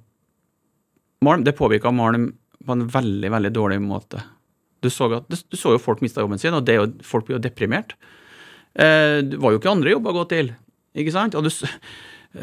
Malm, 1.26 1.44
det 1.46 1.54
påvirka 1.58 1.92
Malm 1.94 2.32
på 2.66 2.74
en 2.78 2.86
veldig, 2.90 3.30
veldig 3.34 3.52
dårlig 3.54 3.80
måte. 3.84 4.22
Du 4.82 4.90
så, 4.90 5.10
at, 5.20 5.28
du 5.30 5.58
så 5.58 5.76
jo 5.76 5.82
folk 5.82 6.02
mista 6.02 6.24
jobben 6.24 6.42
sin, 6.42 6.56
og 6.58 6.66
det 6.66 6.80
jo, 6.80 6.88
folk 7.06 7.28
blir 7.28 7.38
jo 7.38 7.44
deprimert. 7.44 7.94
Eh, 8.74 9.20
det 9.28 9.38
var 9.42 9.54
jo 9.54 9.60
ikke 9.62 9.74
andre 9.74 9.94
jobber 9.94 10.14
å 10.14 10.22
gå 10.22 10.30
til, 10.32 10.56
ikke 10.98 11.14
sant? 11.14 11.36
Og 11.38 11.46
du, 11.46 11.52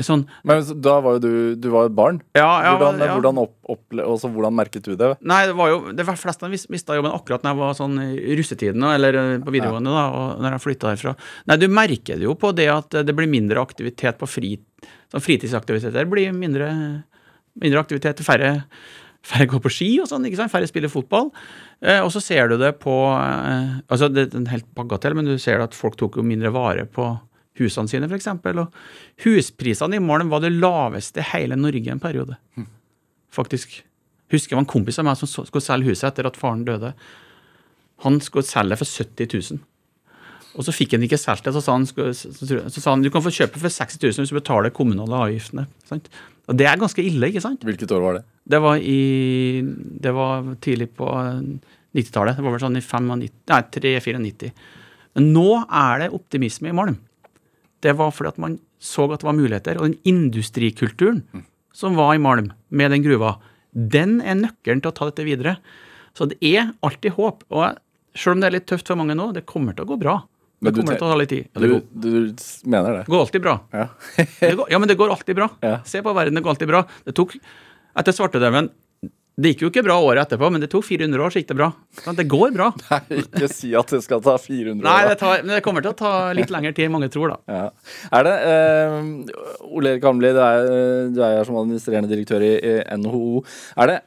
sånn, 0.04 0.26
Men 0.46 0.60
da 0.84 0.98
var 1.00 1.16
jo 1.16 1.22
du 1.24 1.30
Du 1.56 1.70
var 1.72 1.88
et 1.88 1.94
barn. 1.96 2.20
ja, 2.36 2.44
ja, 2.64 2.74
Hvordan, 2.76 3.00
ja. 3.00 3.14
hvordan, 3.16 3.40
opp, 3.40 3.54
opple 3.72 4.04
altså, 4.04 4.28
hvordan 4.34 4.56
merket 4.58 4.84
du 4.84 4.92
det? 5.00 5.14
Nei, 5.24 5.40
det 5.48 5.56
var 5.56 5.72
jo 5.72 5.80
Det 5.96 6.06
var 6.06 6.20
flest 6.20 6.44
av 6.44 6.52
mista 6.52 6.98
jobben 6.98 7.16
akkurat 7.16 7.46
når 7.46 7.54
jeg 7.54 7.60
var 7.62 7.78
sånn 7.80 7.98
i 8.04 8.36
russetiden, 8.38 8.86
eller 8.92 9.20
eh, 9.22 9.34
på 9.42 9.54
videregående, 9.54 9.96
da, 9.96 10.06
og 10.12 10.44
når 10.44 10.58
jeg 10.58 10.66
flytta 10.66 10.92
derfra. 10.92 11.16
Nei, 11.48 11.58
du 11.58 11.68
merker 11.72 12.20
det 12.20 12.28
jo 12.28 12.36
på 12.38 12.52
det 12.56 12.68
at 12.74 13.00
det 13.08 13.16
blir 13.16 13.30
mindre 13.30 13.64
aktivitet 13.64 14.20
på 14.20 14.28
fri, 14.28 14.54
sånn 15.10 15.24
fritidsaktiviteter. 15.24 16.06
blir 16.12 16.36
mindre, 16.36 16.70
mindre 17.58 17.86
aktivitet, 17.86 18.22
færre 18.26 18.58
Færre 19.28 19.48
går 19.50 19.60
på 19.64 19.70
ski 19.72 19.88
og 20.00 20.06
sånn, 20.08 20.24
ikke 20.28 20.38
sant? 20.38 20.52
færre 20.52 20.68
spiller 20.70 20.90
fotball. 20.92 21.32
Eh, 21.84 22.00
og 22.02 22.10
så 22.10 22.22
ser 22.22 22.50
du 22.50 22.56
det 22.58 22.72
på 22.82 22.92
eh, 23.14 23.78
altså 23.86 24.08
Det 24.10 24.24
er 24.24 24.36
en 24.40 24.50
helt 24.50 24.66
bagatell, 24.74 25.14
men 25.14 25.28
du 25.28 25.36
ser 25.38 25.62
at 25.62 25.76
folk 25.78 25.98
tok 26.00 26.18
jo 26.18 26.26
mindre 26.26 26.50
vare 26.54 26.86
på 26.90 27.12
husene 27.58 27.90
sine, 27.90 28.08
f.eks. 28.10 28.28
Og 28.30 28.74
husprisene 29.24 29.98
i 29.98 30.02
Malm 30.02 30.30
var 30.30 30.42
det 30.44 30.54
laveste 30.54 31.22
i 31.22 31.30
hele 31.32 31.58
Norge 31.58 31.90
en 31.90 32.02
periode. 32.02 32.38
faktisk. 33.34 33.82
Husker 34.32 34.52
jeg 34.52 34.58
var 34.58 34.66
en 34.66 34.70
kompis 34.70 34.98
av 35.00 35.06
meg 35.08 35.18
som 35.18 35.30
skulle 35.30 35.64
selge 35.64 35.90
huset 35.90 36.10
etter 36.10 36.26
at 36.28 36.36
faren 36.38 36.64
døde. 36.66 36.92
Han 38.04 38.20
skulle 38.20 38.46
selge 38.46 38.78
for 38.78 38.86
70 38.86 39.34
000. 39.54 39.60
Og 40.58 40.66
så 40.66 40.74
fikk 40.74 40.96
han 40.96 41.04
ikke 41.06 41.18
solgt 41.20 41.46
det, 41.46 41.54
så 41.54 41.62
sa 41.62 41.76
han, 41.76 41.86
så 41.86 42.80
sa 42.80 42.90
han 42.90 43.04
du 43.04 43.10
kan 43.14 43.22
få 43.22 43.30
kjøpe 43.34 43.60
for 43.62 43.70
60 43.70 44.00
000 44.02 44.22
hvis 44.24 44.32
du 44.32 44.38
betaler 44.38 44.74
kommunale 44.74 45.20
avgiftene. 45.26 45.68
Sant? 45.88 46.10
Og 46.48 46.56
det 46.56 46.66
er 46.68 46.80
ganske 46.80 47.04
ille, 47.04 47.28
ikke 47.28 47.42
sant? 47.44 47.64
Hvilket 47.66 47.92
år 47.92 48.04
var 48.04 48.18
det? 48.18 48.22
Det 48.48 48.60
var 48.64 48.80
i 48.80 49.60
Det 50.00 50.12
var 50.16 50.46
tidlig 50.64 50.88
på 50.96 51.08
90-tallet. 51.08 52.38
Det 52.38 52.44
var 52.44 52.54
vel 52.54 52.62
sånn 52.62 52.78
i 52.80 52.84
95, 52.84 53.10
nei, 53.52 53.60
3-94. 53.74 54.52
Men 55.18 55.28
nå 55.34 55.50
er 55.66 56.04
det 56.04 56.14
optimisme 56.16 56.70
i 56.70 56.76
Malm. 56.76 56.96
Det 57.84 57.94
var 57.98 58.12
fordi 58.14 58.32
at 58.32 58.40
man 58.42 58.56
så 58.78 59.08
at 59.10 59.20
det 59.20 59.28
var 59.28 59.36
muligheter. 59.36 59.78
Og 59.78 59.90
den 59.90 59.98
industrikulturen 60.08 61.22
som 61.74 61.98
var 61.98 62.14
i 62.14 62.22
Malm, 62.22 62.52
med 62.70 62.92
den 62.94 63.04
gruva, 63.04 63.36
den 63.72 64.18
er 64.22 64.38
nøkkelen 64.38 64.80
til 64.82 64.90
å 64.90 64.96
ta 64.96 65.08
dette 65.10 65.26
videre. 65.26 65.58
Så 66.16 66.26
det 66.30 66.38
er 66.42 66.72
alltid 66.82 67.14
håp. 67.18 67.44
Og 67.52 67.78
selv 68.16 68.36
om 68.36 68.42
det 68.42 68.48
er 68.48 68.56
litt 68.56 68.68
tøft 68.70 68.88
for 68.88 68.98
mange 68.98 69.16
nå, 69.18 69.30
det 69.36 69.46
kommer 69.46 69.76
til 69.76 69.86
å 69.86 69.92
gå 69.92 69.98
bra. 70.00 70.16
Men 70.58 70.72
Det 70.72 70.74
du 70.74 70.80
kommer 70.82 70.98
til 70.98 71.06
å 71.06 71.12
ta 71.12 71.16
litt 71.20 71.30
tid. 71.30 71.46
Ja, 71.54 71.60
Du, 71.62 71.78
du 72.02 72.10
mener 72.66 72.96
det? 72.98 73.04
det 73.06 73.12
går 73.14 73.20
alltid 73.22 73.42
bra. 73.44 73.52
Ja. 73.70 73.84
Går, 74.58 74.66
ja, 74.72 74.78
men 74.82 74.88
det 74.90 74.96
går 74.98 75.12
alltid 75.14 75.36
bra. 75.38 75.46
Ja. 75.62 75.76
Se 75.86 76.02
på 76.02 76.12
verden, 76.16 76.34
det 76.34 76.42
går 76.42 76.56
alltid 76.56 76.68
bra. 76.72 76.80
Det 77.06 77.14
tok, 77.14 77.36
etter 77.98 78.16
svartedauden 78.16 78.70
Det 79.38 79.52
gikk 79.52 79.60
jo 79.62 79.68
ikke 79.70 79.84
bra 79.86 79.94
året 80.02 80.24
etterpå, 80.26 80.48
men 80.50 80.58
det 80.58 80.66
tok 80.72 80.82
400 80.82 81.22
år, 81.22 81.30
så 81.30 81.38
gikk 81.38 81.52
det 81.52 81.56
bra. 81.60 81.68
Det 82.18 82.24
går 82.26 82.50
bra. 82.56 82.72
Nei, 82.90 83.20
ikke 83.22 83.46
si 83.54 83.70
at 83.78 83.86
det 83.94 84.00
skal 84.02 84.18
ta 84.26 84.34
400 84.34 84.82
år. 84.82 84.82
Nei, 84.88 84.98
det, 85.06 85.14
tar, 85.20 85.44
men 85.46 85.54
det 85.54 85.62
kommer 85.62 85.84
til 85.86 85.92
å 85.94 85.98
ta 86.00 86.10
litt 86.34 86.50
lengre 86.50 86.74
tid 86.74 86.88
enn 86.88 86.96
mange 86.96 87.06
tror, 87.14 87.36
da. 87.36 87.38
Ja. 87.46 88.00
Er 88.18 88.26
det 88.26 88.34
eh, 88.50 88.98
Ole 89.70 89.92
Erik 89.94 90.08
Hamli, 90.10 90.34
du 90.34 90.42
er, 90.42 90.66
du 91.14 91.22
er 91.22 91.36
her 91.38 91.46
som 91.46 91.60
administrerende 91.62 92.10
direktør 92.10 92.42
i, 92.42 92.50
i 92.58 92.74
NHO. 92.98 93.44
Er 93.78 93.92
det 93.94 93.98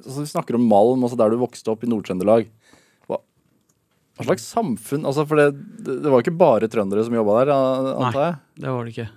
altså, 0.00 0.22
Vi 0.22 0.26
snakker 0.32 0.56
om 0.56 0.64
Malm, 0.72 1.04
altså 1.04 1.18
der 1.20 1.32
du 1.34 1.40
vokste 1.44 1.72
opp 1.74 1.84
i 1.84 1.90
Nord-Trøndelag. 1.90 2.48
Hva, 4.20 4.26
slags 4.28 4.44
samfunn 4.52 5.06
altså, 5.08 5.24
For 5.28 5.40
det, 5.40 5.48
det 6.04 6.10
var 6.12 6.22
ikke 6.22 6.36
bare 6.36 6.68
trøndere 6.70 7.04
som 7.06 7.16
jobba 7.16 7.38
der, 7.40 7.52
antar 7.54 8.22
jeg? 8.26 8.36
Nei, 8.36 8.60
Det 8.64 8.74
var 8.76 8.84
det 8.86 8.94
ikke. 8.94 9.08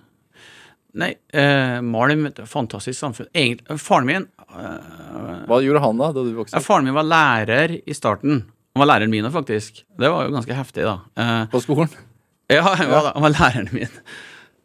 Nei, 1.03 1.09
eh, 1.33 1.77
Malm 1.81 2.27
fantastisk 2.45 2.99
samfunn. 2.99 3.29
Egentlig, 3.33 3.79
faren 3.81 4.05
min 4.09 4.27
eh, 4.27 5.45
Hva 5.49 5.57
gjorde 5.65 5.81
han 5.81 6.01
da, 6.01 6.11
da 6.13 6.25
du 6.25 6.33
vokste 6.37 6.59
ja. 6.59 6.63
Faren 6.63 6.85
min 6.85 6.93
var 6.97 7.07
lærer 7.09 7.73
i 7.81 7.95
starten. 7.97 8.43
Han 8.73 8.81
var 8.83 8.89
læreren 8.91 9.13
min 9.13 9.25
òg, 9.25 9.33
faktisk. 9.33 9.83
Det 9.97 10.09
var 10.09 10.27
jo 10.27 10.33
ganske 10.35 10.57
heftig, 10.57 10.85
da. 10.85 10.99
Eh, 11.17 11.41
På 11.51 11.61
skolen? 11.61 11.89
ja, 12.53 12.61
han 12.79 12.89
var, 12.91 13.11
han 13.15 13.25
var 13.25 13.33
læreren 13.33 13.69
min 13.73 13.99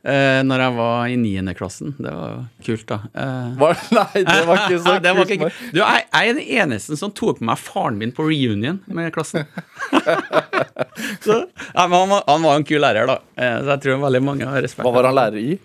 eh, 0.04 0.40
når 0.46 0.62
jeg 0.64 0.74
var 0.78 1.06
i 1.11 1.16
niendeklassen. 1.20 1.94
Det 1.98 2.12
var 2.14 2.37
kult, 2.64 2.84
da. 2.90 2.98
Eh, 3.14 3.48
Var, 3.61 3.80
nei, 3.96 4.22
det 4.28 4.38
var 4.48 4.62
ikke 4.64 4.78
så 4.84 4.94
kult. 5.04 5.30
ikke, 5.32 5.38
kult. 5.44 5.61
du, 5.74 5.80
jeg, 5.82 6.04
jeg 6.12 6.28
er 6.32 6.38
den 6.38 6.52
eneste 6.62 6.96
som 7.00 7.11
tok 7.16 7.40
med 7.42 7.50
meg 7.52 7.62
faren 7.62 7.98
min 8.00 8.12
på 8.16 8.26
reunion 8.28 8.78
med 8.87 9.12
klassen. 9.14 9.46
så, 11.24 11.42
ja, 11.74 11.87
han, 11.87 11.90
var, 12.11 12.22
han 12.26 12.42
var 12.42 12.56
en 12.61 12.64
kul 12.68 12.80
lærer, 12.82 13.08
da. 13.11 13.18
Eh, 13.37 13.58
Så 13.64 13.72
jeg 13.74 13.84
tror 13.87 14.02
veldig 14.06 14.22
mange 14.24 14.48
har 14.48 14.62
respekt. 14.64 14.87
Hva 14.87 14.94
var 14.98 15.11
han 15.11 15.18
lærer 15.18 15.40
i? 15.42 15.58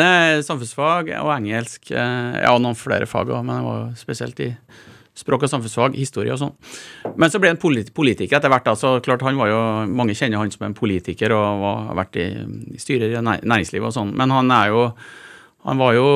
Eh, 0.00 0.38
samfunnsfag 0.46 1.10
og 1.20 1.32
engelsk. 1.34 1.90
Eh, 1.90 2.38
ja, 2.44 2.52
og 2.54 2.62
noen 2.64 2.78
flere 2.78 3.08
fag 3.10 3.28
òg, 3.34 3.42
men 3.44 3.58
det 3.60 3.66
var 3.66 3.88
spesielt 4.00 4.40
i 4.46 4.50
språk 5.16 5.44
og 5.44 5.50
samfunnsfag, 5.52 5.96
historie 5.98 6.32
og 6.34 6.40
sånn. 6.40 6.52
Men 7.20 7.32
så 7.32 7.40
ble 7.42 7.50
han 7.52 7.60
polit 7.60 7.90
politiker 7.94 8.38
etter 8.38 8.52
hvert. 8.52 8.68
altså 8.72 8.96
så 8.96 9.04
klart 9.04 9.24
han 9.26 9.38
var 9.40 9.50
jo, 9.50 9.62
Mange 9.90 10.14
kjenner 10.14 10.40
han 10.40 10.52
som 10.52 10.66
en 10.68 10.76
politiker 10.76 11.34
og 11.36 11.64
var, 11.64 11.82
har 11.90 11.98
vært 12.04 12.20
i, 12.22 12.28
i 12.76 12.80
styrer 12.80 13.16
i 13.18 13.24
næringslivet 13.24 13.90
og 13.90 13.96
sånn. 13.96 14.14
Men 14.16 14.32
han 14.34 14.50
er 14.54 14.70
jo 14.74 14.86
han 15.68 15.80
var 15.80 15.92
jo 15.92 16.06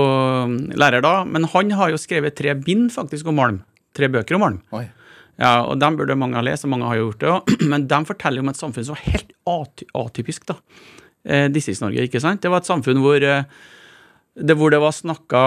mm, 0.48 0.58
lærer 0.80 1.04
da, 1.04 1.18
men 1.28 1.44
han 1.52 1.72
har 1.76 1.92
jo 1.92 2.00
skrevet 2.00 2.36
tre 2.38 2.54
bind 2.56 2.88
faktisk 2.94 3.28
om 3.28 3.36
Malm. 3.36 3.58
Tre 3.96 4.08
bøker 4.08 4.38
om 4.38 4.44
Malm. 4.46 4.60
Oi. 4.72 4.86
Ja, 5.40 5.66
og 5.66 5.78
Dem 5.82 5.98
burde 5.98 6.16
mange 6.16 6.38
ha 6.38 6.44
lest, 6.46 6.64
og 6.64 6.72
mange 6.72 6.88
har 6.88 7.00
gjort 7.00 7.20
det 7.20 7.30
òg. 7.32 7.54
Men 7.70 7.88
de 7.90 8.00
forteller 8.08 8.44
om 8.44 8.52
et 8.52 8.60
samfunn 8.60 8.86
som 8.86 8.96
var 8.96 9.04
helt 9.10 9.34
aty 9.50 9.88
atypisk. 10.00 10.46
da. 10.48 10.56
Eh, 11.24 11.46
Distrikts-Norge, 11.52 12.06
ikke 12.08 12.22
sant? 12.22 12.42
Det 12.44 12.52
var 12.52 12.62
et 12.62 12.70
samfunn 12.70 13.02
hvor 13.04 13.20
eh, 13.20 13.44
det, 14.34 14.56
hvor 14.58 14.72
det 14.74 14.80
var 14.82 14.90
snakka 14.90 15.40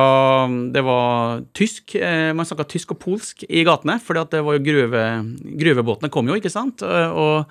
Det 0.71 0.84
var 0.86 1.41
tysk. 1.58 1.95
Eh, 1.95 2.32
man 2.34 2.47
snakka 2.47 2.67
tysk 2.71 2.93
og 2.95 3.02
polsk 3.04 3.43
i 3.50 3.65
gatene, 3.67 3.97
for 4.00 4.15
det 4.15 4.43
var 4.43 4.56
jo 4.56 4.63
gruve, 4.63 5.02
gruvebåtene 5.60 6.12
kom 6.13 6.30
jo, 6.30 6.38
ikke 6.39 6.54
sant? 6.54 6.82
Eh, 6.86 7.12
Og 7.12 7.50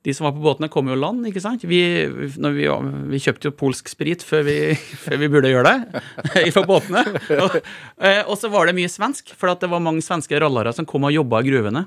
de 0.00 0.14
som 0.16 0.24
var 0.24 0.32
på 0.32 0.40
båtene, 0.40 0.70
kom 0.72 0.88
jo 0.88 0.96
land, 0.96 1.26
ikke 1.28 1.42
sant? 1.44 1.66
Vi, 1.68 1.80
vi, 2.08 2.28
vi 2.32 3.20
kjøpte 3.20 3.50
jo 3.50 3.56
polsk 3.60 3.90
sprit 3.92 4.24
før 4.24 4.46
vi, 4.46 4.56
før 5.04 5.20
vi 5.20 5.28
burde 5.28 5.52
gjøre 5.52 5.74
det 5.74 6.52
fra 6.56 6.64
båtene. 6.64 7.04
Og, 7.36 7.58
eh, 8.00 8.22
og 8.24 8.38
så 8.40 8.48
var 8.48 8.70
det 8.70 8.78
mye 8.78 8.88
svensk, 8.88 9.34
for 9.36 9.52
det 9.52 9.68
var 9.68 9.84
mange 9.84 10.00
svenske 10.06 10.40
rallere 10.40 10.72
som 10.72 10.88
kom 10.88 11.04
og 11.04 11.12
jobba 11.12 11.42
i 11.44 11.50
gruvene. 11.50 11.84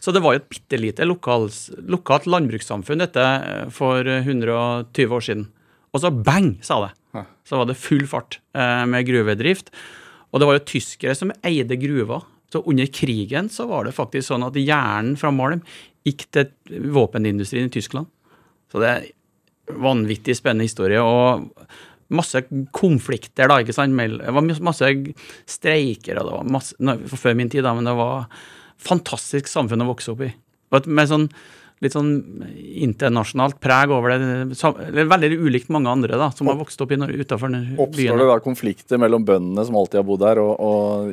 Så 0.00 0.14
det 0.14 0.22
var 0.22 0.32
jo 0.36 0.40
et 0.40 0.48
bitte 0.48 0.78
lite 0.80 1.04
lokalt 1.04 2.30
landbrukssamfunn, 2.30 3.02
dette, 3.02 3.26
for 3.74 4.06
120 4.06 5.18
år 5.18 5.26
siden. 5.26 5.48
Og 5.90 6.00
så 6.06 6.14
bang, 6.14 6.54
sa 6.64 6.78
det. 6.86 6.94
Så 7.46 7.58
var 7.58 7.68
det 7.68 7.78
full 7.80 8.06
fart 8.10 8.38
eh, 8.54 8.84
med 8.88 9.06
gruvedrift. 9.08 9.72
Og 10.30 10.40
det 10.40 10.48
var 10.48 10.58
jo 10.58 10.68
tyskere 10.72 11.16
som 11.18 11.32
eide 11.46 11.78
gruva. 11.80 12.20
Så 12.50 12.62
under 12.66 12.86
krigen 12.90 13.50
så 13.52 13.66
var 13.70 13.86
det 13.86 13.96
faktisk 13.96 14.28
sånn 14.30 14.46
at 14.46 14.58
hjernen 14.58 15.16
fra 15.18 15.30
Malm 15.34 15.62
gikk 16.06 16.26
til 16.34 16.50
våpenindustrien 16.94 17.68
i 17.68 17.74
Tyskland. 17.74 18.10
Så 18.70 18.82
det 18.82 18.90
er 18.90 19.78
vanvittig 19.82 20.34
spennende 20.38 20.66
historie. 20.66 21.02
Og 21.02 21.46
masse 22.10 22.42
konflikter, 22.74 23.50
da, 23.50 23.60
ikke 23.62 23.74
sant. 23.76 23.94
Det 23.94 24.34
var 24.34 24.46
masse 24.66 24.90
streiker, 25.50 26.18
og 26.18 26.26
det 26.26 26.36
var 26.36 26.52
masse 26.58 26.96
for 27.12 27.22
Før 27.28 27.38
min 27.38 27.50
tid, 27.52 27.64
da, 27.66 27.74
men 27.76 27.86
det 27.86 27.94
var 27.98 28.26
fantastisk 28.80 29.50
samfunn 29.50 29.84
å 29.84 29.90
vokse 29.90 30.14
opp 30.14 30.24
i. 30.26 30.32
Med 30.86 31.10
sånn 31.10 31.28
litt 31.80 31.96
sånn 31.96 32.12
internasjonalt 32.84 33.56
preg 33.62 33.92
over 33.94 34.12
det. 34.12 34.58
Veldig 35.00 35.32
ulikt 35.40 35.72
mange 35.72 35.92
andre 35.92 36.18
da, 36.20 36.28
som 36.36 36.50
har 36.50 36.58
vokst 36.60 36.80
opp 36.84 36.92
utafor 36.92 37.48
byen. 37.48 37.74
Oppstår 37.80 38.20
det 38.20 38.30
da 38.30 38.38
konflikter 38.44 39.00
mellom 39.00 39.24
bøndene 39.28 39.64
som 39.66 39.78
alltid 39.80 40.02
har 40.02 40.08
bodd 40.08 40.24
der, 40.24 40.42
og, 40.44 40.60
og 40.60 41.12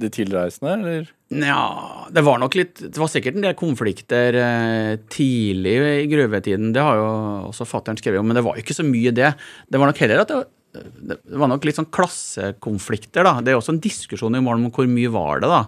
de 0.00 0.10
tilreisende, 0.12 0.72
eller? 0.74 1.10
Ja, 1.32 2.06
det 2.12 2.22
var 2.26 2.38
nok 2.38 2.54
litt 2.58 2.80
Det 2.82 2.98
var 3.00 3.08
sikkert 3.10 3.38
en 3.38 3.46
del 3.46 3.54
konflikter 3.58 4.36
eh, 4.40 4.92
tidlig 5.12 5.76
i 6.02 6.10
gruvetiden. 6.10 6.72
Det 6.74 6.84
har 6.84 7.00
jo 7.00 7.08
også 7.52 7.68
fattern 7.68 7.98
skrevet 8.00 8.20
om, 8.20 8.28
men 8.28 8.38
det 8.38 8.44
var 8.46 8.56
jo 8.56 8.64
ikke 8.64 8.76
så 8.76 8.86
mye 8.86 9.14
det. 9.16 9.32
Det 9.68 9.80
var 9.80 9.90
nok 9.90 10.02
heller 10.02 10.22
at 10.22 10.32
det, 10.32 10.42
det 10.76 11.40
var 11.40 11.50
nok 11.50 11.64
litt 11.64 11.78
sånn 11.78 11.90
klassekonflikter, 11.92 13.24
da. 13.26 13.38
Det 13.40 13.52
er 13.52 13.60
også 13.60 13.76
en 13.76 13.84
diskusjon 13.84 14.36
i 14.36 14.42
morgen 14.44 14.68
om 14.68 14.74
hvor 14.74 14.88
mye 14.90 15.12
var 15.14 15.44
det, 15.44 15.52
da. 15.52 15.62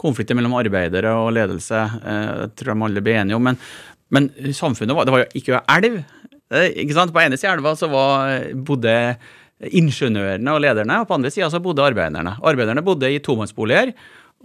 Konflikter 0.00 0.38
mellom 0.38 0.54
arbeidere 0.56 1.12
og 1.20 1.32
ledelse. 1.36 1.80
eh, 2.00 2.46
Det 2.46 2.54
tror 2.60 2.72
jeg 2.74 2.82
alle 2.88 3.02
blir 3.04 3.20
enige 3.20 3.36
om. 3.36 3.42
Men, 3.50 3.58
men 4.10 4.30
samfunnet 4.56 4.96
var 4.96 5.04
Det 5.08 5.12
var 5.14 5.24
jo 5.26 5.40
ikke 5.42 5.60
elv. 5.76 6.00
Eh, 6.50 6.70
Ikke 6.84 6.96
sant? 6.96 7.12
På 7.14 7.20
ene 7.22 7.36
sida 7.38 7.52
av 7.52 7.58
elva 7.60 7.76
så 7.78 7.90
var, 7.92 8.40
bodde 8.54 8.96
ingeniørene 9.60 10.54
og 10.54 10.62
lederne, 10.64 11.02
og 11.02 11.08
på 11.10 11.18
andre 11.18 11.30
sida 11.32 11.50
så 11.52 11.60
bodde 11.62 11.84
arbeiderne. 11.84 12.36
Arbeiderne 12.48 12.82
bodde 12.84 13.10
i 13.12 13.18
tomannsboliger, 13.20 13.92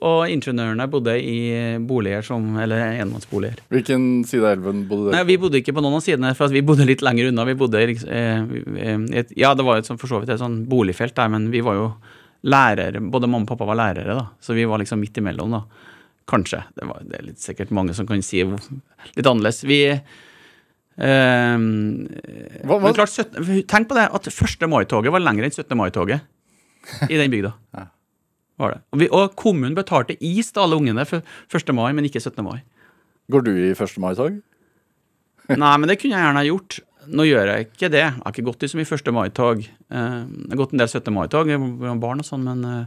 og 0.03 0.25
ingeniørene 0.27 0.89
bodde 0.91 1.13
i 1.23 1.37
boliger 1.87 2.21
som 2.27 2.57
Eller 2.59 2.97
enmannsboliger. 2.99 3.61
Hvilken 3.71 4.25
side 4.27 4.43
av 4.43 4.57
elven 4.57 4.81
bodde 4.89 5.13
Nei, 5.15 5.21
på? 5.23 5.29
Vi 5.31 5.37
bodde 5.45 5.61
ikke 5.61 5.75
på 5.77 5.83
noen 5.85 5.95
av 6.01 6.03
sidene, 6.03 6.33
for 6.35 6.51
vi 6.51 6.61
bodde 6.67 6.83
litt 6.89 7.01
lenger 7.05 7.29
unna. 7.31 7.45
Vi 7.47 7.55
bodde 7.55 7.79
i 7.85 7.95
eh, 7.95 8.43
eh, 8.43 9.05
et, 9.21 9.31
Ja, 9.39 9.53
det 9.55 9.63
var 9.63 9.79
et 9.79 9.87
sånn- 9.87 9.99
for 10.01 10.11
så 10.11 10.19
vidt 10.19 10.33
et 10.35 10.41
sånn 10.43 10.65
boligfelt 10.67 11.15
der, 11.15 11.29
men 11.31 11.47
vi 11.49 11.61
var 11.63 11.79
jo 11.79 11.87
lærere. 12.45 13.01
Både 13.11 13.27
mamma 13.29 13.43
og 13.47 13.51
pappa 13.51 13.65
var 13.69 13.77
lærere, 13.79 14.15
da, 14.19 14.25
så 14.43 14.53
vi 14.57 14.65
var 14.69 14.77
liksom 14.81 14.99
midt 15.01 15.17
imellom, 15.21 15.51
da. 15.57 15.63
Kanskje. 16.29 16.63
Det, 16.77 16.85
var, 16.89 17.01
det 17.05 17.19
er 17.19 17.25
litt 17.27 17.41
sikkert 17.43 17.73
mange 17.75 17.93
som 17.97 18.07
kan 18.09 18.21
si 18.25 18.39
litt 18.45 19.27
annerledes. 19.29 19.59
Vi 19.69 19.79
eh, 19.93 19.99
Hva- 21.57 22.79
hva- 22.79 22.79
men 22.81 22.95
klart, 22.97 23.13
17, 23.13 23.63
Tenk 23.69 23.89
på 23.89 23.97
det, 23.97 24.07
at 24.13 24.27
1. 24.31 24.65
mai-toget 24.71 25.11
var 25.13 25.21
lengre 25.21 25.45
enn 25.49 25.53
17. 25.53 25.75
mai-toget 25.77 26.21
i 27.09 27.17
den 27.19 27.31
bygda. 27.33 27.53
Var 28.55 28.71
det. 28.71 28.81
Og, 28.93 28.99
vi, 29.01 29.07
og 29.11 29.33
kommunen 29.35 29.73
betalte 29.75 30.15
is 30.23 30.47
til 30.55 30.61
alle 30.63 30.77
ungene 30.79 31.03
for 31.05 31.19
1. 31.51 31.73
mai, 31.75 31.89
men 31.91 32.05
ikke 32.07 32.21
17. 32.23 32.39
mai. 32.45 32.61
Går 33.29 33.41
du 33.43 33.49
i 33.51 33.73
1. 33.73 33.97
mai-tog? 33.99 34.37
Nei, 35.51 35.73
men 35.77 35.89
det 35.91 35.97
kunne 35.99 36.15
jeg 36.15 36.23
gjerne 36.23 36.39
ha 36.39 36.45
gjort. 36.47 36.77
Nå 37.11 37.25
gjør 37.27 37.49
jeg 37.51 37.67
ikke 37.69 37.89
det. 37.93 38.01
Jeg 38.03 38.13
har 38.21 38.31
ikke 38.33 38.45
gått 38.47 38.63
i 38.65 38.69
så 38.71 38.77
mye 38.79 38.89
1. 38.97 39.11
mai-tog. 39.13 39.59
Eh, 39.65 40.19
Jeg 40.25 40.49
har 40.53 40.57
gått 40.61 40.73
en 40.73 40.81
del 40.81 40.87
17. 40.91 41.13
mai-tog, 41.13 41.47
med 41.59 41.99
barn 42.01 42.19
og 42.23 42.25
sånn, 42.27 42.43
men, 42.43 42.63
eh, 42.65 42.85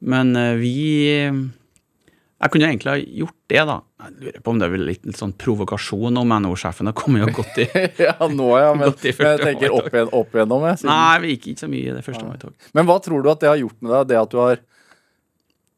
men 0.00 0.36
eh, 0.36 0.54
vi 0.60 0.74
Jeg 2.38 2.50
kunne 2.54 2.68
egentlig 2.70 2.92
ha 2.92 2.98
gjort 3.24 3.34
det, 3.50 3.62
da. 3.66 3.80
Jeg 4.04 4.12
lurer 4.22 4.42
på 4.46 4.50
om 4.52 4.58
det 4.60 4.66
er 4.68 4.76
litt, 4.78 5.06
litt 5.08 5.16
sånn 5.18 5.32
provokasjon 5.34 6.20
om 6.20 6.28
NHO-sjefen 6.38 6.86
har 6.86 6.94
kommet 6.94 7.24
og 7.26 7.32
gått 7.40 7.58
i 7.64 7.66
ja, 8.06 8.14
nå 8.30 8.46
ja, 8.54 8.68
men, 8.78 8.92
i 9.02 9.10
men 9.18 9.32
jeg 9.32 9.40
tenker 9.42 9.74
opp, 9.74 9.88
igjen, 9.90 10.12
opp 10.14 10.36
igjennom. 10.38 10.62
Jeg, 10.70 10.78
siden- 10.84 10.92
Nei, 10.92 11.18
vi 11.24 11.32
gikk 11.34 11.48
ikke 11.50 11.64
så 11.64 11.70
mye 11.72 11.82
i 11.90 11.96
det 11.96 12.04
1. 12.06 12.22
mai-tog. 12.28 12.54
Men 12.78 12.86
hva 12.86 12.98
tror 13.02 13.24
du 13.26 13.30
at 13.32 13.40
det 13.42 13.50
har 13.50 13.58
gjort 13.58 13.80
med 13.82 13.90
deg, 13.96 14.06
det 14.12 14.20
at 14.22 14.30
du 14.30 14.38
har 14.44 14.60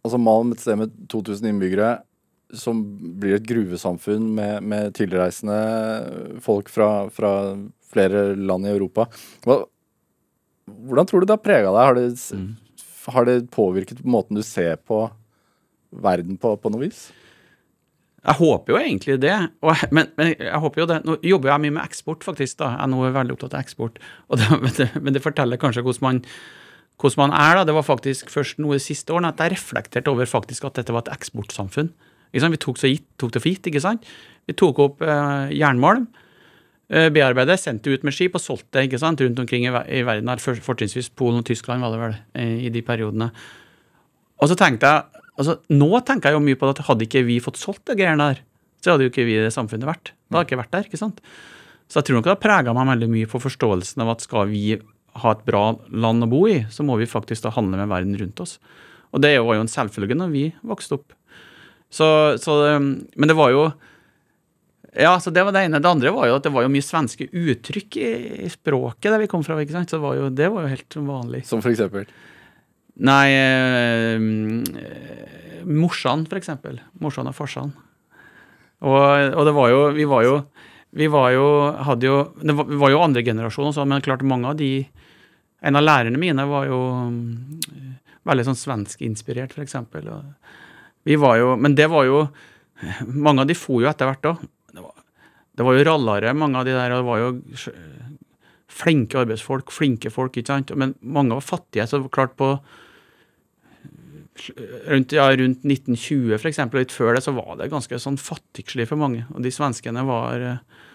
Altså 0.01 0.17
Malm, 0.17 0.53
et 0.55 0.61
sted 0.63 0.79
med 0.81 0.93
2000 1.13 1.45
innbyggere, 1.51 1.89
som 2.57 2.81
blir 3.21 3.37
et 3.39 3.47
gruvesamfunn 3.47 4.25
med, 4.35 4.63
med 4.63 4.95
tilreisende 4.99 6.41
folk 6.45 6.69
fra, 6.73 7.09
fra 7.15 7.33
flere 7.93 8.35
land 8.37 8.67
i 8.67 8.73
Europa. 8.75 9.07
Hva, 9.47 9.61
hvordan 10.71 11.07
tror 11.11 11.21
du 11.23 11.27
det 11.31 11.37
har 11.39 11.45
prega 11.45 11.71
deg? 11.75 11.81
Har 11.87 11.95
det, 11.99 12.09
Mm. 12.35 12.51
har 13.15 13.25
det 13.27 13.39
påvirket 13.51 14.05
måten 14.05 14.37
du 14.39 14.43
ser 14.47 14.77
på 14.77 15.11
verden 15.93 16.37
på, 16.39 16.57
på 16.61 16.71
noe 16.71 16.85
vis? 16.87 17.11
Jeg 18.21 18.37
håper 18.37 18.75
jo 18.75 18.79
egentlig 18.79 19.15
det. 19.21 19.33
Jeg- 19.63 19.89
men, 19.97 20.11
men 20.19 20.35
jeg 20.39 20.61
håper 20.61 20.81
jo 20.83 20.87
det. 20.87 20.99
Nå 21.09 21.17
jobber 21.25 21.49
jeg 21.55 21.61
mye 21.65 21.73
med 21.79 21.85
eksport, 21.87 22.21
faktisk. 22.23 22.59
da. 22.59 22.77
Jeg 22.77 22.93
er 22.93 23.15
veldig 23.17 23.33
opptatt 23.33 23.55
av 23.57 23.63
eksport. 23.65 23.97
Det, 24.29 24.51
men, 24.63 24.73
det, 24.77 24.89
men 25.03 25.13
det 25.17 25.23
forteller 25.25 25.57
kanskje 25.57 25.83
hvordan 25.83 26.03
man, 26.05 26.21
hvordan 27.01 27.23
man 27.31 27.33
er. 27.33 27.55
da. 27.57 27.65
Det 27.65 27.75
var 27.79 27.83
faktisk 27.89 28.29
først 28.31 28.59
noe 28.61 28.77
siste 28.79 29.09
årene 29.17 29.33
at 29.33 29.41
jeg 29.41 29.55
reflekterte 29.57 30.13
over 30.13 30.29
faktisk 30.29 30.69
at 30.69 30.75
dette 30.83 30.93
var 30.93 31.07
et 31.07 31.15
eksportsamfunn. 31.17 31.89
Vi 32.33 32.41
tok, 32.63 32.79
gitt, 32.79 33.07
tok 33.19 33.33
det 33.35 33.43
for 33.43 33.51
gitt. 33.51 33.67
ikke 33.71 33.81
sant? 33.83 34.05
Vi 34.47 34.55
tok 34.55 34.79
opp 34.79 35.03
eh, 35.03 35.51
jernmalm, 35.57 36.07
eh, 36.91 37.09
bearbeidet, 37.15 37.59
sendte 37.61 37.91
ut 37.93 38.03
med 38.07 38.15
skip 38.15 38.35
og 38.39 38.41
solgte 38.45 38.79
det 38.79 38.89
ikke 38.89 39.01
sant? 39.03 39.21
rundt 39.21 39.39
omkring 39.39 39.65
i, 39.67 39.73
i 39.99 40.03
verden. 40.07 40.29
her, 40.29 40.37
for- 40.43 40.55
Fortrinnsvis 40.63 41.11
Polen 41.15 41.39
og 41.43 41.45
Tyskland 41.49 41.83
var 41.83 41.91
det 41.95 42.01
vel 42.05 42.17
eh, 42.35 42.67
i 42.67 42.71
de 42.71 42.83
periodene. 42.83 43.31
Og 44.41 44.49
så 44.49 44.57
tenkte 44.57 44.87
jeg, 44.89 45.23
altså 45.37 45.59
Nå 45.71 45.91
tenker 46.07 46.31
jeg 46.31 46.39
jo 46.39 46.45
mye 46.45 46.57
på 46.61 46.69
at 46.71 46.85
hadde 46.87 47.07
ikke 47.07 47.25
vi 47.27 47.41
fått 47.41 47.57
solgt 47.61 47.85
det 47.91 47.99
greiene 48.01 48.31
der, 48.33 48.43
så 48.81 48.95
hadde 48.95 49.05
jo 49.07 49.11
ikke 49.13 49.27
vi 49.29 49.37
i 49.37 49.43
det 49.45 49.53
samfunnet 49.53 49.85
vært. 49.89 50.13
Det 50.31 50.37
hadde 50.39 50.47
ikke 50.49 50.61
vært 50.63 50.73
der. 50.73 50.87
ikke 50.89 51.01
sant? 51.01 51.21
Så 51.91 51.99
jeg 52.01 52.07
tror 52.09 52.17
nok 52.21 52.25
det 52.29 52.33
har 52.37 52.41
prega 52.41 52.73
meg 52.77 52.87
veldig 52.95 53.09
mye 53.11 53.29
på 53.29 53.41
forståelsen 53.43 54.01
av 54.05 54.13
at 54.15 54.23
skal 54.25 54.47
vi 54.49 54.79
ha 55.21 55.33
et 55.35 55.41
bra 55.45 55.75
land 55.91 56.23
å 56.25 56.29
bo 56.31 56.45
i, 56.49 56.61
så 56.71 56.85
må 56.87 56.95
vi 57.01 57.09
faktisk 57.11 57.43
da 57.45 57.51
handle 57.57 57.77
med 57.81 57.91
verden 57.91 58.15
rundt 58.17 58.41
oss. 58.41 58.59
Og 59.11 59.21
det 59.25 59.33
var 59.43 59.57
jo 59.59 59.65
en 59.65 59.73
selvfølge 59.73 60.15
når 60.17 60.31
vi 60.31 60.45
vokste 60.71 60.95
opp. 61.01 61.13
Så, 61.91 62.07
så 62.39 62.57
um, 62.77 62.93
Men 63.19 63.31
det 63.31 63.35
var 63.39 63.51
jo 63.51 63.65
Ja, 64.95 65.17
så 65.23 65.31
det 65.31 65.43
var 65.47 65.55
det 65.55 65.65
ene. 65.67 65.79
Det 65.83 65.91
andre 65.91 66.11
var 66.15 66.27
jo 66.31 66.39
at 66.39 66.47
det 66.47 66.53
var 66.55 66.65
jo 66.67 66.73
mye 66.73 66.87
svenske 66.87 67.29
uttrykk 67.31 67.99
i, 68.01 68.11
i 68.47 68.49
språket 68.51 69.11
der 69.13 69.23
vi 69.23 69.29
kom 69.31 69.45
fra. 69.47 69.59
ikke 69.63 69.77
sant? 69.77 69.91
Så 69.91 69.99
det 69.99 70.07
var 70.07 70.17
jo, 70.19 70.31
det 70.35 70.49
var 70.51 70.67
jo 70.67 70.73
helt 70.73 70.97
vanlig. 71.07 71.45
Som 71.47 71.63
for 71.63 71.71
eksempel? 71.71 72.09
Nei 73.01 73.29
eh, 73.33 74.19
Morsan, 75.65 76.27
for 76.27 76.41
eksempel. 76.41 76.81
Morsan 77.01 77.31
og 77.31 77.37
farsan. 77.39 77.71
Og, 78.81 78.97
og 79.37 79.45
det 79.47 79.55
var 79.57 79.71
jo 79.71 79.81
Vi 79.93 80.07
var 80.09 80.25
jo 80.25 80.35
Vi 80.97 81.07
var 81.13 81.31
jo 81.35 81.47
hadde 81.85 82.07
jo 82.09 82.17
Det 82.41 82.55
var, 82.57 82.65
vi 82.71 82.79
var 82.81 82.93
jo 82.95 83.03
andre 83.05 83.23
generasjon 83.23 83.69
også, 83.69 83.85
men 83.85 84.01
klart 84.05 84.25
mange 84.25 84.49
av 84.49 84.57
de 84.57 84.89
En 85.61 85.77
av 85.77 85.85
lærerne 85.85 86.17
mine 86.17 86.47
var 86.49 86.65
jo 86.71 86.79
mm, 87.13 87.61
veldig 88.25 88.45
sånn 88.47 88.57
svenskinspirert, 88.57 89.59
eksempel. 89.61 90.07
Og 90.09 90.23
vi 91.09 91.17
var 91.17 91.39
jo 91.41 91.55
Men 91.57 91.75
det 91.75 91.89
var 91.91 92.05
jo 92.07 92.27
Mange 93.05 93.43
av 93.43 93.49
de 93.49 93.57
for 93.59 93.83
jo 93.83 93.89
etter 93.91 94.09
hvert 94.09 94.27
òg. 94.31 94.45
Det, 94.73 94.85
det 95.57 95.65
var 95.67 95.77
jo 95.77 95.85
rallare, 95.85 96.33
mange 96.33 96.57
av 96.57 96.65
de 96.65 96.73
der. 96.73 96.95
Og 96.95 97.03
det 97.03 97.09
var 97.11 97.19
jo 97.21 97.75
flinke 98.71 99.19
arbeidsfolk, 99.21 99.73
flinke 99.75 100.09
folk, 100.13 100.39
ikke 100.39 100.55
sant. 100.55 100.73
Men 100.81 100.95
mange 101.03 101.37
var 101.37 101.45
fattige. 101.45 101.85
Så 101.91 102.01
klart 102.09 102.39
på 102.41 102.55
rundt, 104.89 105.13
ja, 105.13 105.27
rundt 105.37 105.65
1920 105.67 106.39
for 106.39 106.49
eksempel, 106.51 106.85
litt 106.85 106.95
før 106.95 107.17
det, 107.17 107.25
så 107.25 107.35
var 107.37 107.59
det 107.59 107.71
ganske 107.73 108.01
sånn 108.01 108.19
fattigslig 108.21 108.89
for 108.89 109.01
mange. 109.01 109.27
Og 109.35 109.45
de 109.45 109.53
svenskene 109.55 110.05
var 110.09 110.47
eh, 110.47 110.87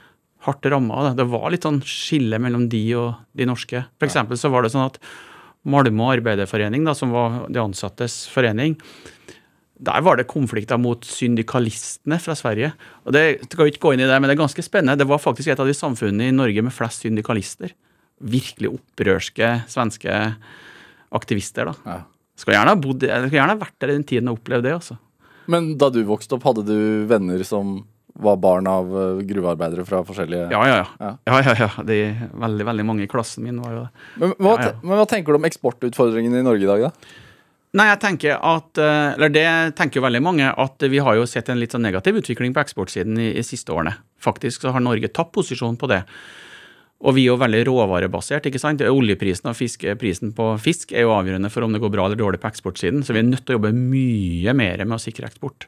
hardt 0.47 0.69
ramma 0.71 0.99
av 0.99 1.09
det. 1.09 1.15
Det 1.21 1.29
var 1.33 1.49
litt 1.53 1.67
sånn 1.67 1.81
skille 1.85 2.39
mellom 2.41 2.67
de 2.71 2.83
og 2.99 3.13
de 3.37 3.49
norske. 3.49 3.85
For 3.99 4.09
eksempel 4.09 4.39
så 4.39 4.51
var 4.53 4.65
det 4.65 4.73
sånn 4.73 4.87
at 4.87 5.01
Malmö 5.65 6.11
arbeiderforening, 6.13 6.83
da, 6.85 6.93
som 6.93 7.09
var 7.09 7.47
de 7.49 7.57
ansattes 7.57 8.27
forening, 8.29 8.75
der 9.75 10.03
var 10.05 10.15
det 10.15 10.27
konflikter 10.31 10.79
mot 10.79 11.03
syndikalistene 11.03 12.19
fra 12.23 12.35
Sverige. 12.38 12.71
Og 13.03 13.15
det 13.15 13.25
skal 13.49 13.71
ikke 13.71 13.83
gå 13.83 13.93
inn 13.95 14.05
i 14.05 14.07
det, 14.07 14.19
men 14.21 14.29
det 14.29 14.38
er 14.38 14.43
ganske 14.45 14.63
spennende. 14.63 14.99
Det 15.01 15.09
var 15.09 15.19
faktisk 15.19 15.51
et 15.51 15.59
av 15.59 15.67
de 15.67 15.75
samfunnene 15.75 16.29
i 16.29 16.35
Norge 16.35 16.63
med 16.63 16.75
flest 16.75 17.03
syndikalister. 17.03 17.73
Virkelig 18.23 18.71
opprørske 18.77 19.49
svenske 19.71 20.19
aktivister, 21.15 21.71
da. 21.71 21.75
Ja. 21.83 21.97
Skulle 22.39 22.59
gjerne 22.59 23.31
gjerne 23.31 23.59
vært 23.59 23.75
der 23.79 23.91
i 23.91 23.97
den 23.97 24.07
tiden 24.07 24.31
og 24.31 24.39
opplevd 24.39 24.67
det, 24.67 24.77
altså. 24.77 24.97
Men 25.51 25.75
da 25.79 25.91
du 25.93 26.01
vokste 26.07 26.38
opp, 26.38 26.47
hadde 26.47 26.65
du 26.67 27.05
venner 27.09 27.43
som 27.47 27.83
var 28.15 28.38
barn 28.39 28.67
av 28.71 28.91
eh, 28.95 29.21
gruvearbeidere 29.27 29.83
fra 29.88 29.99
forskjellige 30.07 30.47
Ja, 30.53 30.61
ja, 30.69 30.75
ja. 30.79 31.09
Ja. 31.27 31.39
ja, 31.43 31.55
ja. 31.65 31.83
De, 31.83 31.99
veldig, 32.31 32.67
veldig 32.69 32.85
mange 32.88 33.03
i 33.03 33.09
klassen 33.11 33.43
min 33.43 33.59
var 33.59 33.73
jo 33.73 33.81
det. 33.83 34.05
Men, 34.21 34.33
hva, 34.39 34.53
men 34.79 35.01
hva 35.01 35.07
tenker 35.11 35.35
du 35.35 35.41
om 35.41 35.47
eksportutfordringene 35.49 36.39
i 36.39 36.45
Norge 36.47 36.63
i 36.63 36.69
dag, 36.69 36.85
da? 36.88 37.19
Nei, 37.75 37.89
jeg 37.89 37.99
tenker 37.99 38.38
at, 38.39 38.79
eh, 38.79 39.13
eller 39.17 39.31
det 39.35 39.47
tenker 39.75 39.99
jo 39.99 40.05
veldig 40.05 40.21
mange, 40.23 40.47
at 40.47 40.85
vi 40.88 41.01
har 41.03 41.17
jo 41.17 41.25
sett 41.27 41.49
en 41.51 41.59
litt 41.59 41.73
sånn 41.75 41.83
negativ 41.83 42.15
utvikling 42.21 42.53
på 42.55 42.61
eksportsiden 42.63 43.19
i, 43.19 43.33
i 43.35 43.43
siste 43.43 43.73
årene. 43.75 43.97
Faktisk 44.23 44.63
så 44.63 44.71
har 44.71 44.83
Norge 44.83 45.11
tatt 45.11 45.33
posisjon 45.35 45.75
på 45.81 45.89
det. 45.91 46.05
Og 47.03 47.17
vi 47.17 47.25
er 47.25 47.33
jo 47.33 47.41
veldig 47.41 47.65
råvarebasert. 47.67 48.47
ikke 48.47 48.61
sant? 48.61 48.79
Oljeprisen 48.81 49.51
og 49.51 49.57
fisk, 49.59 49.83
prisen 49.99 50.31
på 50.33 50.53
fisk 50.63 50.93
er 50.95 51.03
jo 51.03 51.11
avgjørende 51.17 51.51
for 51.51 51.67
om 51.67 51.75
det 51.75 51.81
går 51.83 51.91
bra 51.91 52.05
eller 52.07 52.19
dårlig 52.21 52.39
på 52.39 52.47
eksportsiden, 52.47 53.03
så 53.03 53.11
vi 53.11 53.19
er 53.19 53.27
nødt 53.27 53.43
til 53.45 53.57
å 53.57 53.59
jobbe 53.59 53.73
mye 53.75 54.55
mer 54.55 54.85
med 54.85 54.95
å 54.95 55.01
sikre 55.01 55.27
eksport. 55.27 55.67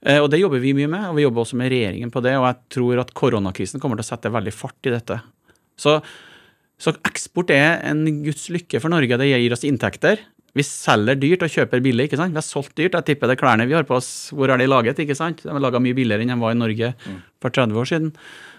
Eh, 0.00 0.18
Og 0.22 0.30
det 0.32 0.40
jobber 0.40 0.64
vi 0.64 0.72
mye 0.72 0.88
med, 0.88 1.10
og 1.10 1.18
vi 1.18 1.26
jobber 1.26 1.44
også 1.44 1.60
med 1.60 1.70
regjeringen 1.74 2.10
på 2.14 2.22
det. 2.24 2.38
Og 2.38 2.48
jeg 2.48 2.58
tror 2.78 3.04
at 3.04 3.12
koronakrisen 3.12 3.80
kommer 3.84 4.00
til 4.00 4.06
å 4.06 4.10
sette 4.14 4.32
veldig 4.32 4.56
fart 4.56 4.88
i 4.88 4.96
dette. 4.96 5.20
Så, 5.76 5.98
så 6.80 6.96
eksport 7.04 7.52
er 7.52 7.84
en 7.84 8.06
guds 8.24 8.48
lykke 8.48 8.80
for 8.80 8.88
Norge. 8.88 9.20
Det 9.20 9.28
gir 9.28 9.52
oss 9.52 9.68
inntekter. 9.68 10.24
Vi 10.58 10.64
selger 10.66 11.18
dyrt 11.22 11.44
og 11.46 11.52
kjøper 11.54 11.82
billig. 11.84 12.08
ikke 12.08 12.18
sant? 12.18 12.34
Vi 12.34 12.40
har 12.40 12.46
solgt 12.46 12.74
dyrt. 12.78 12.96
Jeg 12.98 13.06
tipper 13.12 13.30
det 13.30 13.38
klærne 13.40 13.66
vi 13.70 13.76
har 13.78 13.86
på 13.86 13.94
oss, 14.00 14.10
hvor 14.34 14.50
er 14.50 14.58
de 14.58 14.66
laget? 14.66 14.98
ikke 15.04 15.14
sant? 15.18 15.44
De 15.44 15.50
er 15.54 15.62
laga 15.62 15.78
mye 15.82 15.94
billigere 15.96 16.26
enn 16.26 16.34
de 16.34 16.38
var 16.42 16.52
i 16.56 16.58
Norge 16.58 16.92
for 17.42 17.50
30 17.54 17.78
år 17.78 17.86
siden. 17.92 18.10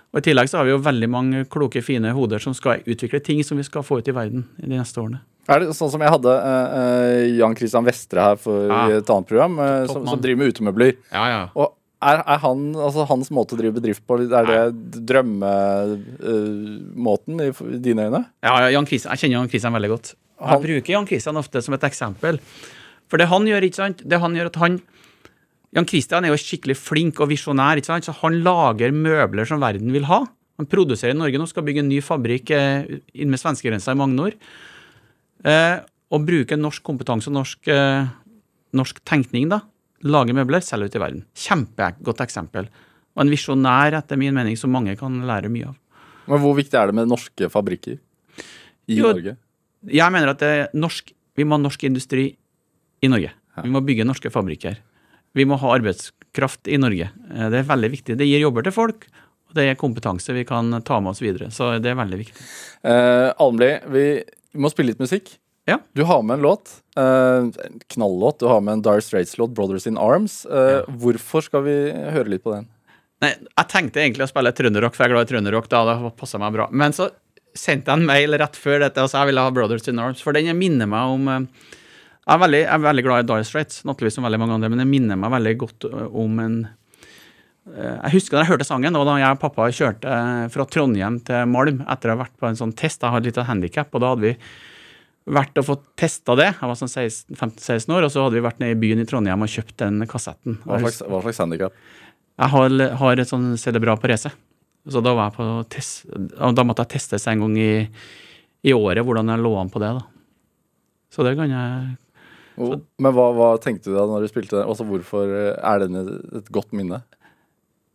Og 0.09 0.17
I 0.21 0.25
tillegg 0.25 0.47
så 0.49 0.57
har 0.57 0.65
vi 0.65 0.71
jo 0.73 0.79
veldig 0.81 1.09
mange 1.13 1.43
kloke, 1.53 1.83
fine 1.85 2.09
hoder 2.17 2.39
som 2.41 2.55
skal 2.57 2.81
utvikle 2.89 3.19
ting 3.21 3.43
som 3.45 3.59
vi 3.59 3.65
skal 3.67 3.83
få 3.85 3.99
ut 3.99 4.07
i 4.09 4.15
verden 4.15 4.47
i 4.57 4.65
de 4.65 4.77
neste 4.79 4.97
årene. 5.03 5.19
Er 5.49 5.59
det 5.63 5.75
sånn 5.77 5.91
som 5.93 6.01
jeg 6.01 6.11
hadde 6.13 6.33
eh, 6.33 7.25
Jan 7.39 7.55
Christian 7.57 7.85
Vestre 7.85 8.21
her 8.21 8.37
for 8.41 8.69
Ja. 8.69 8.79
i 8.89 8.91
et 9.01 9.09
annet 9.09 9.27
program, 9.29 9.59
uh, 9.61 9.85
som, 9.89 10.05
som 10.09 10.21
driver 10.21 10.39
med 10.43 10.53
utemøbler. 10.53 10.91
Ja, 11.13 11.25
ja. 11.29 11.43
Og 11.57 11.75
er, 12.05 12.21
er 12.23 12.39
han, 12.45 12.61
altså 12.77 13.05
hans 13.09 13.29
måte 13.33 13.53
å 13.57 13.59
drive 13.59 13.75
bedrift 13.81 14.05
på, 14.07 14.17
er 14.23 14.45
det 14.47 14.59
drømmemåten 16.09 17.41
i, 17.43 17.49
i 17.75 17.79
dine 17.83 18.05
øyne? 18.07 18.21
Ja, 18.45 18.53
ja, 18.63 18.69
Jan 18.77 18.87
Christian, 18.89 19.11
jeg 19.13 19.19
kjenner 19.25 19.39
Jan 19.41 19.51
Christian 19.51 19.75
veldig 19.75 19.91
godt. 19.95 20.13
Jeg 20.39 20.63
bruker 20.63 20.93
Jan 20.93 21.07
Christian 21.09 21.39
ofte 21.39 21.61
som 21.63 21.75
et 21.75 21.85
eksempel. 21.87 22.39
For 23.09 23.19
det 23.19 23.27
han 23.31 23.47
gjør, 23.47 23.65
ikke 23.65 23.81
sant, 23.81 24.03
det 24.07 24.19
han 24.21 24.35
gjør 24.37 24.51
at 24.51 24.59
han 24.61 24.79
Jan 25.75 25.85
Christian 25.85 26.25
er 26.25 26.33
jo 26.33 26.39
skikkelig 26.41 26.75
flink 26.79 27.19
og 27.21 27.29
visjonær, 27.29 27.77
ikke 27.77 27.91
sant, 27.91 28.07
så 28.07 28.15
han 28.23 28.39
lager 28.45 28.93
møbler 28.95 29.45
som 29.45 29.61
verden 29.61 29.91
vil 29.93 30.07
ha. 30.09 30.23
Han 30.57 30.67
produserer 30.69 31.13
i 31.13 31.19
Norge 31.19 31.39
nå, 31.39 31.45
skal 31.49 31.65
bygge 31.67 31.83
en 31.83 31.91
ny 31.91 31.99
fabrikk 32.03 32.49
eh, 32.55 32.87
inn 33.13 33.29
med 33.29 33.39
svenskegrensa 33.41 33.93
i 33.93 33.99
Magnor. 33.99 34.33
Eh, 35.45 35.75
og 36.09 36.25
bruke 36.25 36.57
norsk 36.57 36.83
kompetanse 36.83 37.29
og 37.29 37.37
norsk, 37.37 37.69
eh, 37.69 38.09
norsk 38.75 39.03
tenkning, 39.07 39.45
da. 39.53 39.61
Lage 40.09 40.33
møbler, 40.33 40.63
selge 40.65 40.89
ut 40.89 40.97
i 40.97 41.03
verden. 41.03 41.21
Kjempegodt 41.37 42.23
eksempel. 42.25 42.71
Og 43.13 43.23
en 43.23 43.31
visjonær, 43.31 43.99
etter 44.01 44.19
min 44.19 44.33
mening, 44.35 44.57
som 44.57 44.73
mange 44.73 44.97
kan 44.97 45.21
lære 45.29 45.53
mye 45.53 45.69
av. 45.69 45.77
Men 46.29 46.41
hvor 46.41 46.57
viktig 46.57 46.77
er 46.77 46.89
det 46.89 46.97
med 46.97 47.09
norske 47.09 47.49
fabrikker 47.53 47.99
i 48.89 48.97
Jo, 48.97 49.13
Norge? 49.13 49.37
Jeg 49.87 50.11
mener 50.11 50.33
at 50.33 50.39
det 50.43 50.69
norsk, 50.75 51.13
vi 51.39 51.43
må 51.47 51.55
ha 51.55 51.63
norsk 51.63 51.83
industri 51.87 52.35
i 53.01 53.07
Norge. 53.07 53.31
Vi 53.63 53.69
må 53.71 53.81
bygge 53.85 54.05
norske 54.07 54.31
fabrikker. 54.31 54.77
Vi 55.35 55.45
må 55.45 55.57
ha 55.61 55.73
arbeidskraft 55.77 56.67
i 56.71 56.77
Norge. 56.81 57.09
Eh, 57.31 57.49
Det 57.49 57.59
er 57.61 57.69
veldig 57.69 57.91
viktig. 57.91 58.17
Det 58.17 58.27
gir 58.27 58.41
jobber 58.43 58.63
til 58.63 58.71
folk, 58.75 59.05
og 59.49 59.55
det 59.55 59.69
er 59.69 59.75
kompetanse 59.79 60.33
vi 60.33 60.43
kan 60.45 60.81
ta 60.83 60.99
med 60.99 61.11
oss 61.11 61.21
videre. 61.21 61.49
Så 61.51 61.79
det 61.81 61.91
er 61.91 61.95
veldig 61.99 62.19
viktig. 62.25 62.41
Eh, 62.83 63.31
Almli, 63.39 63.71
vi 63.87 64.05
må 64.59 64.69
spille 64.71 64.91
litt 64.93 64.99
musikk. 64.99 65.37
Ja. 65.67 65.77
Du 65.93 66.03
har 66.03 66.23
med 66.23 66.39
en 66.39 66.43
låt. 66.43 66.81
eh, 66.97 67.45
knallåt. 67.93 68.39
Du 68.39 68.47
har 68.47 68.59
med 68.61 68.73
en 68.73 68.81
Dire 68.81 69.01
Straits-låt, 69.01 69.53
'Brothers 69.53 69.87
in 69.87 69.95
Arms'. 69.95 70.45
Eh, 70.49 70.83
Hvorfor 70.89 71.41
skal 71.43 71.63
vi 71.63 71.91
høre 71.91 72.27
litt 72.27 72.43
på 72.43 72.51
den? 72.55 72.67
Nei, 73.21 73.35
jeg 73.35 73.67
tenkte 73.67 73.99
egentlig 74.01 74.23
å 74.25 74.31
spille 74.31 74.51
trønderrock, 74.51 74.95
for 74.95 75.03
jeg 75.03 75.11
er 75.11 75.15
glad 75.15 75.29
i 75.29 75.33
trønderrock. 75.33 75.67
da, 75.69 75.85
det 75.85 76.15
passa 76.17 76.37
meg 76.39 76.53
bra. 76.53 76.67
Men 76.71 76.91
så 76.91 77.11
sendte 77.59 77.91
jeg 77.91 77.99
en 77.99 78.07
mail 78.07 78.37
rett 78.39 78.57
før 78.59 78.83
dette 78.85 79.03
og 79.03 79.11
sa 79.11 79.23
jeg 79.23 79.31
ville 79.31 79.43
ha 79.43 79.53
Brothers 79.53 79.87
in 79.91 80.01
Arms, 80.01 80.23
for 80.23 80.35
den 80.35 80.49
minner 80.57 80.89
meg 80.89 81.15
om 81.15 81.29
eh, 81.33 81.75
jeg 82.29 82.35
er, 82.35 82.41
veldig, 82.43 82.59
jeg 82.61 82.73
er 82.75 82.83
veldig 82.83 83.03
glad 83.07 83.23
i 83.23 83.27
Dire 83.31 83.45
Straits, 83.47 83.79
naturligvis 83.89 84.19
som 84.19 84.27
veldig 84.27 84.39
mange 84.41 84.57
andre, 84.59 84.69
men 84.69 84.83
den 84.83 84.91
minner 84.91 85.17
meg 85.17 85.33
veldig 85.33 85.53
godt 85.63 85.87
eh, 85.89 86.07
om 86.23 86.41
en 86.43 86.57
eh, 86.67 87.95
Jeg 88.05 88.15
husker 88.19 88.37
da 88.37 88.43
jeg 88.43 88.51
hørte 88.53 88.69
sangen, 88.69 88.97
og 88.99 89.07
da 89.09 89.19
jeg 89.21 89.37
og 89.37 89.43
pappa 89.43 89.69
kjørte 89.73 90.17
fra 90.53 90.67
Trondheim 90.69 91.21
til 91.25 91.47
Malm 91.49 91.83
etter 91.85 92.11
å 92.11 92.17
ha 92.17 92.23
vært 92.23 92.35
på 92.37 92.49
en 92.49 92.59
sånn 92.59 92.75
test. 92.77 93.01
Jeg 93.01 93.15
hadde 93.15 93.31
litt 93.31 93.41
handikap, 93.49 93.89
og 93.93 94.03
da 94.03 94.13
hadde 94.13 94.27
vi 94.27 94.35
vært 95.29 95.57
og 95.61 95.67
fått 95.67 95.87
testa 95.99 96.35
det. 96.37 96.51
Jeg 96.55 96.69
var 96.69 96.77
sånn 96.77 96.89
15-16 96.89 97.95
år, 97.97 98.05
og 98.05 98.13
så 98.13 98.25
hadde 98.25 98.39
vi 98.39 98.45
vært 98.45 98.61
nede 98.61 98.77
i 98.77 98.81
byen 98.81 99.01
i 99.01 99.07
Trondheim 99.09 99.45
og 99.45 99.51
kjøpt 99.51 99.75
den 99.81 100.05
kassetten. 100.09 100.61
Hva 100.65 100.79
slags, 100.81 101.01
hva 101.05 101.23
slags 101.25 101.41
handikap? 101.43 101.81
jeg 102.39 102.51
har, 102.53 102.75
har 103.01 103.19
et 103.19 103.29
sånn 103.29 103.51
CD 103.59 103.81
bra 103.83 103.97
på 103.99 104.09
race. 104.11 104.31
Så 104.89 105.03
da 105.05 105.13
var 105.15 105.29
jeg 105.29 105.37
på 105.37 105.47
test, 105.71 106.07
da 106.09 106.65
måtte 106.65 106.85
jeg 106.85 106.95
testes 106.97 107.27
en 107.29 107.45
gang 107.45 107.55
i, 107.61 107.73
i 108.65 108.75
året 108.75 109.05
hvordan 109.05 109.31
jeg 109.31 109.43
lå 109.43 109.53
an 109.59 109.71
på 109.71 109.81
det. 109.83 109.91
da. 109.99 110.05
Så 111.13 111.25
det 111.25 111.35
kan 111.39 111.49
jeg 111.49 111.97
Men 112.99 113.13
hva, 113.15 113.29
hva 113.35 113.53
tenkte 113.61 113.89
du 113.89 113.95
da 113.97 114.05
når 114.09 114.25
du 114.25 114.31
spilte 114.31 114.57
den? 114.57 114.67
Altså, 114.67 114.85
hvorfor 114.87 115.31
er 115.31 115.85
den 115.85 116.01
et, 116.01 116.51
godt 116.53 116.73
minne? 116.75 117.01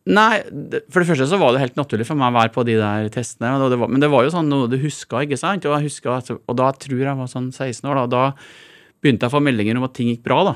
Nei, 0.05 0.43
for 0.93 1.01
det 1.01 1.09
første 1.09 1.27
så 1.31 1.39
var 1.41 1.55
det 1.55 1.63
helt 1.63 1.79
naturlig 1.81 2.05
for 2.09 2.21
meg 2.21 2.33
å 2.33 2.37
være 2.37 2.53
på 2.53 2.65
de 2.69 2.77
der 2.77 3.09
testene. 3.13 3.57
Det 3.73 3.79
var, 3.81 3.89
men 3.93 4.03
det 4.03 4.11
var 4.13 4.27
jo 4.27 4.35
sånn 4.35 4.51
noe 4.53 4.69
du 4.69 4.77
huska, 4.83 5.23
ikke 5.25 5.39
sant? 5.41 5.65
Og, 5.65 5.77
jeg 5.79 5.89
husker, 5.89 6.37
og 6.37 6.59
da 6.61 6.69
tror 6.77 7.01
jeg 7.01 7.21
var 7.21 7.31
sånn 7.31 7.49
16 7.53 7.89
år, 7.89 8.03
da. 8.03 8.07
Da 8.13 9.05
begynte 9.05 9.25
jeg 9.25 9.33
å 9.33 9.37
få 9.37 9.45
meldinger 9.45 9.81
om 9.81 9.87
at 9.89 9.95
ting 9.97 10.11
gikk 10.13 10.25
bra, 10.27 10.43
da. 10.51 10.55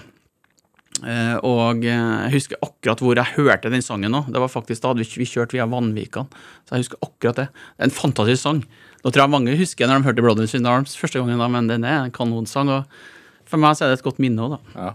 Eh, 1.04 1.36
og 1.46 1.84
eh, 1.86 1.94
jeg 2.26 2.32
husker 2.34 2.60
akkurat 2.64 3.02
hvor 3.04 3.18
jeg 3.20 3.34
hørte 3.36 3.70
den 3.72 3.84
sangen 3.84 4.10
nå. 4.14 4.24
Det 4.32 4.40
var 4.42 4.50
faktisk 4.52 4.82
da 4.82 4.92
hadde 4.92 5.04
vi, 5.04 5.10
vi 5.22 5.28
kjørt 5.28 5.54
via 5.54 5.66
Vanvikan. 5.70 6.30
Så 6.66 6.74
jeg 6.76 6.86
husker 6.86 7.02
akkurat 7.06 7.42
det. 7.42 7.48
Det 7.52 7.84
er 7.86 7.90
en 7.90 7.94
fantastisk 7.98 8.42
sang. 8.42 8.62
Nå 9.04 9.12
tror 9.12 9.24
jeg 9.24 9.34
mange 9.34 9.56
husker 9.58 9.86
når 9.90 10.00
de 10.02 10.08
hørte 10.10 10.24
Brothers 10.26 10.56
in 10.58 10.66
Arms 10.66 10.96
første 10.98 11.20
gangen, 11.20 11.38
da, 11.38 11.46
men 11.52 11.68
den 11.70 11.86
er 11.86 12.06
en 12.06 12.14
kanonsang. 12.14 12.72
Og 12.74 13.48
for 13.48 13.62
meg 13.62 13.76
så 13.78 13.86
er 13.86 13.92
det 13.94 14.00
et 14.00 14.06
godt 14.08 14.18
minne 14.22 14.42
òg, 14.48 14.56
da. 14.56 14.72
Ja. 14.74 14.94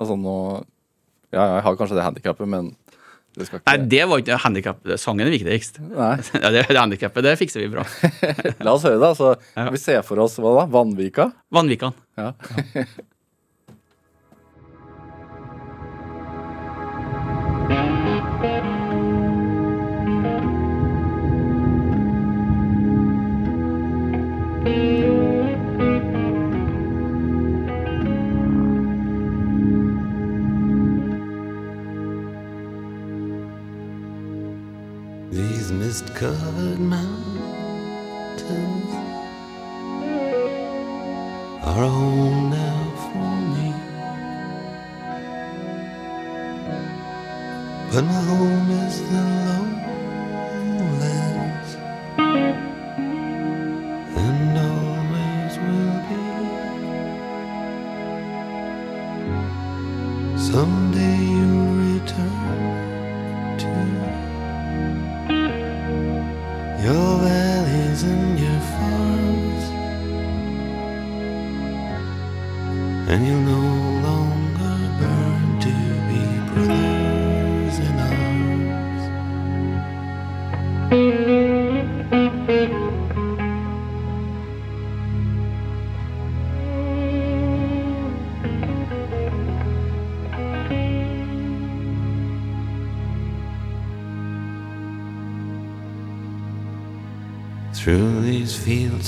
Altså 0.00 0.16
nå 0.18 0.36
Ja, 1.32 1.44
jeg 1.56 1.62
har 1.64 1.76
kanskje 1.80 1.96
det 1.96 2.04
handikappet, 2.04 2.48
men 2.48 2.72
det 3.36 3.46
skal 3.48 3.60
ikke 3.60 3.70
Nei, 3.70 3.86
det 3.88 4.02
var 4.08 4.20
ikke 4.20 4.36
handikap. 4.42 4.80
Sangen 5.00 5.24
er 5.24 5.32
viktigst. 5.32 5.78
Nei. 5.84 6.16
Ja, 6.42 6.50
det, 6.52 6.66
det 6.68 6.76
handikappet, 6.80 7.24
det 7.24 7.36
fikser 7.40 7.62
vi 7.64 7.70
bra. 7.72 7.84
La 8.66 8.74
oss 8.76 8.84
høre 8.88 9.00
da. 9.00 9.12
Så, 9.16 9.34
Ja. 9.56 9.68
Vi 9.72 9.80
ser 9.80 10.02
for 10.04 10.20
oss 10.24 10.36
hva 10.40 10.52
da? 10.62 10.66
Vanvika? 10.72 11.30
Vanvikan. 11.52 11.96
Ja. 12.20 12.32
mist 36.02 36.14
covered 36.14 36.80
mountains 36.80 37.22
are 41.62 41.86
home 41.86 42.50
now 42.50 42.92
for 43.02 43.36
me. 43.54 43.72
But 47.92 48.04
my 48.04 48.22
home 48.22 48.70
is 48.70 49.00
the 49.10 49.20
lowlands 49.20 49.71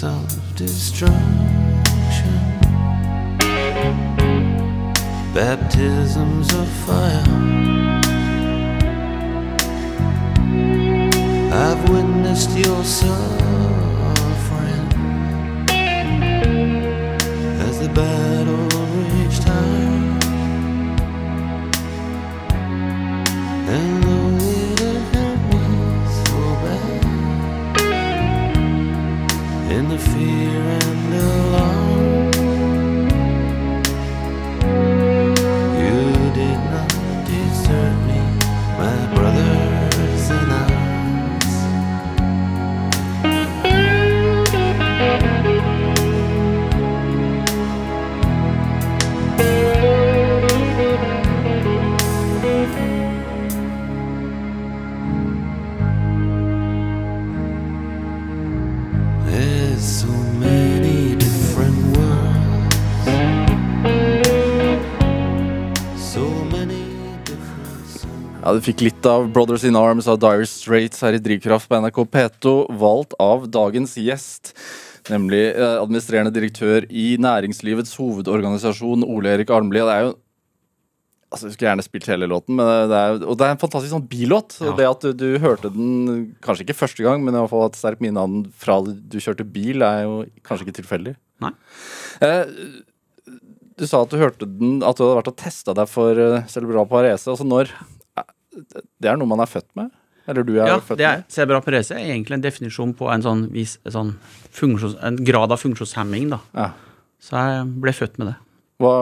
of 0.05 0.55
destruction, 0.55 1.15
baptisms 5.33 6.53
of 6.55 6.69
fire. 6.87 7.25
I've 11.53 11.89
witnessed 11.89 12.51
your 12.57 12.85
suffering 12.85 13.44
Du 68.55 68.63
fikk 68.63 68.85
litt 68.85 69.07
av 69.09 69.25
Brothers 69.35 69.65
in 69.67 69.75
Arms 69.75 70.07
av 70.11 70.21
Dire 70.23 70.45
Straits 70.47 71.01
her 71.03 71.17
i 71.17 71.21
Drivkraft 71.23 71.67
på 71.67 71.79
NRK 71.83 71.97
P2, 72.13 72.53
valgt 72.79 73.17
av 73.23 73.49
dagens 73.51 73.97
gjest. 73.99 74.53
Nemlig 75.11 75.41
eh, 75.51 75.79
administrerende 75.81 76.31
direktør 76.33 76.87
i 76.87 77.17
Næringslivets 77.21 77.97
hovedorganisasjon, 77.99 79.03
Ole 79.11 79.33
Erik 79.35 79.51
Armli. 79.55 79.83
Og 79.83 79.91
det 79.91 79.97
er 79.97 80.07
jo 80.09 80.13
Altså, 81.35 81.49
Jeg 81.49 81.57
skulle 81.57 81.67
gjerne 81.67 81.83
spilt 81.83 82.05
hele 82.07 82.27
låten, 82.31 82.55
men 82.55 82.69
det 82.87 82.95
er, 82.95 83.17
og 83.27 83.35
det 83.35 83.43
er 83.43 83.55
en 83.57 83.59
fantastisk 83.59 83.91
sånn 83.91 84.05
billåt. 84.07 84.55
Og 84.61 84.69
Ja. 84.69 84.75
Det 84.79 84.85
at 84.87 85.03
du, 85.03 85.09
du 85.19 85.41
hørte 85.43 85.67
den 85.75 86.37
kanskje 86.45 86.63
ikke 86.63 86.77
første 86.79 87.03
gang, 87.03 87.25
men 87.27 87.35
i 87.35 87.41
hvert 87.41 87.51
fall 87.51 87.65
et 87.67 87.79
sterkt 87.81 88.05
minne 88.05 88.23
av 88.23 88.31
den 88.31 88.45
fra 88.55 88.77
du 88.87 89.17
kjørte 89.19 89.43
bil, 89.43 89.83
er 89.83 90.05
jo 90.05 90.21
kanskje 90.47 90.69
ikke 90.69 90.77
tilfeldig. 90.79 91.17
Nei. 91.43 91.51
Eh, 92.23 92.55
du 93.75 93.87
sa 93.91 94.05
at 94.05 94.15
du 94.15 94.21
hørte 94.21 94.47
den 94.47 94.77
At 94.87 94.95
du 94.95 95.03
hadde 95.03 95.19
vært 95.19 95.33
og 95.33 95.41
testa 95.41 95.75
deg 95.75 95.91
for 95.91 96.15
uh, 96.15 96.45
cerebral 96.47 96.87
parese. 96.87 97.27
Altså 97.27 97.43
når 97.43 97.73
Det 98.55 99.11
er 99.11 99.17
noe 99.21 99.29
man 99.31 99.41
er 99.45 99.51
født 99.51 99.69
med? 99.79 99.91
Eller 100.27 100.43
du 100.47 100.55
er 100.57 100.67
Ja, 100.71 100.79
født 100.81 100.99
det 101.03 101.09
med? 101.11 101.25
cerebral 101.29 101.61
parese 101.67 101.93
er 101.99 102.07
egentlig 102.15 102.39
en 102.39 102.45
definisjon 102.47 102.95
på 102.97 103.11
en 103.13 103.23
sånn, 103.23 103.43
vis, 103.53 103.77
en 103.85 103.93
sånn 103.93 104.13
funksjons, 104.57 104.95
en 105.05 105.19
grad 105.25 105.53
av 105.53 105.61
funksjonshemming. 105.61 106.31
da. 106.33 106.39
Ja. 106.55 106.71
Så 107.21 107.37
jeg 107.37 107.67
ble 107.85 107.93
født 107.93 108.19
med 108.19 108.29
det. 108.33 108.37
Hva 108.81 108.95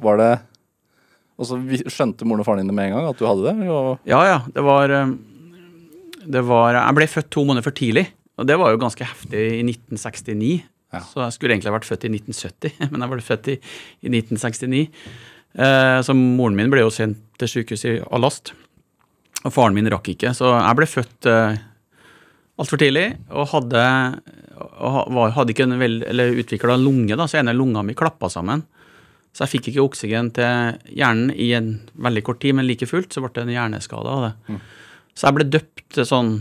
Var 0.00 0.16
det 0.20 0.32
Og 1.38 1.44
så 1.48 1.58
skjønte 1.92 2.24
moren 2.24 2.40
og 2.40 2.46
faren 2.48 2.62
din 2.64 2.70
det 2.70 2.76
med 2.78 2.88
en 2.90 2.96
gang 2.96 3.08
at 3.10 3.18
du 3.20 3.26
hadde 3.28 3.44
det? 3.50 3.68
Og, 3.68 3.98
Ja, 4.08 4.22
ja. 4.24 4.38
Det 4.54 4.62
var, 4.64 4.88
eh, 4.90 5.12
det 6.26 6.42
var 6.48 6.72
Jeg 6.72 6.94
ble 6.96 7.06
født 7.12 7.30
to 7.30 7.44
måneder 7.44 7.62
for 7.66 7.76
tidlig. 7.76 8.06
Og 8.38 8.46
det 8.46 8.56
var 8.58 8.70
jo 8.72 8.78
ganske 8.80 9.04
heftig 9.04 9.60
i 9.60 9.62
1969. 9.62 10.62
Ja. 10.92 11.00
Så 11.00 11.20
jeg 11.24 11.32
skulle 11.36 11.52
egentlig 11.56 11.72
vært 11.74 11.88
født 11.88 12.04
i 12.04 12.08
1970, 12.08 12.72
men 12.92 13.00
jeg 13.04 13.10
ble 13.10 13.24
født 13.24 13.48
i, 13.52 13.56
i 14.06 14.08
1969. 14.08 14.88
Eh, 15.56 15.98
så 16.04 16.14
moren 16.16 16.56
min 16.58 16.70
ble 16.72 16.84
jo 16.84 16.92
sendt 16.92 17.22
til 17.40 17.50
sykehus 17.50 17.86
i 17.88 17.96
Alast. 18.14 18.52
Og 19.44 19.52
faren 19.54 19.76
min 19.76 19.88
rakk 19.92 20.10
ikke. 20.12 20.34
Så 20.36 20.50
jeg 20.52 20.78
ble 20.78 20.88
født 20.90 21.28
eh, 21.30 21.58
altfor 22.60 22.80
tidlig 22.80 23.08
og 23.30 23.50
hadde, 23.52 23.84
hadde 25.36 25.52
ikke 25.52 25.66
en 25.68 25.78
vel, 25.80 26.00
eller 26.08 26.40
utvikla 26.42 26.78
lunge, 26.80 27.16
da, 27.18 27.28
så 27.28 27.40
ene 27.40 27.56
lunga 27.56 27.84
mi 27.86 27.96
klappa 27.96 28.30
sammen. 28.32 28.64
Så 29.36 29.44
jeg 29.44 29.58
fikk 29.58 29.70
ikke 29.72 29.84
oksygen 29.84 30.30
til 30.36 30.78
hjernen 30.96 31.28
i 31.36 31.50
en 31.56 31.74
veldig 32.00 32.22
kort 32.24 32.40
tid, 32.40 32.56
men 32.56 32.64
like 32.68 32.88
fullt 32.88 33.12
så 33.12 33.20
ble 33.20 33.34
det 33.36 33.44
en 33.44 33.52
hjerneskade 33.52 34.08
av 34.08 34.22
det. 34.24 34.60
Så 35.12 35.28
jeg 35.28 35.36
ble 35.36 35.48
døpt 35.52 36.00
sånn 36.08 36.38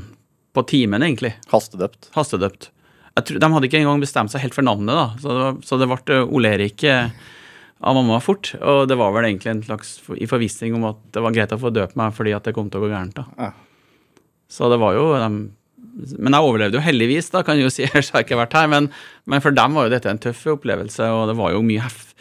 på 0.56 0.64
timen, 0.72 1.04
egentlig. 1.04 1.34
hastedøpt. 1.52 2.10
Hastedøpt. 2.16 2.70
Jeg 3.16 3.28
tror, 3.28 3.40
de 3.44 3.50
hadde 3.52 3.68
ikke 3.68 3.82
engang 3.82 4.04
bestemt 4.04 4.32
seg 4.32 4.44
helt 4.44 4.56
for 4.56 4.68
navnet, 4.68 4.96
da. 4.96 5.06
Så 5.20 5.28
det, 5.28 5.42
var, 5.44 5.60
så 5.68 5.80
det 5.80 5.90
ble 5.92 6.22
Ole 6.24 6.54
Erik 6.56 6.84
eh, 6.88 7.12
av 7.80 7.98
mamma 7.98 8.22
fort. 8.24 8.54
Og 8.62 8.88
det 8.90 8.98
var 9.00 9.14
vel 9.16 9.30
egentlig 9.30 9.52
en 9.52 9.64
slags 9.66 9.98
i 10.16 10.28
forvissning 10.30 10.76
om 10.78 10.88
at 10.92 11.02
det 11.16 11.24
var 11.24 11.36
greit 11.36 11.54
å 11.56 11.62
få 11.62 11.74
døpt 11.76 11.98
meg 12.00 12.16
fordi 12.16 12.36
at 12.38 12.48
det 12.48 12.56
kom 12.56 12.70
til 12.72 12.82
å 12.82 12.86
gå 12.86 12.92
gærent. 12.94 13.18
da. 13.18 13.26
Ja. 13.40 13.52
Så 14.52 14.70
det 14.72 14.78
var 14.82 14.94
jo 14.94 15.08
de, 15.18 15.30
Men 16.22 16.36
jeg 16.36 16.46
overlevde 16.46 16.78
jo 16.78 16.86
heldigvis, 16.86 17.32
da, 17.34 17.42
kan 17.44 17.58
jeg 17.58 17.68
jo 17.68 17.74
si. 17.74 17.84
Ellers 17.90 18.12
har 18.14 18.22
jeg 18.22 18.30
ikke 18.30 18.42
vært 18.44 18.56
her. 18.58 18.70
Men, 18.72 18.92
men 19.26 19.44
for 19.44 19.56
dem 19.56 19.76
var 19.78 19.88
jo 19.88 19.96
dette 19.96 20.12
en 20.12 20.22
tøff 20.22 20.46
opplevelse, 20.56 21.10
og 21.12 21.30
det 21.32 21.38
var 21.40 21.56
jo 21.56 21.66
mye 21.66 21.84
hef, 21.84 22.14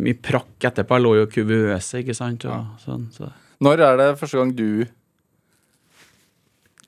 mye 0.00 0.18
prakk 0.18 0.68
etterpå. 0.70 0.98
Jeg 0.98 1.06
lå 1.06 1.14
jo 1.20 1.30
kuvøse, 1.38 2.02
ikke 2.02 2.16
sant. 2.16 2.46
Og, 2.50 2.76
sånn, 2.84 3.08
så. 3.14 3.30
Når 3.64 3.84
er 3.86 4.00
det 4.00 4.10
første 4.20 4.40
gang 4.40 4.52
du 4.56 4.68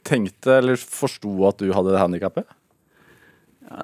tenkte 0.07 0.61
eller 0.61 0.79
forsto 0.79 1.33
at 1.49 1.59
du 1.59 1.73
hadde 1.75 1.95
det 1.95 2.03
handikappet? 2.03 2.47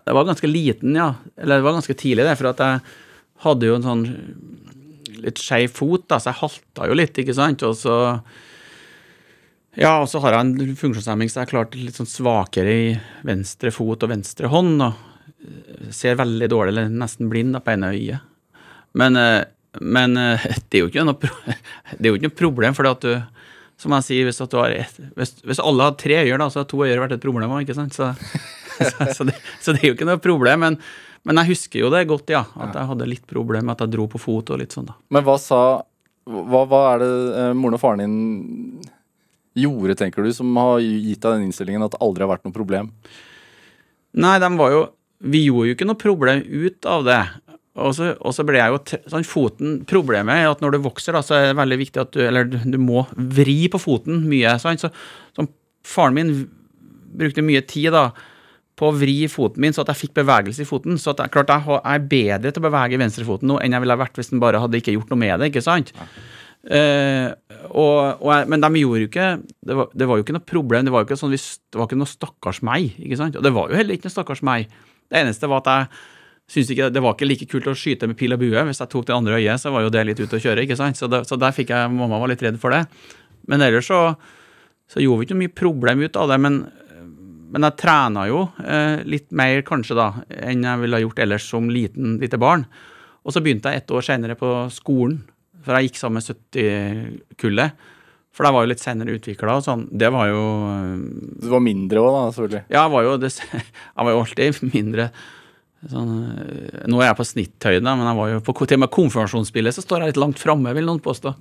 Det 0.07 0.15
var 0.15 0.27
ganske 0.29 0.47
liten, 0.47 0.95
ja. 0.95 1.09
Eller 1.37 1.59
det 1.59 1.67
var 1.67 1.75
ganske 1.79 1.97
tidlig, 1.99 2.27
det. 2.27 2.37
For 2.39 2.53
at 2.53 2.63
jeg 2.63 2.83
hadde 3.43 3.69
jo 3.69 3.77
en 3.79 3.87
sånn 3.87 4.07
litt 5.23 5.39
skeiv 5.39 5.71
fot, 5.77 6.07
da, 6.11 6.19
så 6.19 6.33
jeg 6.33 6.41
halta 6.41 6.89
jo 6.91 6.97
litt, 6.99 7.19
ikke 7.19 7.37
sant. 7.37 7.63
Og 7.67 7.77
så 7.79 7.97
Ja, 9.79 10.03
og 10.03 10.09
så 10.11 10.21
har 10.21 10.35
jeg 10.35 10.45
en 10.45 10.77
funksjonshemming, 10.77 11.31
så 11.33 11.41
jeg 11.41 11.47
er 11.47 11.53
klart 11.55 11.77
litt 11.79 11.97
sånn 11.97 12.11
svakere 12.11 12.73
i 12.75 12.89
venstre 13.25 13.73
fot 13.73 14.05
og 14.05 14.11
venstre 14.13 14.51
hånd. 14.53 14.83
Og 14.85 15.93
ser 15.95 16.19
veldig 16.21 16.49
dårlig, 16.53 16.75
eller 16.75 16.93
nesten 17.03 17.31
blind, 17.33 17.55
da, 17.57 17.63
på 17.65 17.73
ene 17.75 17.93
øyet. 17.95 18.29
Men, 18.99 19.17
eh, 19.17 19.45
men 19.81 20.17
eh, 20.21 20.45
det 20.69 20.79
er 20.79 20.85
jo 20.85 20.91
ikke 20.91 21.07
noe, 21.09 21.31
jo 22.13 22.19
ikke 22.19 22.29
noe 22.29 22.41
problem, 22.43 22.77
for 22.77 22.91
som 23.81 23.95
jeg 23.97 24.07
sier, 24.07 24.29
hvis, 24.29 24.39
ett, 24.45 24.99
hvis, 25.17 25.33
hvis 25.43 25.63
alle 25.63 25.89
har 25.89 25.97
tre 25.99 26.21
øyer, 26.21 26.37
da, 26.39 26.51
så 26.53 26.63
har 26.63 26.69
to 26.71 26.85
øyer 26.85 27.01
vært 27.03 27.17
et 27.17 27.25
problem 27.25 27.51
òg, 27.51 27.65
ikke 27.65 27.79
sant? 27.79 27.97
Så, 27.97 28.13
så, 28.79 29.09
så, 29.17 29.27
det, 29.27 29.35
så 29.65 29.75
det 29.75 29.83
er 29.83 29.91
jo 29.91 29.97
ikke 29.97 30.07
noe 30.07 30.23
problem. 30.23 30.63
Men, 30.67 30.79
men 31.29 31.39
jeg 31.39 31.53
husker 31.53 31.85
jo 31.85 31.91
det 31.93 32.03
godt, 32.11 32.33
ja. 32.35 32.43
At 32.59 32.75
jeg 32.75 32.89
hadde 32.91 33.09
litt 33.11 33.27
problem 33.31 33.69
med 33.69 33.77
at 33.77 33.85
jeg 33.85 33.95
dro 33.95 34.09
på 34.11 34.21
fot 34.23 34.51
og 34.51 34.59
litt 34.59 34.75
sånn, 34.75 34.89
da. 34.91 34.97
Men 35.15 35.27
hva 35.27 35.39
sa 35.41 35.61
Hva, 36.23 36.65
hva 36.71 36.81
er 36.93 37.03
det 37.03 37.13
eh, 37.43 37.53
moren 37.59 37.75
og 37.79 37.83
faren 37.83 38.03
din 38.03 38.89
gjorde, 39.59 39.97
tenker 39.99 40.25
du, 40.25 40.31
som 40.35 40.51
har 40.57 40.81
gitt 40.81 41.23
deg 41.23 41.37
den 41.37 41.49
innstillingen 41.49 41.83
at 41.85 41.95
det 41.95 42.03
aldri 42.05 42.25
har 42.25 42.31
vært 42.31 42.47
noe 42.47 42.57
problem? 42.57 42.93
Nei, 44.23 44.37
de 44.43 44.51
var 44.59 44.75
jo 44.75 44.83
Vi 45.23 45.45
gjorde 45.47 45.71
jo 45.71 45.77
ikke 45.77 45.89
noe 45.89 46.01
problem 46.01 46.43
ut 46.43 46.89
av 46.91 47.07
det. 47.07 47.21
Og 47.83 47.95
så, 47.97 48.11
og 48.21 48.35
så 48.37 48.45
ble 48.45 48.59
jeg 48.59 48.75
jo 48.75 48.81
sånn 49.15 49.25
foten 49.25 49.79
Problemet 49.89 50.43
er 50.43 50.51
at 50.51 50.61
når 50.61 50.75
du 50.75 50.83
vokser, 50.85 51.17
da, 51.17 51.23
så 51.25 51.39
er 51.39 51.47
det 51.49 51.61
veldig 51.61 51.79
viktig 51.81 52.03
at 52.03 52.11
du 52.13 52.21
Eller 52.27 52.51
du, 52.51 52.59
du 52.69 52.79
må 52.83 53.07
vri 53.17 53.65
på 53.73 53.81
foten 53.81 54.27
mye. 54.29 54.59
Sant? 54.61 54.83
Så, 54.83 54.91
så 55.33 55.47
faren 55.89 56.19
min 56.19 56.35
brukte 57.17 57.45
mye 57.45 57.63
tid 57.69 57.93
da 57.95 58.11
på 58.79 58.89
å 58.89 58.95
vri 58.97 59.17
foten 59.29 59.63
min, 59.63 59.75
så 59.75 59.85
at 59.85 59.93
jeg 59.93 60.07
fikk 60.07 60.15
bevegelse 60.23 60.65
i 60.65 60.69
foten. 60.69 61.01
Så 61.01 61.13
at 61.13 61.21
jeg, 61.23 61.33
klart 61.35 61.51
jeg 61.53 61.79
er 61.79 62.07
bedre 62.09 62.53
til 62.53 62.63
å 62.63 62.69
bevege 62.69 63.01
venstrefoten 63.01 63.51
nå 63.51 63.59
enn 63.61 63.77
jeg 63.77 63.85
ville 63.85 63.99
vært 64.01 64.17
hvis 64.19 64.33
den 64.33 64.43
bare 64.43 64.63
hadde 64.63 64.81
ikke 64.81 64.95
gjort 64.97 65.13
noe 65.13 65.21
med 65.21 65.43
det. 65.43 65.51
ikke 65.53 65.65
sant? 65.65 65.93
Eh, 66.63 67.29
og, 67.75 68.23
og 68.23 68.29
jeg, 68.31 68.47
men 68.53 68.63
de 68.63 68.69
gjorde 68.79 69.01
jo 69.03 69.09
ikke 69.09 69.29
det 69.67 69.77
var, 69.81 69.89
det 69.99 70.07
var 70.07 70.19
jo 70.19 70.25
ikke 70.25 70.37
noe 70.39 70.49
problem. 70.55 70.89
Det 70.89 70.95
var 70.95 71.05
jo 71.05 71.11
ikke 71.11 71.21
sånn, 71.21 71.35
det 71.37 71.81
var 71.81 71.91
ikke 71.91 72.01
noe 72.01 72.15
stakkars 72.15 72.63
meg. 72.67 72.97
ikke 72.97 73.21
sant? 73.21 73.39
Og 73.39 73.45
det 73.45 73.55
var 73.55 73.71
jo 73.71 73.79
heller 73.79 73.99
ikke 73.99 74.09
noe 74.09 74.17
stakkars 74.17 74.45
meg. 74.47 74.73
Det 75.13 75.21
eneste 75.21 75.51
var 75.51 75.65
at 75.65 75.73
jeg 75.73 75.89
syntes 76.53 76.75
ikke 76.75 76.93
det 76.93 77.03
var 77.05 77.17
ikke 77.17 77.29
like 77.29 77.49
kult 77.51 77.71
å 77.71 77.77
skyte 77.79 78.09
med 78.09 78.19
pil 78.19 78.35
og 78.37 78.41
bue. 78.43 78.67
Hvis 78.69 78.83
jeg 78.83 78.93
tok 78.93 79.09
det 79.09 79.17
andre 79.17 79.41
øyet, 79.41 79.61
så 79.61 79.73
var 79.75 79.85
jo 79.85 79.93
det 79.93 80.07
litt 80.09 80.23
ute 80.23 80.39
å 80.39 80.43
kjøre. 80.43 80.65
ikke 80.65 80.79
sant? 80.81 81.01
Så, 81.01 81.11
det, 81.13 81.25
så 81.29 81.39
der 81.41 81.55
fikk 81.57 81.75
jeg 81.75 81.93
Mamma 81.93 82.21
var 82.23 82.33
litt 82.33 82.45
redd 82.45 82.61
for 82.63 82.75
det. 82.75 82.85
Men 83.51 83.65
ellers 83.65 83.89
så, 83.91 84.05
så 84.91 85.03
gjorde 85.03 85.21
vi 85.21 85.29
ikke 85.29 85.37
noe 85.37 85.45
mye 85.45 85.59
problem 85.61 86.05
ut 86.07 86.19
av 86.21 86.31
det. 86.33 86.39
Men, 86.47 86.63
men 87.53 87.67
jeg 87.69 87.79
trena 87.83 88.25
jo 88.31 88.47
eh, 88.65 89.03
litt 89.05 89.29
mer 89.37 89.61
kanskje 89.67 89.97
da 89.99 90.09
enn 90.41 90.65
jeg 90.65 90.81
ville 90.81 90.99
ha 90.99 91.05
gjort 91.05 91.21
ellers 91.21 91.49
som 91.53 91.69
liten 91.73 92.17
lite 92.23 92.41
barn. 92.41 92.65
Og 93.23 93.35
så 93.35 93.43
begynte 93.45 93.71
jeg 93.71 93.83
et 93.83 93.93
år 93.95 94.07
senere 94.07 94.37
på 94.39 94.49
skolen, 94.73 95.21
for 95.63 95.77
jeg 95.77 95.91
gikk 95.91 96.01
sammen 96.01 96.19
med 96.19 96.27
70-kullet. 96.27 97.85
For 98.33 98.49
jeg 98.49 98.57
var 98.57 98.65
jo 98.65 98.71
litt 98.71 98.81
senere 98.83 99.19
utvikla 99.19 99.59
sånn. 99.63 99.85
Det 99.93 100.09
var 100.11 100.31
jo 100.31 100.43
Du 101.45 101.51
var 101.53 101.63
mindre 101.63 102.01
òg, 102.01 102.15
da, 102.17 102.25
selvfølgelig. 102.33 102.65
ja, 102.73 102.81
jeg 102.81 102.93
var 102.95 103.07
jo, 103.07 103.15
det, 103.21 103.31
jeg 103.97 104.07
var 104.09 104.15
jo 104.15 104.23
alltid 104.25 104.61
mindre 104.73 105.09
sånn, 105.93 106.13
øh, 106.41 106.79
Nå 106.89 107.03
er 107.03 107.11
jeg 107.11 107.19
på 107.19 107.27
snitthøyde, 107.29 107.83
men 107.85 108.09
jeg 108.09 108.19
var 108.23 108.31
jo 108.33 108.41
på 108.47 108.55
til 108.63 108.79
og 108.79 108.85
med 108.87 108.93
konfirmasjonsspillet 108.97 109.77
så 109.77 109.85
står 109.85 110.07
jeg 110.07 110.15
litt 110.15 110.23
langt 110.23 110.41
framme, 110.41 110.73
vil 110.73 110.89
noen 110.89 111.03
påstå. 111.05 111.35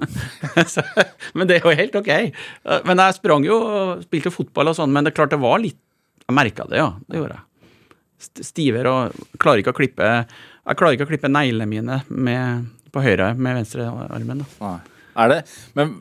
Men 1.37 1.47
det 1.47 1.59
er 1.59 1.67
jo 1.69 1.77
helt 1.77 1.95
ok. 1.95 2.11
Men 2.89 3.03
jeg 3.05 3.17
sprang 3.21 3.45
jo 3.47 3.61
spilte 4.03 4.33
fotball 4.33 4.73
og 4.73 4.75
sånn, 4.75 4.91
men 4.91 5.05
det 5.07 5.13
klart 5.15 5.31
det 5.31 5.39
var 5.39 5.61
litt 5.63 5.79
Jeg 6.31 6.37
merka 6.39 6.65
det, 6.71 6.79
ja. 6.79 6.89
Det 7.11 7.19
gjorde 7.19 7.37
jeg. 7.37 7.47
Stiver 8.45 8.87
og 8.87 9.21
klarer 9.41 9.63
ikke 9.63 9.73
å 9.73 9.77
klippe 9.79 10.07
Jeg 10.07 10.77
klarer 10.77 10.93
ikke 10.93 11.07
å 11.07 11.09
klippe 11.09 11.31
neglene 11.31 11.65
mine 11.65 11.95
med, 12.13 12.67
på 12.93 13.01
høyre 13.01 13.31
med 13.33 13.57
venstrearmen. 13.57 14.43
da. 14.43 14.49
Nei. 14.61 14.75
Er 15.23 15.31
det 15.33 15.39
Men 15.75 15.95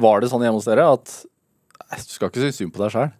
var 0.00 0.22
det 0.22 0.30
sånn 0.32 0.42
hjemme 0.42 0.58
hos 0.58 0.68
dere 0.68 0.86
at 0.96 1.12
Du 2.00 2.14
skal 2.14 2.30
ikke 2.30 2.42
synes 2.42 2.58
synd 2.58 2.72
på 2.74 2.82
deg 2.82 2.94
sjøl? 2.94 3.12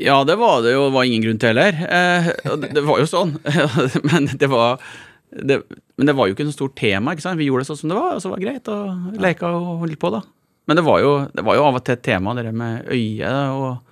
Ja, 0.00 0.16
det 0.24 0.38
var 0.40 0.62
det 0.64 0.72
jo. 0.72 0.86
Det 0.88 0.94
var 0.96 1.04
ingen 1.04 1.26
grunn 1.26 1.38
til 1.42 1.50
heller. 1.52 1.76
Eh, 1.76 2.30
det, 2.62 2.70
det 2.78 2.82
var 2.86 3.02
jo 3.02 3.08
sånn. 3.10 3.34
men 4.08 4.30
det 4.40 4.48
var 4.48 4.80
det, 5.28 5.60
Men 6.00 6.08
det 6.08 6.14
var 6.16 6.30
jo 6.30 6.34
ikke 6.34 6.46
noe 6.48 6.56
stort 6.56 6.76
tema. 6.78 7.12
ikke 7.12 7.26
sant? 7.26 7.38
Vi 7.40 7.50
gjorde 7.50 7.66
det 7.66 7.70
sånn 7.70 7.80
som 7.82 7.92
det 7.92 7.98
var, 7.98 8.14
og 8.16 8.22
så 8.24 8.30
var 8.32 8.40
det 8.40 8.46
greit. 8.46 8.70
Og 8.72 9.20
leka 9.20 9.50
og 9.52 9.82
holdt 9.84 10.00
på, 10.00 10.12
da. 10.14 10.22
Men 10.70 10.78
det 10.78 10.86
var 10.86 11.02
jo, 11.04 11.12
det 11.34 11.44
var 11.44 11.58
jo 11.58 11.66
av 11.66 11.78
og 11.80 11.84
til 11.84 11.98
et 11.98 12.04
tema, 12.06 12.32
det 12.38 12.46
der 12.46 12.56
med 12.56 12.88
øyet 12.88 13.60
og 13.60 13.89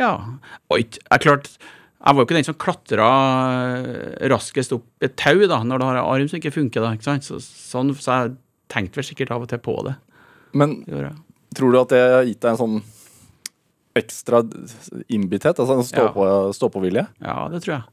Ja. 0.00 0.14
Og 0.70 0.82
ikke 0.82 1.04
Jeg 1.04 1.24
klart 1.26 1.52
jeg 2.00 2.16
var 2.16 2.22
jo 2.22 2.24
ikke 2.24 2.36
den 2.38 2.46
som 2.46 2.56
klatra 2.56 3.06
raskest 4.32 4.72
opp 4.72 4.86
et 5.04 5.18
tau 5.20 5.42
da, 5.44 5.58
når 5.60 5.82
du 5.82 5.84
har 5.84 5.98
en 6.00 6.06
arm 6.08 6.30
som 6.30 6.38
ikke 6.38 6.54
funker. 6.54 6.80
da, 6.80 6.94
ikke 6.96 7.04
sant? 7.04 7.26
Så, 7.28 7.36
sånn, 7.44 7.92
så 7.92 8.14
jeg 8.22 8.38
tenkte 8.72 8.96
vel 8.96 9.04
sikkert 9.04 9.34
av 9.36 9.44
og 9.44 9.50
til 9.50 9.60
på 9.60 9.74
det. 9.84 9.98
Men 10.56 10.78
det 10.86 11.10
tror 11.56 11.74
du 11.74 11.80
at 11.80 11.92
det 11.92 12.00
har 12.00 12.24
gitt 12.24 12.40
deg 12.40 12.54
en 12.54 12.60
sånn 12.62 12.80
ekstra 14.00 14.40
innbitthet? 15.12 15.60
Altså 15.60 15.76
en 15.76 16.54
stå-på-vilje? 16.56 17.04
Ja. 17.20 17.34
Ja, 17.34 17.48
det 17.52 17.60
tror 17.66 17.76
jeg. 17.76 17.84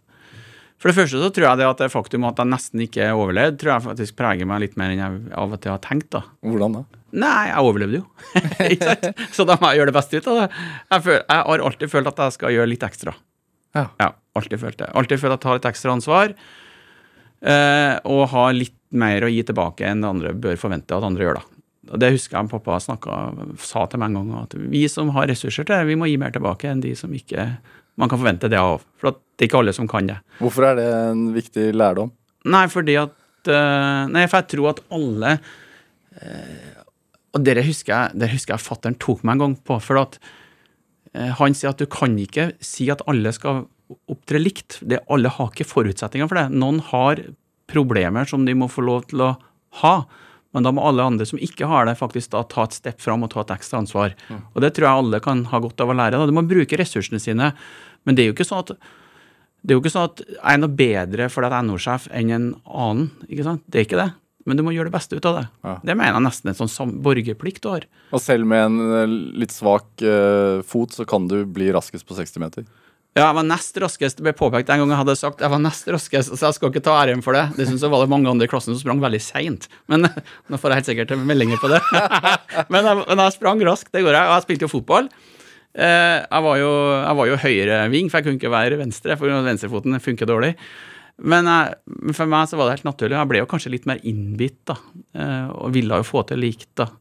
For 0.78 0.92
det 0.92 0.98
første 1.00 1.20
så 1.20 1.32
tror 1.34 1.48
jeg 1.50 1.60
det 1.60 1.68
at 1.68 1.80
det 1.82 1.90
faktum 1.92 2.28
at 2.30 2.40
jeg 2.40 2.52
nesten 2.54 2.84
ikke 2.86 3.10
overlevde, 3.18 3.58
tror 3.60 3.74
jeg 3.74 3.86
faktisk 3.90 4.18
preger 4.20 4.48
meg 4.48 4.62
litt 4.62 4.76
mer 4.80 4.94
enn 4.94 5.02
jeg 5.02 5.22
av 5.34 5.56
og 5.58 5.62
til 5.64 5.74
har 5.74 5.82
tenkt. 5.84 6.12
da. 6.14 6.22
Hvordan 6.46 6.80
da? 6.80 6.84
Nei, 7.18 7.48
jeg 7.50 7.66
overlevde 7.66 8.02
jo. 8.02 8.06
Ikke 8.72 8.92
sant? 8.92 9.26
Så 9.34 9.46
da 9.50 9.58
må 9.62 9.72
jeg 9.72 9.82
gjøre 9.82 9.92
det 9.92 9.98
beste 9.98 10.20
ut 10.22 10.30
av 10.32 10.40
det. 10.42 10.48
Jeg, 10.92 11.04
føl, 11.08 11.18
jeg 11.18 11.48
har 11.50 11.66
alltid 11.70 11.94
følt 11.94 12.12
at 12.12 12.24
jeg 12.26 12.38
skal 12.38 12.56
gjøre 12.56 12.72
litt 12.74 12.86
ekstra. 12.88 13.14
Ja. 13.78 14.14
alltid 14.38 14.62
følt 14.62 14.80
det. 14.82 14.90
Alltid 14.98 15.22
følt 15.22 15.36
at 15.38 15.44
jeg 15.44 15.52
har 15.52 15.60
litt 15.60 15.70
ekstra 15.70 15.94
ansvar. 15.94 16.34
Eh, 17.42 17.96
og 18.10 18.24
har 18.34 18.56
litt 18.58 18.76
mer 18.98 19.26
å 19.26 19.30
gi 19.30 19.44
tilbake 19.46 19.86
enn 19.86 20.02
det 20.02 20.10
andre 20.10 20.34
bør 20.34 20.58
forvente 20.62 20.96
at 20.96 21.06
andre 21.06 21.26
gjør. 21.28 21.40
da. 21.42 21.58
Og 21.94 22.02
Det 22.02 22.12
husker 22.16 22.38
jeg 22.38 22.52
pappa 22.52 22.80
snakket, 22.84 23.44
sa 23.64 23.86
til 23.88 24.02
meg 24.02 24.12
en 24.12 24.18
gang, 24.20 24.46
at 24.46 24.56
vi 24.58 24.86
som 24.92 25.12
har 25.16 25.30
ressurser 25.30 25.68
til 25.68 25.76
det, 25.76 25.90
vi 25.90 25.98
må 26.00 26.10
gi 26.10 26.18
mer 26.22 26.34
tilbake 26.36 26.70
enn 26.72 26.82
de 26.84 26.94
som 27.00 27.14
ikke 27.14 27.50
man 27.98 28.10
kan 28.12 28.20
forvente 28.20 28.50
det 28.52 28.60
av. 28.62 28.84
For 29.00 29.12
at 29.14 29.22
det 29.38 29.46
er 29.46 29.52
ikke 29.52 29.62
alle 29.62 29.76
som 29.76 29.90
kan 29.90 30.10
det. 30.10 30.18
Hvorfor 30.42 30.70
er 30.70 30.80
det 30.80 30.88
en 31.12 31.24
viktig 31.36 31.70
lærdom? 31.78 32.12
Nei, 32.48 32.66
fordi 32.72 32.98
at 33.02 33.52
eh, 33.52 34.04
Nei, 34.12 34.26
for 34.28 34.42
jeg 34.42 34.52
tror 34.54 34.70
at 34.74 34.84
alle 34.94 35.38
eh, 36.22 36.84
Og 37.38 37.46
det 37.46 37.62
husker 37.68 37.94
jeg 37.94 38.20
det 38.22 38.32
husker 38.34 38.56
jeg 38.56 38.66
fattern 38.66 38.98
tok 39.02 39.24
meg 39.24 39.38
en 39.38 39.46
gang 39.46 39.58
på. 39.70 39.80
For 39.84 40.02
at 40.02 40.20
eh, 41.14 41.34
han 41.40 41.58
sier 41.58 41.74
at 41.74 41.82
du 41.82 41.88
kan 41.92 42.18
ikke 42.20 42.52
si 42.64 42.90
at 42.94 43.04
alle 43.10 43.34
skal 43.36 43.66
opptre 44.12 44.42
likt. 44.42 44.80
Det, 44.82 45.04
alle 45.14 45.32
har 45.32 45.52
ikke 45.52 45.68
forutsetninger 45.68 46.30
for 46.30 46.42
det. 46.42 46.48
Noen 46.56 46.82
har 46.90 47.22
problemer 47.72 48.28
som 48.28 48.46
de 48.48 48.56
må 48.58 48.70
få 48.72 48.84
lov 48.86 49.08
til 49.12 49.24
å 49.24 49.34
ha. 49.84 49.96
Men 50.56 50.66
da 50.66 50.72
må 50.74 50.84
alle 50.88 51.06
andre 51.06 51.28
som 51.28 51.40
ikke 51.44 51.68
har 51.70 51.86
det, 51.86 51.98
faktisk 52.00 52.32
da 52.34 52.42
ta 52.50 52.64
et 52.66 52.78
step 52.78 53.02
fram 53.04 53.26
og 53.26 53.34
ta 53.34 53.44
et 53.44 53.52
ekstra 53.58 53.82
ansvar. 53.84 54.16
Og 54.56 54.64
det 54.64 54.72
tror 54.74 54.88
jeg 54.88 55.04
alle 55.04 55.20
kan 55.24 55.44
ha 55.52 55.60
godt 55.62 55.84
av 55.84 55.92
å 55.92 55.98
lære. 55.98 56.18
Da. 56.18 56.30
De 56.30 56.36
må 56.36 56.46
bruke 56.48 56.80
ressursene 56.80 57.20
sine. 57.22 57.52
Men 58.08 58.18
det 58.18 58.24
er 58.24 58.32
jo 58.32 58.38
ikke 58.38 58.48
sånn 58.48 58.64
at 58.66 58.78
det 59.68 59.74
er 59.74 59.76
jo 59.76 59.82
ikke 59.82 59.92
sånn 59.92 60.08
at 60.08 60.22
jeg 60.24 60.40
er 60.54 60.60
noe 60.62 60.78
bedre 60.80 61.26
fordi 61.34 61.50
jeg 61.50 61.58
er 61.58 61.66
NO-sjef 61.68 62.08
enn 62.16 62.32
en 62.32 62.48
annen. 62.64 63.10
ikke 63.28 63.46
sant? 63.48 63.64
Det 63.68 63.82
er 63.82 63.88
ikke 63.88 64.00
det. 64.00 64.10
Men 64.48 64.60
du 64.60 64.64
må 64.64 64.74
gjøre 64.74 64.88
det 64.88 64.96
beste 64.96 65.20
ut 65.20 65.28
av 65.28 65.42
det. 65.42 65.46
Ja. 65.68 65.76
Det 65.84 65.96
mener 66.00 66.16
jeg 66.16 66.26
nesten 66.26 66.54
en 66.54 66.72
sånn 66.72 66.98
borgerplikt 67.04 67.66
du 67.66 67.72
har. 67.74 67.88
Og 68.16 68.24
selv 68.24 68.48
med 68.48 68.70
en 68.70 68.98
eh, 69.02 69.16
litt 69.44 69.52
svak 69.52 69.90
uh, 70.06 70.64
fot, 70.68 70.96
så 70.96 71.04
kan 71.08 71.28
du 71.28 71.42
bli 71.44 71.68
raskest 71.76 72.08
på 72.08 72.16
60 72.16 72.44
meter. 72.44 72.68
Ja, 73.18 73.32
jeg 73.32 73.38
var 73.40 73.46
nest 73.50 73.80
raskest. 73.82 74.20
Det 74.20 74.26
ble 74.28 74.34
påpekt 74.38 74.70
en 74.70 74.84
gang 74.84 74.92
jeg 74.94 75.00
hadde 75.00 75.16
sagt 75.18 75.40
jeg 75.42 75.50
var 75.50 75.62
nest 75.62 75.88
raskest, 75.90 76.36
så 76.38 76.50
jeg 76.50 76.58
skal 76.58 76.70
ikke 76.70 76.84
ta 76.86 77.00
æren 77.02 77.24
for 77.26 77.34
det. 77.34 77.48
Det 77.58 77.66
synes 77.66 77.82
jeg 77.82 77.92
var 77.92 78.04
det 78.06 78.12
mange 78.14 78.30
andre 78.30 78.46
i 78.46 78.52
klassen 78.52 78.76
som 78.76 78.82
sprang 78.84 79.02
veldig 79.02 79.22
seint. 79.26 79.66
Men 79.90 80.06
nå 80.50 80.60
får 80.62 80.74
jeg 80.74 80.82
helt 80.82 80.92
sikkert 80.92 81.16
meldinger 81.26 81.60
på 81.62 81.72
det. 81.72 81.82
men, 82.72 82.86
jeg, 82.86 83.02
men 83.02 83.24
jeg 83.26 83.36
sprang 83.40 83.64
raskt, 83.66 83.90
det 83.96 84.06
går 84.06 84.14
jeg. 84.14 84.30
Og 84.30 84.36
jeg 84.36 84.46
spilte 84.46 84.68
jo 84.68 84.74
fotball. 84.76 85.10
Eh, 85.78 86.20
jeg, 86.22 86.44
var 86.46 86.62
jo, 86.62 86.70
jeg 86.94 87.18
var 87.20 87.32
jo 87.32 87.42
høyreving, 87.42 88.12
for 88.12 88.20
jeg 88.20 88.28
kunne 88.28 88.40
ikke 88.40 88.54
være 88.54 88.80
venstre, 88.84 89.18
for 89.18 89.50
venstrefoten 89.50 89.98
funker 90.04 90.30
dårlig. 90.30 90.54
Men 91.18 91.50
jeg, 91.50 91.78
for 92.14 92.30
meg 92.30 92.50
så 92.50 92.60
var 92.60 92.70
det 92.70 92.78
helt 92.78 92.88
naturlig. 92.92 93.18
Jeg 93.18 93.30
ble 93.32 93.42
jo 93.42 93.50
kanskje 93.50 93.74
litt 93.74 93.88
mer 93.90 94.02
innbitt, 94.06 94.60
da. 94.70 94.78
Eh, 95.18 95.48
og 95.50 95.74
ville 95.74 95.98
jo 95.98 96.06
få 96.06 96.22
til 96.30 96.42
likt, 96.44 96.70
da. 96.78 96.92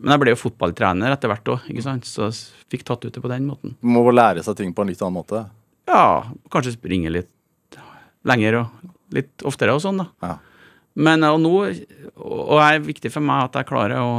Men 0.00 0.14
jeg 0.14 0.22
ble 0.22 0.32
jo 0.34 0.40
fotballtrener 0.40 1.14
etter 1.14 1.30
hvert 1.30 1.50
òg. 1.52 1.68
Så 2.08 2.26
jeg 2.26 2.38
fikk 2.72 2.86
tatt 2.88 3.04
ut 3.04 3.14
det 3.14 3.22
på 3.22 3.30
den 3.30 3.46
måten. 3.46 3.76
Må 3.84 4.02
må 4.06 4.14
lære 4.14 4.42
seg 4.42 4.58
ting 4.58 4.72
på 4.74 4.82
en 4.82 4.90
litt 4.90 5.02
annen 5.04 5.18
måte. 5.20 5.44
Ja, 5.90 6.24
kanskje 6.50 6.74
springe 6.74 7.12
litt 7.12 7.78
lenger 8.26 8.62
og 8.62 9.14
litt 9.14 9.44
oftere 9.48 9.74
og 9.76 9.82
sånn, 9.84 10.02
da. 10.02 10.08
Ja. 10.24 10.34
Men 11.00 11.24
og 11.24 11.38
nå, 11.40 11.54
og 12.18 12.56
det 12.58 12.66
er 12.66 12.82
viktig 12.84 13.12
for 13.14 13.24
meg 13.24 13.46
at 13.46 13.60
jeg 13.60 13.68
klarer 13.68 14.02
å 14.02 14.10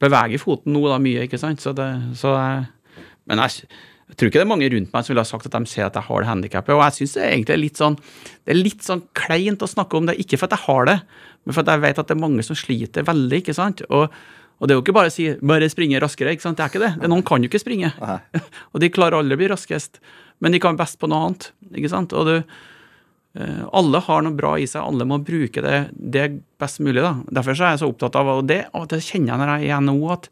bevege 0.00 0.40
foten 0.40 0.72
nå 0.74 0.82
da 0.88 0.98
mye, 1.02 1.26
ikke 1.26 1.40
sant. 1.40 1.62
Så 1.62 1.74
det, 1.76 1.88
så 2.18 2.32
jeg, 2.34 3.04
men 3.28 3.42
jeg, 3.44 3.68
jeg 4.08 4.16
tror 4.16 4.30
ikke 4.30 4.40
det 4.40 4.46
er 4.46 4.50
mange 4.50 4.68
rundt 4.72 4.94
meg 4.94 5.04
som 5.04 5.12
ville 5.12 5.22
ha 5.24 5.28
sagt 5.28 5.46
at 5.50 5.54
de 5.54 5.68
ser 5.68 5.84
at 5.84 5.96
jeg 5.98 6.08
har 6.08 6.22
det 6.24 6.30
handikappet. 6.30 6.72
Og 6.72 6.80
jeg 6.86 6.96
syns 6.96 7.14
det 7.18 7.22
er 7.24 7.34
egentlig 7.34 7.58
litt 7.60 7.80
sånn 7.80 7.98
det 8.00 8.54
er 8.54 8.58
litt 8.58 8.86
sånn 8.86 9.02
kleint 9.18 9.64
å 9.64 9.68
snakke 9.68 9.98
om 9.98 10.08
det, 10.08 10.16
ikke 10.22 10.38
for 10.40 10.48
at 10.48 10.56
jeg 10.56 10.64
har 10.64 10.88
det, 10.88 10.96
men 11.44 11.56
for 11.56 11.62
at 11.64 11.74
jeg 11.74 11.84
vet 11.84 12.00
at 12.00 12.08
det 12.08 12.16
er 12.16 12.22
mange 12.22 12.44
som 12.46 12.56
sliter 12.56 13.04
veldig, 13.08 13.42
ikke 13.42 13.56
sant. 13.56 13.84
Og, 13.92 14.08
Og 14.58 14.66
det 14.66 14.74
er 14.74 14.78
jo 14.78 14.82
ikke 14.82 14.94
bare 14.96 15.10
å 15.10 15.14
si 15.14 15.28
'bare 15.38 15.68
springe 15.70 16.00
raskere', 16.02 16.32
ikke 16.34 16.42
sant? 16.42 16.56
det 16.58 16.64
er 16.64 16.70
ikke 16.72 16.82
det. 16.82 17.00
det 17.00 17.08
noen 17.08 17.22
kan 17.22 17.42
jo 17.42 17.46
ikke 17.46 17.62
springe. 17.62 17.92
Og 18.74 18.80
de 18.82 18.90
klarer 18.90 19.14
aldri 19.14 19.36
å 19.36 19.38
bli 19.38 19.52
raskest, 19.52 20.00
men 20.40 20.50
de 20.52 20.58
kan 20.58 20.76
best 20.76 20.98
på 20.98 21.06
noe 21.06 21.28
annet. 21.28 21.52
ikke 21.76 21.90
sant? 21.92 22.12
Og 22.12 22.26
du, 22.26 22.34
eh, 23.38 23.62
alle 23.72 24.00
har 24.00 24.22
noe 24.22 24.34
bra 24.34 24.56
i 24.58 24.66
seg, 24.66 24.82
alle 24.82 25.06
må 25.06 25.22
bruke 25.22 25.62
det, 25.62 25.90
det 25.94 26.42
best 26.58 26.80
mulig. 26.80 27.02
da. 27.02 27.14
Derfor 27.30 27.54
så 27.54 27.68
er 27.68 27.70
jeg 27.76 27.84
så 27.84 27.92
opptatt 27.92 28.16
av 28.16 28.26
og 28.26 28.48
det, 28.48 28.64
og 28.74 28.88
det 28.88 28.98
kjenner 28.98 29.36
jeg 29.36 29.38
når 29.38 29.52
jeg 29.54 29.70
er 29.70 29.76
i 29.76 29.80
NHO, 29.86 30.10
at 30.10 30.28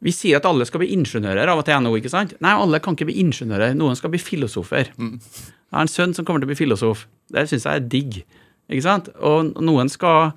vi 0.00 0.12
sier 0.16 0.40
at 0.40 0.46
alle 0.48 0.64
skal 0.68 0.80
bli 0.82 0.92
ingeniører 0.94 1.50
av 1.52 1.60
og 1.60 1.66
til 1.66 1.76
i 1.76 1.80
NHO, 1.84 1.96
ikke 2.00 2.12
sant? 2.12 2.32
Nei, 2.40 2.54
alle 2.56 2.80
kan 2.80 2.96
ikke 2.96 3.10
bli 3.10 3.18
ingeniører, 3.20 3.74
noen 3.76 3.98
skal 3.98 4.12
bli 4.12 4.20
filosofer. 4.22 4.92
Jeg 4.96 5.76
har 5.76 5.84
en 5.84 5.92
sønn 5.92 6.14
som 6.16 6.24
kommer 6.24 6.40
til 6.42 6.48
å 6.48 6.52
bli 6.54 6.58
filosof. 6.58 7.04
Det 7.30 7.44
syns 7.50 7.68
jeg 7.68 7.82
er 7.82 7.90
digg. 7.92 8.22
ikke 8.70 8.86
sant? 8.86 9.10
Og 9.20 9.52
noen 9.60 9.92
skal 9.92 10.32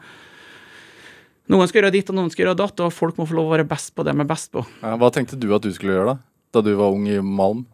noen 1.52 1.68
skal 1.68 1.82
gjøre 1.82 1.94
ditt, 1.96 2.12
og 2.12 2.18
noen 2.18 2.32
skal 2.32 2.46
gjøre 2.46 2.60
datt, 2.60 2.84
og 2.84 2.94
folk 2.96 3.18
må 3.20 3.28
få 3.28 3.36
lov 3.40 3.50
å 3.50 3.56
være 3.58 3.68
best 3.68 3.92
på 3.96 4.06
det 4.06 4.14
de 4.16 4.24
er 4.24 4.30
best 4.30 4.52
på. 4.54 4.64
Ja, 4.84 4.96
hva 5.00 5.10
tenkte 5.16 5.40
du 5.40 5.50
at 5.56 5.66
du 5.66 5.72
skulle 5.76 5.96
gjøre, 5.98 6.16
da? 6.16 6.50
Da 6.56 6.64
du 6.64 6.74
var 6.80 6.96
ung 6.96 7.08
i 7.10 7.20
Malm? 7.20 7.66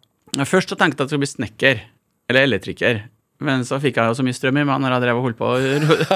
Først 0.46 0.70
så 0.70 0.78
tenkte 0.78 1.02
jeg 1.02 1.06
at 1.06 1.06
jeg 1.06 1.12
skulle 1.14 1.26
bli 1.26 1.34
snekker, 1.34 1.82
eller 2.30 2.46
elektriker. 2.48 3.02
Men 3.40 3.62
så 3.64 3.78
fikk 3.80 3.96
jeg 3.96 4.10
jo 4.10 4.16
så 4.18 4.24
mye 4.26 4.36
strøm 4.36 4.58
i 4.60 4.64
meg 4.68 4.82
når 4.82 4.94
jeg 4.94 5.02
drev 5.06 5.18
og 5.20 5.24
holdt 5.24 5.38
på. 5.38 5.50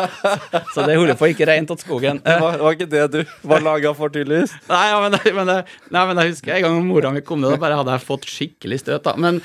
Så 0.75 0.85
det 0.85 0.99
holder 0.99 1.17
på 1.17 1.31
ikke 1.33 1.49
rent 1.49 1.71
til 1.73 1.81
skogen. 1.81 2.21
Det 2.25 2.37
var, 2.43 2.59
var 2.61 2.77
ikke 2.77 2.89
det 2.93 3.05
du 3.15 3.19
var 3.49 3.65
laga 3.65 3.95
for, 3.97 4.13
tydeligvis? 4.13 4.53
Nei, 4.73 4.83
ja, 4.91 5.01
men, 5.01 5.17
men, 5.39 5.53
nei, 5.89 6.05
men 6.11 6.21
jeg 6.21 6.35
husker 6.35 6.59
en 6.59 6.67
gang 6.67 6.79
mora 6.85 7.15
mi 7.15 7.25
kom 7.25 7.41
ned, 7.41 7.57
da 7.57 7.63
bare 7.63 7.81
hadde 7.81 7.97
jeg 7.97 8.05
fått 8.05 8.29
skikkelig 8.29 8.83
støt. 8.85 9.09
da. 9.09 9.17
Men, 9.17 9.41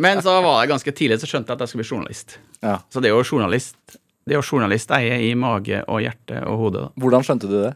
men 0.00 0.24
så 0.24 0.38
var 0.40 0.62
det 0.62 0.72
ganske 0.72 0.94
tidlig, 0.96 1.20
så 1.20 1.28
skjønte 1.28 1.52
jeg 1.52 1.60
at 1.60 1.66
jeg 1.66 1.74
skulle 1.74 1.84
bli 1.84 1.96
journalist. 1.96 2.38
Ja. 2.64 2.78
Så 2.88 3.04
det 3.04 3.12
er 3.12 3.18
jo 3.18 3.24
journalist 3.26 3.98
det 4.28 4.36
er 4.36 4.42
jo 4.42 4.44
journalist 4.44 4.90
jeg 4.92 5.08
er 5.08 5.22
i 5.24 5.32
mage 5.38 5.78
og 5.88 6.02
hjerte 6.04 6.42
og 6.44 6.60
hode. 6.60 6.84
da. 6.84 7.00
Hvordan 7.00 7.24
skjønte 7.24 7.48
du 7.48 7.54
det? 7.62 7.72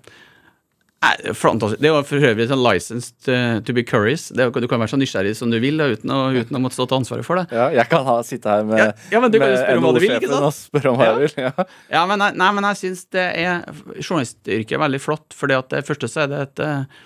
Det 1.02 1.34
fantastisk. 1.34 1.82
Det 1.82 1.90
var 1.90 2.04
for 2.06 2.24
øvrig 2.28 2.44
sånn 2.46 2.62
licensed 2.62 3.26
uh, 3.26 3.58
to 3.66 3.74
be 3.74 3.82
curious. 3.82 4.28
Det 4.30 4.44
er, 4.44 4.52
du 4.54 4.68
kan 4.70 4.78
være 4.78 4.92
så 4.92 4.98
nysgjerrig 5.00 5.32
som 5.34 5.50
du 5.50 5.58
vil 5.62 5.80
da, 5.80 5.88
uten, 5.90 6.12
å, 6.14 6.20
uten 6.36 6.58
å 6.58 6.60
måtte 6.62 6.78
stå 6.78 6.86
til 6.90 7.00
ansvaret 7.00 7.26
for 7.26 7.40
det. 7.40 7.46
Ja, 7.50 7.66
jeg 7.74 7.90
kan 7.90 8.06
ha, 8.06 8.18
sitte 8.26 8.52
her 8.52 8.66
med, 8.68 8.78
Ja, 8.78 8.92
ja, 9.16 9.22
vil, 9.26 9.42
NHO-sjefen 9.42 10.36
og 10.38 10.54
spørre 10.54 10.92
om 10.92 11.00
hva 11.00 11.08
jeg 11.10 11.24
vil. 11.24 11.40
Ja. 11.42 11.66
Ja, 11.90 12.04
men, 12.06 12.22
nei, 12.38 12.50
men 12.54 12.68
jeg 12.70 12.80
syns 12.84 13.02
det 13.14 13.24
er 13.40 13.64
Journalistyrket 13.98 14.76
er 14.76 14.84
veldig 14.84 15.02
flott, 15.02 15.34
at 15.34 15.74
det 15.74 15.82
første 15.88 16.10
så 16.10 16.22
er 16.24 16.30
det 16.30 16.40
et 16.46 16.62
eh, 16.62 17.02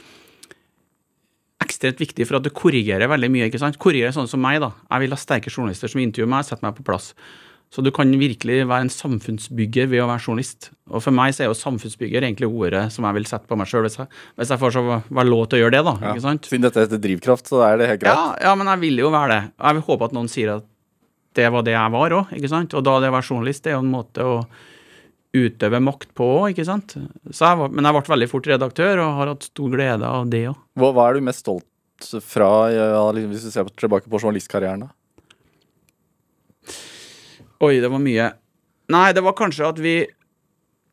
ekstremt 1.65 2.01
viktig 2.03 2.27
for 2.29 2.39
at 2.39 2.45
du 2.45 2.53
korrigerer 2.55 3.09
veldig 3.11 3.31
mye. 3.33 3.49
ikke 3.49 3.61
sant? 3.63 3.81
Korrigerer 3.81 4.15
sånn 4.15 4.29
som 4.31 4.43
meg, 4.43 4.61
da. 4.65 4.75
Jeg 4.91 5.07
vil 5.07 5.17
ha 5.17 5.21
sterke 5.21 5.53
journalister 5.53 5.91
som 5.91 6.03
intervjuer 6.05 6.31
meg, 6.31 6.45
setter 6.47 6.69
meg 6.69 6.77
på 6.77 6.85
plass. 6.87 7.15
Så 7.75 7.83
du 7.83 7.91
kan 7.93 8.13
virkelig 8.17 8.61
være 8.71 8.87
en 8.87 8.93
samfunnsbygger 8.93 9.89
ved 9.91 10.05
å 10.05 10.07
være 10.09 10.23
journalist. 10.23 10.71
Og 10.89 11.03
for 11.03 11.15
meg 11.15 11.35
så 11.35 11.45
er 11.45 11.51
jo 11.51 11.57
samfunnsbygger 11.59 12.25
egentlig 12.25 12.49
ordet 12.49 12.87
som 12.95 13.05
jeg 13.09 13.19
vil 13.19 13.27
sette 13.29 13.51
på 13.51 13.59
meg 13.59 13.69
sjøl, 13.69 13.85
hvis, 13.89 13.99
hvis 14.39 14.53
jeg 14.55 14.63
får 14.63 14.77
så 14.77 14.85
være 14.87 15.27
lov 15.29 15.43
til 15.51 15.59
å 15.59 15.61
gjøre 15.65 15.75
det, 15.75 15.83
da. 15.89 15.97
ikke 16.13 16.25
sant? 16.25 16.49
Siden 16.49 16.69
dette 16.69 16.87
heter 16.87 17.03
drivkraft, 17.03 17.51
så 17.51 17.61
er 17.67 17.83
det 17.83 17.91
helt 17.91 18.05
greit. 18.05 18.15
Ja, 18.15 18.31
ja, 18.49 18.55
men 18.59 18.71
jeg 18.71 18.83
vil 18.87 19.03
jo 19.03 19.11
være 19.13 19.33
det. 19.35 19.43
Jeg 19.59 19.79
vil 19.79 19.87
håpe 19.91 20.09
at 20.09 20.17
noen 20.17 20.31
sier 20.33 20.55
at 20.55 20.71
det 21.37 21.51
var 21.53 21.67
det 21.67 21.75
jeg 21.75 21.93
var 21.93 22.17
òg, 22.17 22.33
ikke 22.39 22.53
sant. 22.55 22.79
Og 22.79 22.87
da 22.87 22.97
det 23.03 23.11
å 23.11 23.17
være 23.19 23.29
journalist, 23.29 23.65
det 23.67 23.75
er 23.75 23.77
jo 23.77 23.85
en 23.85 23.93
måte 23.93 24.25
å 24.25 24.37
utøve 25.37 25.81
makt 25.85 26.13
på 26.17 26.29
òg, 26.39 26.51
ikke 26.55 26.69
sant. 26.69 26.97
Så 27.29 27.51
jeg 27.51 27.61
var, 27.61 27.73
men 27.75 27.89
jeg 27.89 27.99
ble 27.99 28.15
veldig 28.15 28.31
fort 28.31 28.53
redaktør, 28.55 29.03
og 29.05 29.19
har 29.21 29.33
hatt 29.35 29.49
stor 29.51 29.75
glede 29.75 30.13
av 30.21 30.31
det 30.33 30.47
òg. 30.53 30.61
Hva, 30.81 30.93
hva 30.97 31.11
er 31.11 31.19
du 31.19 31.27
mest 31.29 31.45
stolt 31.45 31.67
fra, 32.25 32.51
ja, 32.73 33.03
liksom, 33.17 33.35
hvis 33.35 33.45
du 33.49 33.53
ser 33.53 33.69
tilbake 33.77 34.09
på 34.09 34.21
journalistkarrieren? 34.23 34.87
da? 34.87 34.96
Oi, 37.65 37.79
det 37.81 37.89
var 37.89 38.03
mye. 38.03 38.31
Nei, 38.93 39.09
det 39.17 39.25
var 39.25 39.37
kanskje 39.39 39.69
at 39.69 39.81
vi 39.83 39.97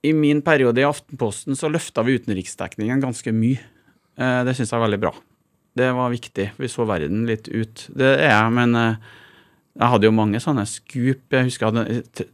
i 0.04 0.12
min 0.16 0.42
periode 0.44 0.82
i 0.82 0.88
Aftenposten 0.88 1.56
så 1.56 1.70
løfta 1.72 2.04
vi 2.04 2.18
utenriksdekningen 2.20 3.04
ganske 3.04 3.34
mye. 3.36 3.62
Eh, 4.20 4.40
det 4.48 4.56
syns 4.58 4.72
jeg 4.72 4.80
er 4.80 4.86
veldig 4.86 5.02
bra. 5.04 5.14
Det 5.74 5.90
var 5.96 6.14
viktig. 6.14 6.50
Vi 6.60 6.70
så 6.70 6.86
verden 6.88 7.26
litt 7.30 7.48
ut. 7.50 7.88
Det 7.96 8.10
er 8.18 8.30
jeg, 8.30 8.54
men 8.56 8.78
eh, 8.80 9.12
jeg 9.80 9.92
hadde 9.96 10.10
jo 10.10 10.16
mange 10.16 10.42
sånne 10.44 10.66
skup. 10.70 11.24
Jeg 11.34 11.50
husker 11.50 11.68
jeg 11.68 11.74
hadde, 11.74 12.28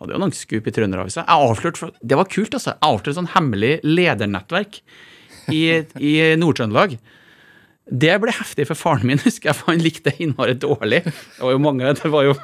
hadde 0.00 0.16
jo 0.16 0.22
noen 0.22 0.34
skup 0.36 0.70
i 0.70 0.74
Trønderavisa. 0.74 1.26
Det 1.26 2.18
var 2.18 2.30
kult, 2.30 2.54
altså. 2.54 2.74
Jeg 2.74 2.82
avslørte 2.86 3.16
sånn 3.18 3.32
hemmelig 3.34 3.74
ledernettverk 3.86 4.80
i, 5.52 5.62
i 5.98 6.14
Nord-Trøndelag. 6.40 6.96
Det 7.88 8.14
ble 8.20 8.32
heftig 8.36 8.66
for 8.68 8.76
faren 8.76 9.06
min, 9.08 9.20
husker 9.26 9.50
jeg, 9.50 9.58
for 9.58 9.72
han 9.72 9.82
likte 9.82 10.10
det 10.10 10.24
innmari 10.24 10.56
dårlig. 10.60 11.02
Det 11.08 11.44
var 11.44 11.54
jo 11.54 11.60
mange, 11.64 11.92
det 11.96 12.12
var 12.12 12.26
jo, 12.26 12.34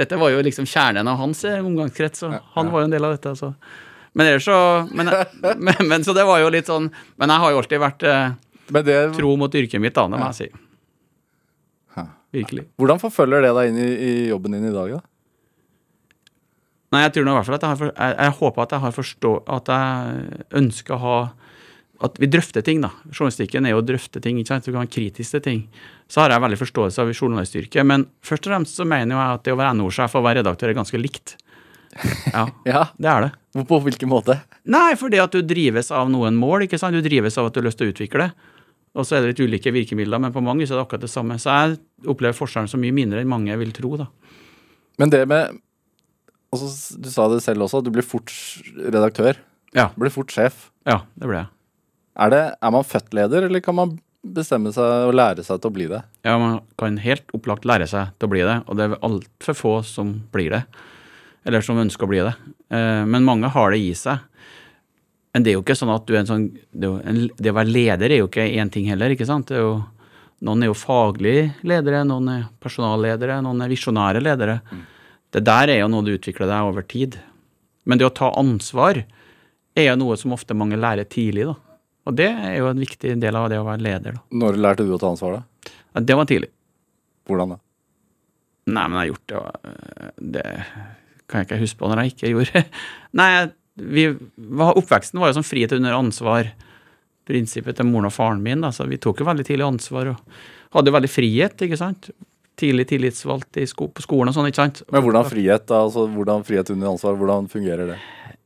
dette 0.00 0.20
var 0.20 0.32
jo 0.32 0.44
liksom 0.46 0.68
kjernen 0.68 1.10
av 1.10 1.20
hans 1.20 1.44
eh, 1.48 1.60
omgangskrets, 1.60 2.24
og 2.28 2.38
han 2.56 2.72
var 2.72 2.84
jo 2.84 2.88
en 2.88 2.94
del 2.96 3.08
av 3.08 3.16
dette. 3.16 3.34
Så. 3.38 3.52
Men 4.14 4.30
ellers 4.30 4.48
så 4.48 4.58
men, 4.94 5.10
men, 5.66 5.80
men 5.90 6.06
så 6.06 6.16
det 6.16 6.24
var 6.24 6.40
jo 6.40 6.52
litt 6.54 6.68
sånn 6.70 6.86
Men 7.18 7.32
jeg 7.32 7.42
har 7.42 7.50
jo 7.50 7.58
alltid 7.58 7.80
vært 7.82 8.04
eh, 8.06 8.36
det, 8.86 9.00
tro 9.16 9.34
mot 9.36 9.56
yrket 9.58 9.82
mitt, 9.82 9.96
da, 9.96 10.06
det 10.08 10.20
må 10.20 10.30
jeg 10.32 10.44
si. 10.44 10.52
Virkelig. 12.34 12.64
hvordan 12.80 12.98
forfølger 12.98 13.44
det 13.44 13.50
deg 13.54 13.68
inn 13.70 13.76
i, 13.78 13.90
i 13.94 14.12
jobben 14.26 14.56
din 14.56 14.64
i 14.66 14.72
dag, 14.74 14.96
da? 14.96 15.02
Nei, 16.94 17.04
jeg 17.04 17.12
tror 17.14 17.26
nå 17.26 17.34
i 17.34 17.36
hvert 17.36 17.46
fall 17.46 17.56
at 17.58 17.66
jeg 17.66 17.70
har 17.70 17.92
jeg, 17.92 18.16
jeg 18.16 18.34
håper 18.40 18.62
at 18.64 18.74
jeg 18.74 18.82
har 18.84 18.94
forstå... 18.94 19.30
At 19.50 19.70
jeg 19.70 20.40
ønsker 20.62 20.94
å 20.94 21.02
ha 21.02 21.14
At 22.04 22.18
vi 22.20 22.28
drøfter 22.28 22.64
ting, 22.64 22.82
da. 22.84 22.90
Journalistikken 23.08 23.64
er 23.64 23.72
jo 23.72 23.80
å 23.80 23.86
drøfte 23.86 24.20
ting, 24.20 24.36
ikke 24.40 24.52
sant. 24.52 24.66
Du 24.66 24.72
kan 24.74 24.82
være 24.82 24.92
kritisk 24.92 25.36
til 25.36 25.44
ting. 25.44 25.62
Så 26.10 26.20
har 26.20 26.34
jeg 26.34 26.44
veldig 26.44 26.60
forståelse 26.60 27.00
av 27.00 27.12
journalistyrket. 27.14 27.80
Men 27.88 28.04
først 28.24 28.44
og 28.44 28.52
fremst 28.52 28.80
så 28.80 28.86
mener 28.88 29.16
jeg 29.16 29.38
at 29.38 29.46
det 29.46 29.54
å 29.54 29.60
være 29.60 29.76
NO-sjef 29.78 30.18
og 30.18 30.26
være 30.26 30.42
redaktør 30.42 30.72
er 30.72 30.76
ganske 30.76 31.00
likt. 31.00 31.36
Ja, 32.32 32.48
Ja, 32.68 32.82
det 32.98 33.10
er 33.10 33.28
det. 33.28 33.30
På, 33.70 33.78
hvilken 33.80 34.10
måte? 34.10 34.40
Nei, 34.66 34.96
fordi 34.98 35.20
at 35.22 35.32
du 35.32 35.40
drives 35.46 35.92
av 35.94 36.10
noen 36.12 36.36
mål, 36.36 36.66
ikke 36.66 36.80
sant. 36.80 36.96
Du 36.96 37.04
drives 37.04 37.38
av 37.38 37.48
at 37.48 37.56
du 37.56 37.62
har 37.62 37.68
lyst 37.70 37.80
til 37.80 37.88
å 37.88 37.94
utvikle. 37.94 38.28
Og 38.94 39.06
så 39.06 39.16
er 39.16 39.24
det 39.24 39.32
litt 39.32 39.42
ulike 39.48 39.72
virkemidler, 39.74 40.20
men 40.22 40.34
på 40.34 40.42
mange 40.44 40.62
vis 40.62 40.70
er 40.70 40.78
det 40.78 40.84
akkurat 40.84 41.02
det 41.02 41.10
samme. 41.10 41.38
Så 41.42 41.50
jeg 41.50 41.78
opplever 42.10 42.36
forskjellen 42.36 42.70
så 42.70 42.78
mye 42.78 42.94
mindre 42.94 43.22
enn 43.22 43.30
mange 43.30 43.56
vil 43.58 43.72
tro, 43.74 43.96
da. 43.98 44.10
Men 45.02 45.10
det 45.10 45.24
med 45.26 45.56
altså, 46.54 46.68
Du 47.02 47.08
sa 47.10 47.26
det 47.32 47.40
selv 47.42 47.66
også, 47.66 47.82
du 47.82 47.90
blir 47.94 48.06
fort 48.06 48.30
redaktør. 48.76 49.40
Ja. 49.74 49.88
Du 49.96 50.04
blir 50.04 50.14
fort 50.14 50.30
sjef. 50.34 50.68
Ja, 50.86 51.00
det 51.18 51.30
ble 51.30 51.40
jeg. 51.42 51.50
Er, 52.14 52.30
det, 52.30 52.42
er 52.62 52.74
man 52.74 52.86
født 52.86 53.14
leder, 53.16 53.48
eller 53.48 53.62
kan 53.64 53.76
man 53.78 53.96
bestemme 54.24 54.70
seg 54.72 55.08
og 55.08 55.14
lære 55.18 55.44
seg 55.44 55.60
til 55.60 55.70
å 55.70 55.74
bli 55.74 55.86
det? 55.90 56.00
Ja, 56.24 56.36
man 56.40 56.60
kan 56.80 56.96
helt 57.02 57.32
opplagt 57.36 57.66
lære 57.68 57.88
seg 57.90 58.14
til 58.18 58.28
å 58.28 58.32
bli 58.32 58.44
det, 58.46 58.60
og 58.68 58.78
det 58.78 58.86
er 58.86 59.00
altfor 59.04 59.58
få 59.58 59.72
som 59.88 60.14
blir 60.32 60.54
det. 60.54 60.62
Eller 61.44 61.64
som 61.64 61.80
ønsker 61.80 62.06
å 62.06 62.12
bli 62.12 62.22
det. 62.24 62.32
Eh, 62.72 63.02
Men 63.04 63.26
mange 63.26 63.50
har 63.52 63.74
det 63.74 63.82
i 63.82 63.90
seg. 63.98 64.22
Men 65.34 65.42
det 65.42 65.50
er 65.50 65.58
jo 65.58 65.64
ikke 65.64 65.76
sånn 65.76 65.92
at 65.92 66.06
du 66.06 66.14
er 66.14 66.20
en 66.22 66.28
sånn 66.30 66.44
Det, 66.70 66.86
er 66.88 67.10
en, 67.10 67.18
det 67.36 67.50
å 67.50 67.56
være 67.58 67.74
leder 67.74 68.12
er 68.14 68.20
jo 68.22 68.28
ikke 68.30 68.46
én 68.46 68.70
ting 68.72 68.86
heller, 68.88 69.12
ikke 69.12 69.26
sant. 69.28 69.50
Det 69.50 69.58
er 69.58 69.64
jo, 69.66 69.74
noen 70.46 70.62
er 70.62 70.70
jo 70.70 70.78
faglige 70.78 71.50
ledere, 71.66 72.04
noen 72.06 72.30
er 72.30 72.46
personalledere, 72.62 73.40
noen 73.44 73.60
er 73.66 73.72
visjonære 73.74 74.22
ledere. 74.22 74.60
Det 75.34 75.42
der 75.44 75.72
er 75.74 75.80
jo 75.82 75.90
noe 75.90 76.06
du 76.06 76.14
utvikler 76.14 76.48
deg 76.48 76.70
over 76.70 76.86
tid. 76.86 77.18
Men 77.84 77.98
det 78.00 78.06
å 78.06 78.14
ta 78.14 78.30
ansvar 78.38 79.02
er 79.74 79.88
jo 79.90 79.96
noe 79.98 80.16
som 80.16 80.32
ofte 80.32 80.54
mange 80.56 80.78
lærer 80.80 81.04
tidlig, 81.10 81.48
da. 81.50 81.58
Og 82.04 82.16
det 82.18 82.28
er 82.28 82.58
jo 82.58 82.68
en 82.68 82.80
viktig 82.82 83.14
del 83.20 83.38
av 83.38 83.48
det 83.52 83.60
å 83.60 83.66
være 83.66 83.84
leder, 83.84 84.18
da. 84.18 84.24
Når 84.44 84.58
lærte 84.60 84.84
du 84.86 84.92
å 84.94 85.00
ta 85.00 85.12
ansvar, 85.12 85.38
da? 85.38 85.72
Ja, 85.94 86.02
Det 86.04 86.16
var 86.18 86.28
tidlig. 86.28 86.50
Hvordan 87.24 87.54
da? 87.54 87.58
Nei, 88.64 88.84
men 88.88 88.96
jeg 88.96 89.00
har 89.00 89.10
gjort 89.12 89.32
det, 89.32 90.32
det 90.34 90.44
kan 91.28 91.40
jeg 91.40 91.48
ikke 91.48 91.60
huske 91.62 91.80
på 91.80 91.88
når 91.90 92.02
jeg 92.02 92.12
ikke 92.14 92.32
gjorde. 92.32 92.62
Nei, 93.20 93.30
vi 93.76 94.06
oppveksten 94.10 95.20
var 95.20 95.32
jo 95.32 95.38
som 95.38 95.46
frihet 95.46 95.72
under 95.76 95.96
ansvar. 95.96 96.52
Prinsippet 97.24 97.78
til 97.78 97.88
moren 97.88 98.10
og 98.10 98.12
faren 98.12 98.42
min, 98.44 98.60
da, 98.60 98.68
så 98.74 98.84
vi 98.88 99.00
tok 99.00 99.22
jo 99.22 99.28
veldig 99.28 99.46
tidlig 99.48 99.64
ansvar 99.64 100.12
og 100.12 100.38
hadde 100.76 100.90
jo 100.90 100.96
veldig 100.98 101.08
frihet, 101.12 101.56
ikke 101.64 101.78
sant. 101.80 102.10
Tidlig 102.60 102.84
tillitsvalgt 102.90 103.56
i 103.62 103.64
sko, 103.66 103.88
på 103.90 104.04
skolen 104.04 104.30
og 104.30 104.36
sånn, 104.36 104.50
ikke 104.50 104.60
sant. 104.60 104.82
Men 104.92 105.02
hvordan 105.06 105.24
frihet 105.30 105.64
da? 105.70 105.80
Altså, 105.86 106.04
hvordan 106.12 106.44
frihet 106.46 106.70
under 106.74 106.92
ansvar, 106.92 107.16
hvordan 107.18 107.48
fungerer 107.50 107.94
det? 107.94 107.96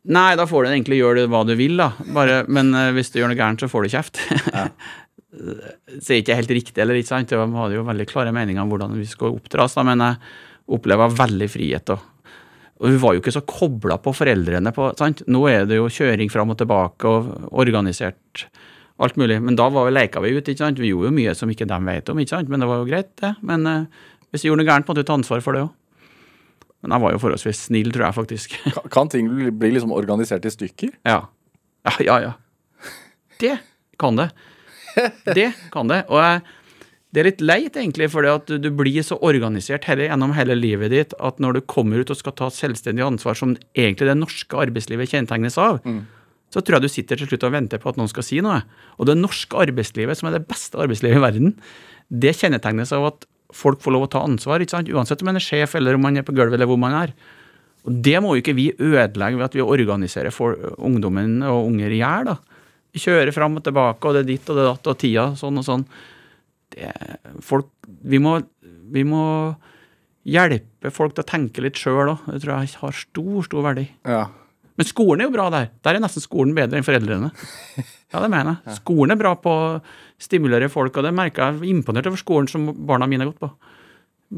Nei, 0.08 0.36
da 0.38 0.46
får 0.48 0.64
du 0.64 0.70
egentlig 0.70 1.00
gjøre 1.00 1.24
det 1.24 1.30
hva 1.32 1.42
du 1.44 1.54
vil, 1.58 1.74
da. 1.80 1.90
Bare, 2.14 2.42
men 2.48 2.70
uh, 2.76 2.90
hvis 2.96 3.10
du 3.12 3.18
gjør 3.20 3.32
noe 3.32 3.38
gærent, 3.38 3.64
så 3.64 3.70
får 3.70 3.84
du 3.84 3.94
kjeft. 3.96 4.20
så 4.22 6.12
er 6.14 6.20
ikke 6.20 6.38
helt 6.38 6.54
riktig, 6.54 6.78
eller 6.82 6.98
ikke 6.98 7.10
sant. 7.10 7.32
De 7.32 7.58
hadde 7.58 7.76
jo 7.76 7.86
veldig 7.88 8.06
klare 8.08 8.34
meninger 8.36 8.62
om 8.62 8.70
hvordan 8.72 8.94
vi 8.96 9.08
skulle 9.08 9.40
oppdras, 9.40 9.76
da, 9.76 9.84
men 9.88 10.04
jeg 10.04 10.20
opplever 10.78 11.18
veldig 11.18 11.50
frihet. 11.50 11.90
da. 11.90 11.98
Og 12.78 12.92
vi 12.92 13.00
var 13.02 13.14
jo 13.14 13.22
ikke 13.22 13.34
så 13.34 13.42
kobla 13.42 13.98
på 14.00 14.14
foreldrene. 14.14 14.72
på, 14.74 14.92
sant? 14.98 15.24
Nå 15.26 15.42
er 15.50 15.66
det 15.66 15.80
jo 15.80 15.90
kjøring 15.90 16.30
fram 16.30 16.54
og 16.54 16.60
tilbake 16.60 17.10
og 17.10 17.48
organisert 17.50 18.46
alt 19.02 19.18
mulig. 19.18 19.40
Men 19.42 19.58
da 19.58 19.68
var 19.70 19.88
vi, 19.88 19.96
leka 19.96 20.22
vi 20.22 20.36
ut. 20.36 20.48
Vi 20.48 20.54
gjorde 20.92 21.10
jo 21.10 21.14
mye 21.14 21.34
som 21.34 21.50
ikke 21.50 21.66
de 21.68 21.78
vet 21.86 22.08
om, 22.08 22.22
men 22.22 22.60
det 22.62 22.70
var 22.70 22.80
jo 22.80 22.88
greit, 22.88 23.10
det. 23.20 23.34
Men 23.42 23.66
uh, 23.66 24.06
hvis 24.30 24.44
vi 24.44 24.50
gjorde 24.50 24.62
noe 24.62 24.70
gærent, 24.70 24.88
måtte 24.88 25.02
vi 25.02 25.10
ta 25.10 25.18
ansvar 25.18 25.42
for 25.44 25.56
det 25.58 25.66
òg. 25.66 25.74
Men 26.84 26.94
jeg 26.94 27.04
var 27.04 27.14
jo 27.14 27.22
forholdsvis 27.22 27.64
snill, 27.68 27.90
tror 27.94 28.08
jeg 28.08 28.16
faktisk. 28.18 28.54
Kan, 28.74 28.90
kan 28.94 29.10
ting 29.12 29.30
bli, 29.32 29.72
liksom 29.74 29.94
organisert 29.94 30.46
i 30.46 30.52
stykker? 30.54 30.92
Ja. 31.08 31.24
Ja, 31.86 31.94
ja, 32.04 32.18
ja. 32.28 32.32
Det 33.40 33.56
kan 33.98 34.18
det. 34.18 34.30
Det 35.26 35.50
kan 35.74 35.90
det. 35.90 36.04
Og 36.10 36.20
jeg, 36.22 36.42
det 37.14 37.20
er 37.20 37.28
litt 37.30 37.42
leit, 37.42 37.76
egentlig, 37.78 38.10
fordi 38.12 38.30
at 38.30 38.52
du, 38.62 38.68
blir 38.74 39.04
så 39.06 39.18
organisert 39.24 39.86
hele, 39.88 40.08
gjennom 40.10 40.34
hele 40.36 40.56
livet 40.58 40.92
ditt 40.94 41.14
at 41.18 41.38
når 41.42 41.58
du 41.58 41.66
kommer 41.70 42.02
ut 42.02 42.12
og 42.12 42.18
skal 42.18 42.34
ta 42.38 42.50
selvstendig 42.52 43.04
ansvar, 43.06 43.38
som 43.38 43.56
egentlig 43.78 44.10
det 44.10 44.18
norske 44.18 44.58
arbeidslivet 44.58 45.10
kjennetegnes 45.14 45.58
av, 45.62 45.80
så 46.52 46.62
tror 46.62 46.78
jeg 46.78 46.86
du 46.86 46.92
sitter 46.92 47.20
til 47.20 47.30
slutt 47.30 47.46
og 47.48 47.54
venter 47.54 47.80
på 47.82 47.90
at 47.90 47.98
noen 48.00 48.10
skal 48.10 48.26
si 48.26 48.38
noe. 48.44 48.60
Og 48.98 49.08
det 49.08 49.18
norske 49.18 49.56
arbeidslivet, 49.66 50.20
som 50.20 50.30
er 50.30 50.38
det 50.38 50.46
beste 50.48 50.78
arbeidslivet 50.80 51.18
i 51.18 51.24
verden, 51.24 51.56
det 52.08 52.36
kjennetegnes 52.38 52.94
av 52.96 53.10
at 53.10 53.26
folk 53.54 53.80
får 53.82 53.94
lov 53.94 54.06
å 54.06 54.10
ta 54.12 54.22
ansvar, 54.26 54.62
ikke 54.62 54.76
sant? 54.76 54.90
uansett 54.92 55.22
om 55.24 55.30
man 55.30 55.40
er 55.40 55.44
sjef 55.44 55.76
eller 55.78 55.96
om 55.96 56.04
man 56.04 56.20
er 56.20 56.26
på 56.26 56.34
gulvet 56.36 56.58
eller 56.58 56.68
hvor 56.68 56.80
man 56.80 56.96
er. 56.98 57.14
Og 57.88 58.00
det 58.04 58.18
må 58.20 58.34
jo 58.34 58.42
ikke 58.42 58.56
vi 58.58 58.68
ødelegge 58.74 59.38
ved 59.38 59.46
at 59.46 59.56
vi 59.56 59.64
organiserer 59.64 60.34
for 60.34 60.58
ungdommen 60.76 61.40
og 61.46 61.70
unger 61.70 61.94
i 61.94 62.02
hjel. 62.02 62.34
kjører 62.98 63.32
fram 63.32 63.56
og 63.56 63.64
tilbake, 63.64 64.04
og 64.04 64.16
det 64.16 64.24
er 64.24 64.30
ditt 64.32 64.50
og 64.50 64.58
det 64.58 64.64
er 64.64 64.70
datt, 64.72 64.90
og 64.90 64.98
tida 64.98 65.26
sånn 65.38 65.60
og 65.60 65.64
sånn. 65.64 65.86
Det, 66.74 66.90
folk, 67.44 67.70
vi, 67.86 68.18
må, 68.20 68.40
vi 68.92 69.04
må 69.08 69.22
hjelpe 70.28 70.92
folk 70.92 71.14
til 71.14 71.24
å 71.24 71.30
tenke 71.30 71.64
litt 71.64 71.78
sjøl 71.80 72.12
òg. 72.16 72.26
Det 72.28 72.42
tror 72.42 72.54
jeg 72.58 72.76
har 72.82 72.98
stor, 72.98 73.38
stor 73.46 73.64
verdi. 73.70 73.86
Ja. 74.04 74.26
Men 74.78 74.86
skolen 74.86 75.20
er 75.22 75.26
jo 75.28 75.34
bra 75.34 75.48
der. 75.50 75.70
Der 75.82 75.96
er 75.98 76.02
nesten 76.04 76.22
skolen 76.22 76.54
bedre 76.56 76.78
enn 76.78 76.86
foreldrene. 76.86 77.32
Ja, 78.08 78.20
det 78.22 78.30
mener 78.30 78.60
jeg. 78.64 78.76
Skolen 78.78 79.12
er 79.12 79.18
bra 79.20 79.34
på 79.36 79.50
å 79.52 79.80
stimulere 80.22 80.70
folk, 80.72 80.96
og 80.96 81.04
det 81.04 81.10
merker 81.12 81.42
jeg. 81.50 81.58
Er 81.60 81.72
Imponert 81.72 82.06
over 82.08 82.20
skolen 82.20 82.46
som 82.48 82.68
barna 82.88 83.08
mine 83.10 83.26
har 83.26 83.32
gått 83.32 83.42
på. 83.42 83.50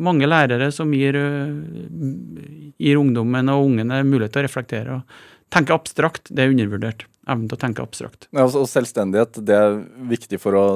Mange 0.01 0.27
lærere 0.31 0.71
som 0.73 0.91
gir, 0.95 1.17
øh, 1.19 2.73
gir 2.79 2.99
ungdommen 3.01 3.51
og 3.53 3.67
ungene 3.69 4.01
mulighet 4.07 4.33
til 4.35 4.43
å 4.43 4.47
reflektere. 4.49 4.97
og 5.01 5.03
Tenke 5.51 5.75
abstrakt, 5.75 6.31
det 6.31 6.45
er 6.45 6.53
undervurdert. 6.55 7.05
Evnen 7.29 7.49
til 7.51 7.59
å 7.59 7.61
tenke 7.61 7.83
abstrakt. 7.85 8.29
Ja, 8.33 8.45
altså, 8.47 8.63
Og 8.63 8.69
selvstendighet, 8.71 9.45
det 9.45 9.55
er 9.55 9.81
viktig 10.09 10.39
for 10.41 10.53
å 10.59 10.67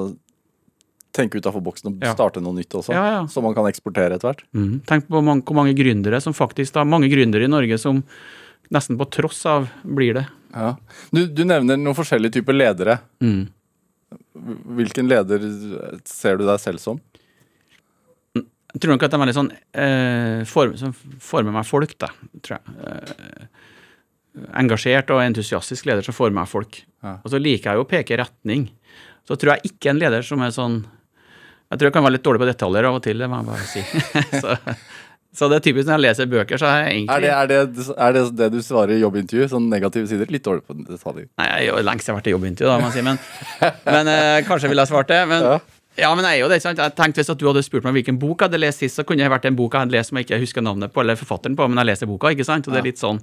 tenke 1.15 1.39
utafor 1.39 1.63
boksen 1.63 1.93
og 1.93 2.03
Ja. 2.03 2.13
starte 2.15 2.43
noe 2.43 2.53
nytt 2.55 2.75
også. 2.75 2.91
Ja, 2.93 3.05
ja. 3.11 3.21
Så 3.27 3.41
man 3.43 3.55
kan 3.55 3.65
eksportere 3.67 4.15
etter 4.19 4.35
hvert. 4.35 4.43
Mm. 4.53 4.81
Tenk 4.85 5.07
på 5.09 5.23
mange, 5.23 5.43
hvor 5.43 5.55
mange 5.55 5.75
gründere 5.79 6.21
som 6.21 6.35
faktisk 6.35 6.73
da, 6.75 6.83
mange 6.85 7.09
gründere 7.09 7.45
i 7.45 7.51
Norge 7.51 7.79
som 7.79 8.03
nesten 8.75 8.99
på 9.01 9.07
tross 9.15 9.45
av 9.51 9.69
blir 9.83 10.19
det. 10.19 10.25
Ja. 10.55 10.75
Du, 11.15 11.25
du 11.27 11.45
nevner 11.47 11.79
noen 11.81 11.97
forskjellige 11.97 12.39
typer 12.39 12.57
ledere. 12.57 12.99
Mm. 13.25 13.49
Hvilken 14.79 15.11
leder 15.11 15.45
ser 16.09 16.39
du 16.39 16.47
deg 16.47 16.61
selv 16.63 16.83
som? 16.83 17.01
Jeg 18.75 18.83
tror 18.83 18.97
nok 18.97 19.05
at 19.07 19.13
det 19.13 19.17
er 19.17 19.23
veldig 19.23 19.37
sånn 19.37 19.53
eh, 19.55 20.41
form, 20.51 20.73
som 20.79 20.95
former 21.23 21.55
meg 21.55 21.67
folk, 21.69 21.93
da, 22.03 22.09
tror 22.43 22.57
jeg. 22.59 22.75
Eh, 22.91 23.45
engasjert 24.59 25.13
og 25.15 25.23
entusiastisk 25.23 25.87
leder 25.87 26.03
som 26.03 26.17
former 26.17 26.41
meg 26.41 26.51
folk. 26.51 26.81
Ja. 27.05 27.21
Og 27.23 27.31
så 27.31 27.39
liker 27.39 27.71
jeg 27.71 27.79
jo 27.79 27.85
å 27.85 27.91
peke 27.91 28.19
retning. 28.19 28.67
Så 29.29 29.39
tror 29.39 29.55
jeg 29.55 29.71
ikke 29.71 29.93
en 29.93 30.03
leder 30.03 30.27
som 30.27 30.43
er 30.45 30.51
sånn 30.53 30.83
Jeg 31.71 31.79
tror 31.81 31.89
jeg 31.89 31.95
kan 31.95 32.05
være 32.05 32.17
litt 32.19 32.25
dårlig 32.27 32.43
på 32.43 32.49
detaljer 32.51 32.87
av 32.87 32.99
og 32.99 33.05
til, 33.07 33.23
det 33.23 33.29
må 33.31 33.39
jeg 33.41 33.47
bare 33.49 33.69
si. 33.71 33.83
så, 34.43 34.75
så 35.35 35.49
det 35.51 35.57
er 35.59 35.65
typisk 35.67 35.89
når 35.89 35.97
jeg 35.97 36.03
leser 36.05 36.29
bøker, 36.31 36.61
så 36.63 36.67
er 36.71 36.77
jeg 36.85 36.91
egentlig 36.95 37.15
Er 37.15 37.21
det 37.25 37.31
er 37.35 37.49
det, 37.51 37.87
er 38.07 38.13
det, 38.15 38.25
det 38.39 38.49
du 38.55 38.61
svarer 38.63 38.95
i 38.95 39.01
jobbintervju? 39.01 39.49
Sånn 39.51 39.69
negative 39.73 40.07
sider? 40.11 40.31
Litt 40.31 40.45
dårlig 40.47 40.63
på 40.69 40.77
detaljer. 40.79 41.27
Nei, 41.41 41.47
jeg 41.51 41.57
er 41.57 41.67
jo 41.73 41.81
lengst 41.89 42.07
jeg 42.07 42.15
har 42.15 42.21
vært 42.21 42.29
i 42.31 42.35
jobbintervju, 42.37 42.69
da, 42.71 42.77
må 42.79 42.91
jeg 42.91 42.99
si, 42.99 43.07
men, 43.07 43.19
men 43.89 44.11
eh, 44.13 44.43
kanskje 44.47 44.71
ville 44.71 44.85
jeg 44.87 44.93
svart 44.93 45.11
det. 45.11 45.23
Men, 45.31 45.43
Ja. 45.49 45.57
ja. 46.05 46.13
men 46.15 46.29
jeg 46.29 46.39
er 46.39 46.45
jo 46.45 46.53
det, 46.53 46.61
sant? 46.63 46.79
Jeg 46.79 46.95
tenkte 46.99 47.25
Hvis 47.25 47.35
du 47.41 47.47
hadde 47.51 47.65
spurt 47.67 47.89
meg 47.89 47.99
hvilken 47.99 48.21
bok 48.23 48.45
jeg 48.45 48.53
hadde 48.53 48.63
lest 48.63 48.85
sist, 48.85 49.01
så 49.01 49.07
kunne 49.09 49.27
det 49.27 49.33
vært 49.35 49.51
en 49.51 49.59
bok 49.59 49.75
jeg 49.75 49.87
hadde 49.87 49.97
lest 49.99 50.13
som 50.13 50.23
jeg 50.23 50.29
ikke 50.29 50.41
husker 50.45 50.63
navnet 50.63 50.95
på, 50.95 51.03
eller 51.03 51.19
forfatteren 51.19 51.59
på, 51.59 51.67
men 51.69 51.83
jeg 51.83 51.91
leser 51.91 52.11
boka, 52.11 52.31
ikke 52.31 52.47
sant? 52.47 52.69
Og 52.71 52.77
det 52.77 52.83
er 52.85 52.89
litt 52.93 53.03
sånn 53.03 53.19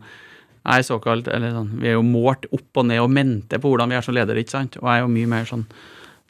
jeg 0.61 0.83
er 0.83 0.85
såkalt, 0.85 1.31
eller 1.31 1.55
sånn, 1.55 1.71
Vi 1.81 1.89
er 1.89 1.95
jo 1.95 2.03
målt 2.05 2.43
opp 2.53 2.77
og 2.77 2.85
ned 2.85 2.99
og 3.01 3.09
mente 3.09 3.57
på 3.57 3.71
hvordan 3.71 3.89
vi 3.89 3.97
er 3.97 4.05
som 4.05 4.13
ledere, 4.13 4.43
ikke 4.43 4.53
sant? 4.53 4.75
Og 4.77 4.85
jeg 4.85 4.99
er 4.99 5.05
jo 5.07 5.13
mye 5.15 5.31
mer 5.31 5.47
sånn 5.49 5.63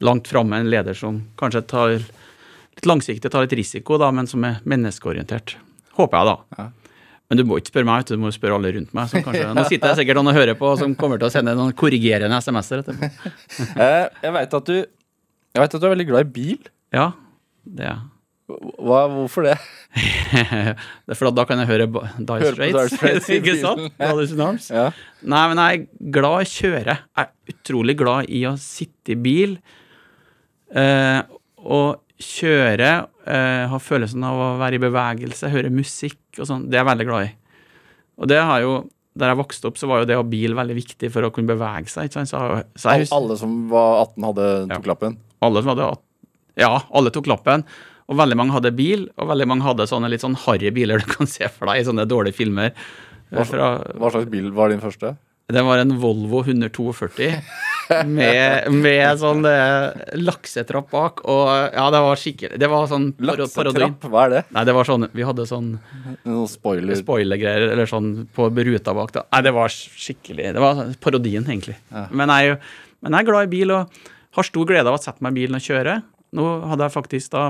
langt 0.02 0.30
framme 0.32 0.62
en 0.62 0.70
leder 0.72 0.96
som 0.98 1.18
kanskje 1.42 1.66
tar 1.68 1.98
litt 1.98 2.88
langsiktig, 2.88 3.30
tar 3.30 3.44
litt 3.44 3.58
risiko, 3.60 3.98
da, 4.00 4.08
men 4.16 4.30
som 4.32 4.46
er 4.48 4.62
menneskeorientert. 4.64 5.58
Håper 5.98 6.18
jeg, 6.22 6.32
da. 6.32 6.62
Ja. 6.62 6.70
Men 7.32 7.40
du 7.40 7.46
må 7.48 7.62
ikke 7.62 7.72
spørre 7.72 7.88
meg, 7.88 8.08
du, 8.10 8.18
må 8.20 8.32
spørre 8.36 8.58
alle 8.60 8.74
rundt 8.76 8.96
meg. 8.98 9.12
Som 9.12 9.24
kanskje, 9.28 9.50
nå 9.56 9.66
sitter 9.70 9.94
jeg 9.94 10.02
sikkert 10.02 10.20
noen 10.20 10.34
og 10.34 10.40
hører 10.40 10.58
på, 10.60 10.72
som 10.80 10.96
kommer 11.00 11.22
til 11.22 11.30
å 11.30 11.34
sende 11.34 11.56
noen 11.56 11.76
korrigerende 11.78 12.40
SMS-er 12.44 12.86
etterpå. 12.86 13.12
Eh, 13.82 14.08
jeg 14.24 14.34
veit 14.36 14.58
at 14.58 14.72
at 15.62 15.74
du 15.76 15.84
er 15.84 15.94
veldig 15.94 16.08
glad 16.08 16.28
i 16.28 16.32
bil. 16.32 16.68
Ja, 16.96 17.12
det 17.68 17.86
er 17.86 17.94
jeg. 17.94 18.10
Hva, 18.52 19.06
hvorfor 19.12 19.46
det? 19.48 19.56
Det 20.32 21.14
er 21.14 21.18
for 21.20 21.30
at 21.30 21.36
da 21.38 21.44
kan 21.48 21.60
jeg 21.62 21.70
høre 21.70 21.88
Dire 21.88 22.52
Straits. 22.52 22.96
Straits 22.96 23.30
ikke 23.32 23.56
sant? 23.60 24.68
Ja. 24.72 24.90
Nei, 25.24 25.44
men 25.52 25.62
jeg 25.62 25.82
er 25.82 26.12
glad 26.16 26.44
i 26.44 26.48
å 26.48 26.52
kjøre. 26.52 26.96
Jeg 27.00 27.30
er 27.30 27.56
utrolig 27.56 27.96
glad 28.00 28.32
i 28.32 28.44
å 28.50 28.54
sitte 28.60 29.16
i 29.16 29.20
bil 29.20 29.58
eh, 30.76 31.20
og 31.62 32.02
kjøre. 32.24 32.90
Eh, 33.28 33.66
ha 33.72 33.78
følelsen 33.82 34.24
av 34.28 34.40
å 34.40 34.48
være 34.62 34.78
i 34.80 34.84
bevegelse, 34.86 35.50
høre 35.54 35.72
musikk 35.74 36.40
og 36.40 36.48
sånn. 36.50 36.66
Det 36.70 36.78
er 36.80 36.84
jeg 36.84 36.90
veldig 36.94 37.08
glad 37.10 37.28
i. 37.28 37.32
Og 38.22 38.28
det 38.32 38.42
har 38.42 38.62
jo 38.66 38.74
Der 39.20 39.28
jeg 39.28 39.42
vokste 39.42 39.68
opp, 39.68 39.76
så 39.76 39.90
var 39.92 40.00
jo 40.00 40.06
det 40.08 40.16
å 40.16 40.22
ha 40.22 40.24
bil 40.24 40.54
veldig 40.56 40.76
viktig 40.78 41.10
for 41.12 41.26
å 41.28 41.32
kunne 41.36 41.50
bevege 41.52 41.90
seg. 41.92 42.08
Så, 42.16 42.24
så 42.80 42.94
jeg, 42.96 43.10
Alle 43.12 43.36
som 43.36 43.68
var 43.68 44.06
18, 44.06 44.24
hadde 44.30 44.46
Ja. 44.70 44.78
tok 44.78 44.88
lappen? 44.88 45.18
alle 45.44 45.62
som 45.62 45.72
hadde 45.74 45.98
Ja, 46.56 46.70
alle 46.96 47.12
tok 47.12 47.28
lappen. 47.28 47.66
Og 48.08 48.16
veldig 48.16 48.38
mange 48.40 48.54
hadde 48.56 48.72
bil, 48.72 49.10
og 49.20 49.28
veldig 49.28 49.48
mange 49.52 49.64
hadde 49.68 49.84
sånne 49.92 50.08
litt 50.10 50.22
sånn 50.24 50.38
harry 50.46 50.72
biler 50.72 51.00
du 51.04 51.06
kan 51.12 51.28
se 51.28 51.44
for 51.52 51.68
deg 51.68 51.82
i 51.82 51.84
sånne 51.90 52.08
dårlige 52.08 52.36
filmer. 52.40 52.72
Hva, 53.36 53.44
Fra, 53.46 53.68
hva 54.00 54.12
slags 54.16 54.30
bil 54.32 54.48
var 54.56 54.70
din 54.72 54.80
første? 54.80 55.18
det 55.52 55.62
var 55.68 55.80
en 55.84 55.92
Volvo 56.00 56.40
142 56.48 57.36
med, 58.08 58.68
med 58.74 59.20
sånn 59.22 59.42
laksetrapp 60.22 60.90
bak, 60.92 61.22
og 61.30 61.50
ja, 61.74 61.86
det 61.94 62.02
var 62.06 62.20
skikkelig 62.20 62.60
Det 62.62 62.70
var 62.72 62.88
sånn. 62.92 63.08
Laksetrapp? 63.24 64.06
Hva 64.12 64.26
er 64.28 64.34
det? 64.36 64.44
Nei, 64.56 64.64
det 64.68 64.76
var 64.78 64.88
sånn 64.90 65.08
Vi 65.16 65.26
hadde 65.28 65.46
sånn 65.50 65.72
Noen 66.28 66.48
spoiler? 66.52 66.98
spoilergreier 67.00 67.70
eller 67.72 67.90
sånn 67.90 68.12
på 68.36 68.50
ruta 68.52 68.94
bak. 68.98 69.12
da. 69.16 69.26
Nei, 69.34 69.42
det 69.48 69.54
var 69.56 69.74
skikkelig 69.74 70.54
Det 70.58 70.64
var 70.64 70.84
parodien, 71.04 71.46
egentlig. 71.48 71.78
Men, 72.12 72.30
jeg, 72.36 72.58
men 73.02 73.18
jeg 73.18 73.26
er 73.26 73.30
glad 73.32 73.50
i 73.50 73.52
bil 73.56 73.76
og 73.76 74.02
har 74.38 74.48
stor 74.48 74.66
glede 74.70 74.88
av 74.88 74.96
å 74.96 75.02
sette 75.02 75.20
meg 75.26 75.36
i 75.36 75.42
bilen 75.42 75.58
og 75.60 75.66
kjøre. 75.66 75.98
Nå 76.38 76.48
hadde 76.72 76.88
jeg 76.88 76.96
faktisk 76.96 77.34
da 77.36 77.50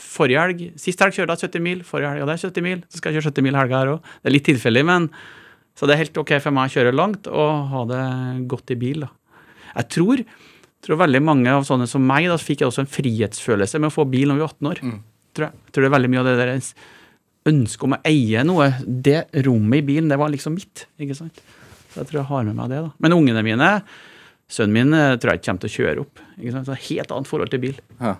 Forrige 0.00 0.40
helg 0.40 0.60
Sist 0.80 1.00
helg 1.02 1.12
kjørte 1.16 1.34
jeg 1.34 1.50
70 1.50 1.64
mil. 1.64 1.80
Forrige 1.84 2.12
helg 2.14 2.22
hadde 2.22 2.36
jeg 2.38 2.44
70 2.52 2.64
mil. 2.64 2.82
Så 2.88 3.00
skal 3.00 3.10
jeg 3.12 3.20
kjøre 3.20 3.32
70 3.34 3.44
mil 3.48 3.58
helga 3.58 3.80
her 3.82 3.90
òg. 3.96 4.12
Det 4.22 4.30
er 4.30 4.34
litt 4.36 4.46
tilfeldig, 4.48 4.84
men 4.86 5.08
Så 5.76 5.86
det 5.88 5.94
er 5.94 6.00
helt 6.04 6.18
ok 6.22 6.32
for 6.44 6.54
meg 6.54 6.70
å 6.70 6.72
kjøre 6.74 6.92
langt 6.94 7.26
og 7.30 7.50
ha 7.72 7.82
det 7.88 8.00
godt 8.50 8.72
i 8.74 8.76
bil, 8.80 9.04
da. 9.06 9.10
Jeg 9.74 9.90
tror, 9.96 10.22
tror 10.84 11.02
veldig 11.04 11.22
mange 11.24 11.52
av 11.52 11.66
sånne 11.68 11.88
som 11.90 12.04
meg 12.06 12.28
da 12.30 12.38
fikk 12.40 12.66
også 12.66 12.84
en 12.84 12.90
frihetsfølelse 12.90 13.80
med 13.80 13.90
å 13.90 13.94
få 13.94 14.06
bil 14.10 14.30
når 14.30 14.40
vi 14.40 14.44
var 14.46 14.54
18 14.56 14.70
år. 14.72 14.82
Tror 15.36 15.46
jeg. 15.46 15.60
jeg 15.66 15.74
tror 15.74 15.84
det 15.86 15.90
er 15.90 15.96
veldig 15.96 16.10
mye 16.12 16.22
av 16.22 16.30
det 16.30 16.38
der 16.40 16.54
ønsket 17.50 17.86
om 17.86 17.96
å 17.96 18.00
eie 18.08 18.44
noe. 18.46 18.70
Det 18.84 19.20
rommet 19.46 19.80
i 19.80 19.86
bilen, 19.92 20.10
det 20.12 20.18
var 20.20 20.32
liksom 20.32 20.56
mitt. 20.58 20.86
ikke 21.00 21.16
sant? 21.18 21.42
Så 21.90 22.02
jeg 22.02 22.10
tror 22.10 22.20
jeg 22.20 22.30
har 22.30 22.48
med 22.48 22.58
meg 22.58 22.72
det. 22.72 22.82
da. 22.86 22.90
Men 23.02 23.16
ungene 23.16 23.44
mine, 23.46 23.70
sønnen 24.50 24.76
min, 24.76 24.94
eh, 24.94 25.16
tror 25.16 25.32
jeg 25.32 25.40
ikke 25.40 25.48
kommer 25.48 25.64
til 25.64 25.70
å 25.70 25.76
kjøre 25.78 26.04
opp. 26.04 26.26
ikke 26.38 26.52
sant? 26.54 26.66
Så 26.66 26.74
det 26.74 26.78
er 26.78 26.88
helt 26.90 27.14
annet 27.16 27.30
forhold 27.30 27.50
til 27.50 27.62
bil. 27.64 27.80
Ja. 28.00 28.14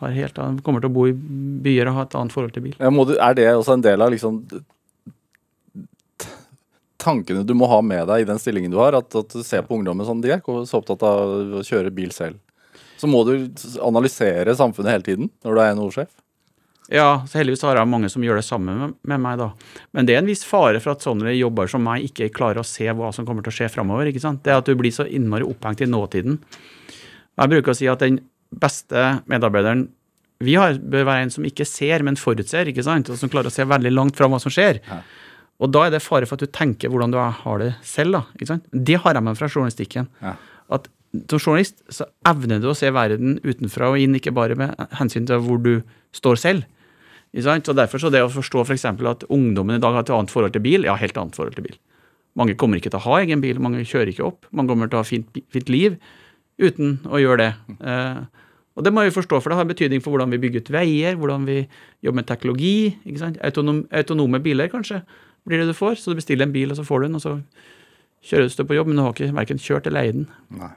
Har 0.00 0.12
helt 0.12 0.38
annet, 0.38 0.62
kommer 0.62 0.80
til 0.84 0.90
å 0.90 0.96
bo 0.96 1.06
i 1.08 1.12
byer 1.12 1.90
og 1.90 1.98
ha 1.98 2.06
et 2.06 2.16
annet 2.20 2.32
forhold 2.32 2.52
til 2.52 2.66
bil. 2.68 2.76
Ja, 2.78 2.90
du, 2.90 3.14
er 3.16 3.36
det 3.36 3.48
også 3.52 3.76
en 3.76 3.84
del 3.84 4.02
av 4.04 4.12
liksom 4.12 4.42
tankene 7.06 7.46
du 7.46 7.54
må 7.56 7.68
ha 7.70 7.78
med 7.84 8.08
deg 8.10 8.24
i 8.24 8.28
den 8.28 8.42
stillingen 8.42 8.74
du 8.74 8.80
har? 8.82 8.98
At, 8.98 9.14
at 9.14 9.32
du 9.32 9.46
ser 9.46 9.64
på 9.66 9.78
ungdommen 9.78 10.06
sånn, 10.08 10.20
de 10.24 10.34
er 10.34 10.42
ikke 10.42 10.64
så 10.68 10.82
opptatt 10.82 11.06
av 11.06 11.60
å 11.60 11.64
kjøre 11.66 11.94
bil 11.94 12.12
selv. 12.14 12.42
Så 12.96 13.08
må 13.10 13.22
du 13.28 13.34
analysere 13.84 14.54
samfunnet 14.56 14.96
hele 14.96 15.06
tiden 15.06 15.34
når 15.44 15.56
du 15.56 15.62
er 15.62 15.74
NHO-sjef. 15.76 16.12
Ja, 16.92 17.24
så 17.26 17.40
heldigvis 17.40 17.64
har 17.66 17.80
jeg 17.80 17.90
mange 17.90 18.08
som 18.12 18.22
gjør 18.22 18.38
det 18.38 18.46
samme 18.46 18.74
med, 18.78 18.94
med 19.10 19.22
meg, 19.22 19.40
da. 19.40 19.48
Men 19.96 20.06
det 20.06 20.14
er 20.14 20.20
en 20.22 20.30
viss 20.30 20.44
fare 20.46 20.78
for 20.82 20.94
at 20.94 21.02
sånne 21.02 21.34
jobber 21.34 21.70
som 21.70 21.82
meg 21.82 22.06
ikke 22.06 22.30
klarer 22.34 22.62
å 22.62 22.66
se 22.66 22.86
hva 22.86 23.10
som 23.14 23.26
kommer 23.26 23.42
til 23.42 23.50
å 23.50 23.56
skje 23.58 23.70
framover. 23.74 24.10
ikke 24.10 24.22
sant? 24.22 24.44
Det 24.46 24.54
er 24.54 24.62
at 24.62 24.70
du 24.70 24.76
blir 24.78 24.94
så 24.94 25.08
innmari 25.08 25.46
opphengt 25.46 25.82
i 25.82 25.90
nåtiden. 25.90 26.38
Jeg 27.36 27.52
bruker 27.52 27.74
å 27.74 27.76
si 27.76 27.90
at 27.90 28.04
den 28.04 28.20
beste 28.54 29.08
medarbeideren 29.26 29.88
vi 30.46 30.54
har, 30.60 30.76
bør 30.78 31.08
være 31.08 31.26
en 31.26 31.32
som 31.32 31.46
ikke 31.48 31.66
ser, 31.66 32.04
men 32.06 32.18
forutser, 32.20 32.68
ikke 32.70 32.84
sant? 32.86 33.10
og 33.10 33.18
som 33.18 33.32
klarer 33.32 33.50
å 33.50 33.54
se 33.54 33.66
veldig 33.66 33.92
langt 33.92 34.18
fram 34.18 34.34
hva 34.36 34.40
som 34.42 34.52
skjer. 34.52 34.78
Ja. 34.86 35.00
Og 35.62 35.72
da 35.72 35.86
er 35.86 35.94
det 35.94 36.04
fare 36.04 36.28
for 36.28 36.36
at 36.36 36.44
du 36.44 36.52
tenker 36.52 36.92
hvordan 36.92 37.14
du 37.14 37.18
har 37.20 37.62
det 37.62 37.72
selv. 37.86 38.18
da? 38.18 38.58
Det 38.72 39.00
har 39.00 39.16
jeg 39.16 39.24
med 39.24 39.38
fra 39.38 39.48
journalistikken. 39.48 40.08
Ja. 40.20 40.34
At 40.76 40.90
som 41.30 41.40
journalist 41.40 41.80
så 41.92 42.04
evner 42.28 42.60
du 42.60 42.68
å 42.68 42.76
se 42.76 42.90
verden 42.92 43.38
utenfra 43.44 43.88
og 43.92 44.00
inn, 44.00 44.16
ikke 44.18 44.34
bare 44.36 44.56
med 44.58 44.76
hensyn 44.98 45.28
til 45.28 45.40
hvor 45.44 45.60
du 45.62 45.78
står 46.16 46.40
selv. 46.42 46.66
Så 47.36 47.74
Derfor 47.76 48.00
så 48.00 48.10
det 48.12 48.22
å 48.24 48.32
forstå 48.32 48.64
f.eks. 48.64 48.84
at 48.84 49.26
ungdommen 49.32 49.76
i 49.76 49.82
dag 49.82 49.92
har 49.92 50.04
et 50.04 50.12
annet 50.12 50.32
forhold 50.32 50.54
til 50.54 50.64
bil, 50.64 50.86
ja, 50.88 50.96
helt 50.96 51.16
annet 51.20 51.36
forhold 51.36 51.56
til 51.56 51.66
bil. 51.66 51.76
Mange 52.36 52.56
kommer 52.56 52.76
ikke 52.80 52.92
til 52.92 53.00
å 53.00 53.06
ha 53.06 53.20
egen 53.24 53.40
bil, 53.40 53.60
mange 53.60 53.84
kjører 53.84 54.12
ikke 54.12 54.24
opp. 54.24 54.48
Mange 54.52 54.72
kommer 54.72 54.88
til 54.92 54.98
å 54.98 55.04
ha 55.04 55.08
fint, 55.08 55.40
fint 55.52 55.72
liv 55.72 55.96
uten 56.60 56.98
å 57.12 57.20
gjøre 57.20 57.42
det. 57.42 57.76
Eh, 57.80 58.46
og 58.76 58.84
det 58.84 58.92
må 58.92 59.04
vi 59.04 59.12
forstå, 59.12 59.40
for 59.40 59.52
det 59.52 59.56
har 59.56 59.68
betydning 59.68 60.02
for 60.04 60.12
hvordan 60.12 60.32
vi 60.32 60.40
bygger 60.40 60.64
ut 60.64 60.72
veier, 60.72 61.16
hvordan 61.16 61.46
vi 61.48 61.62
jobber 62.04 62.20
med 62.20 62.28
teknologi. 62.28 62.76
ikke 63.08 63.22
sant? 63.22 63.38
Autonom, 63.44 63.82
autonome 63.92 64.40
biler, 64.44 64.68
kanskje, 64.72 65.02
blir 65.46 65.62
det 65.62 65.68
du 65.70 65.76
får. 65.78 65.96
Så 66.02 66.12
du 66.12 66.18
bestiller 66.20 66.46
en 66.48 66.52
bil, 66.54 66.70
og 66.72 66.76
så 66.78 66.84
får 66.86 67.00
du 67.02 67.06
den, 67.08 67.18
og 67.18 67.22
så 67.24 67.34
kjøres 68.26 68.56
du 68.58 68.64
på 68.66 68.74
jobb, 68.76 68.88
men 68.90 68.98
du 68.98 69.02
har 69.06 69.14
ikke 69.14 69.32
verken 69.36 69.60
kjørt 69.62 69.86
eller 69.86 70.02
eid 70.06 70.14
den. 70.20 70.26
Nei. 70.58 70.72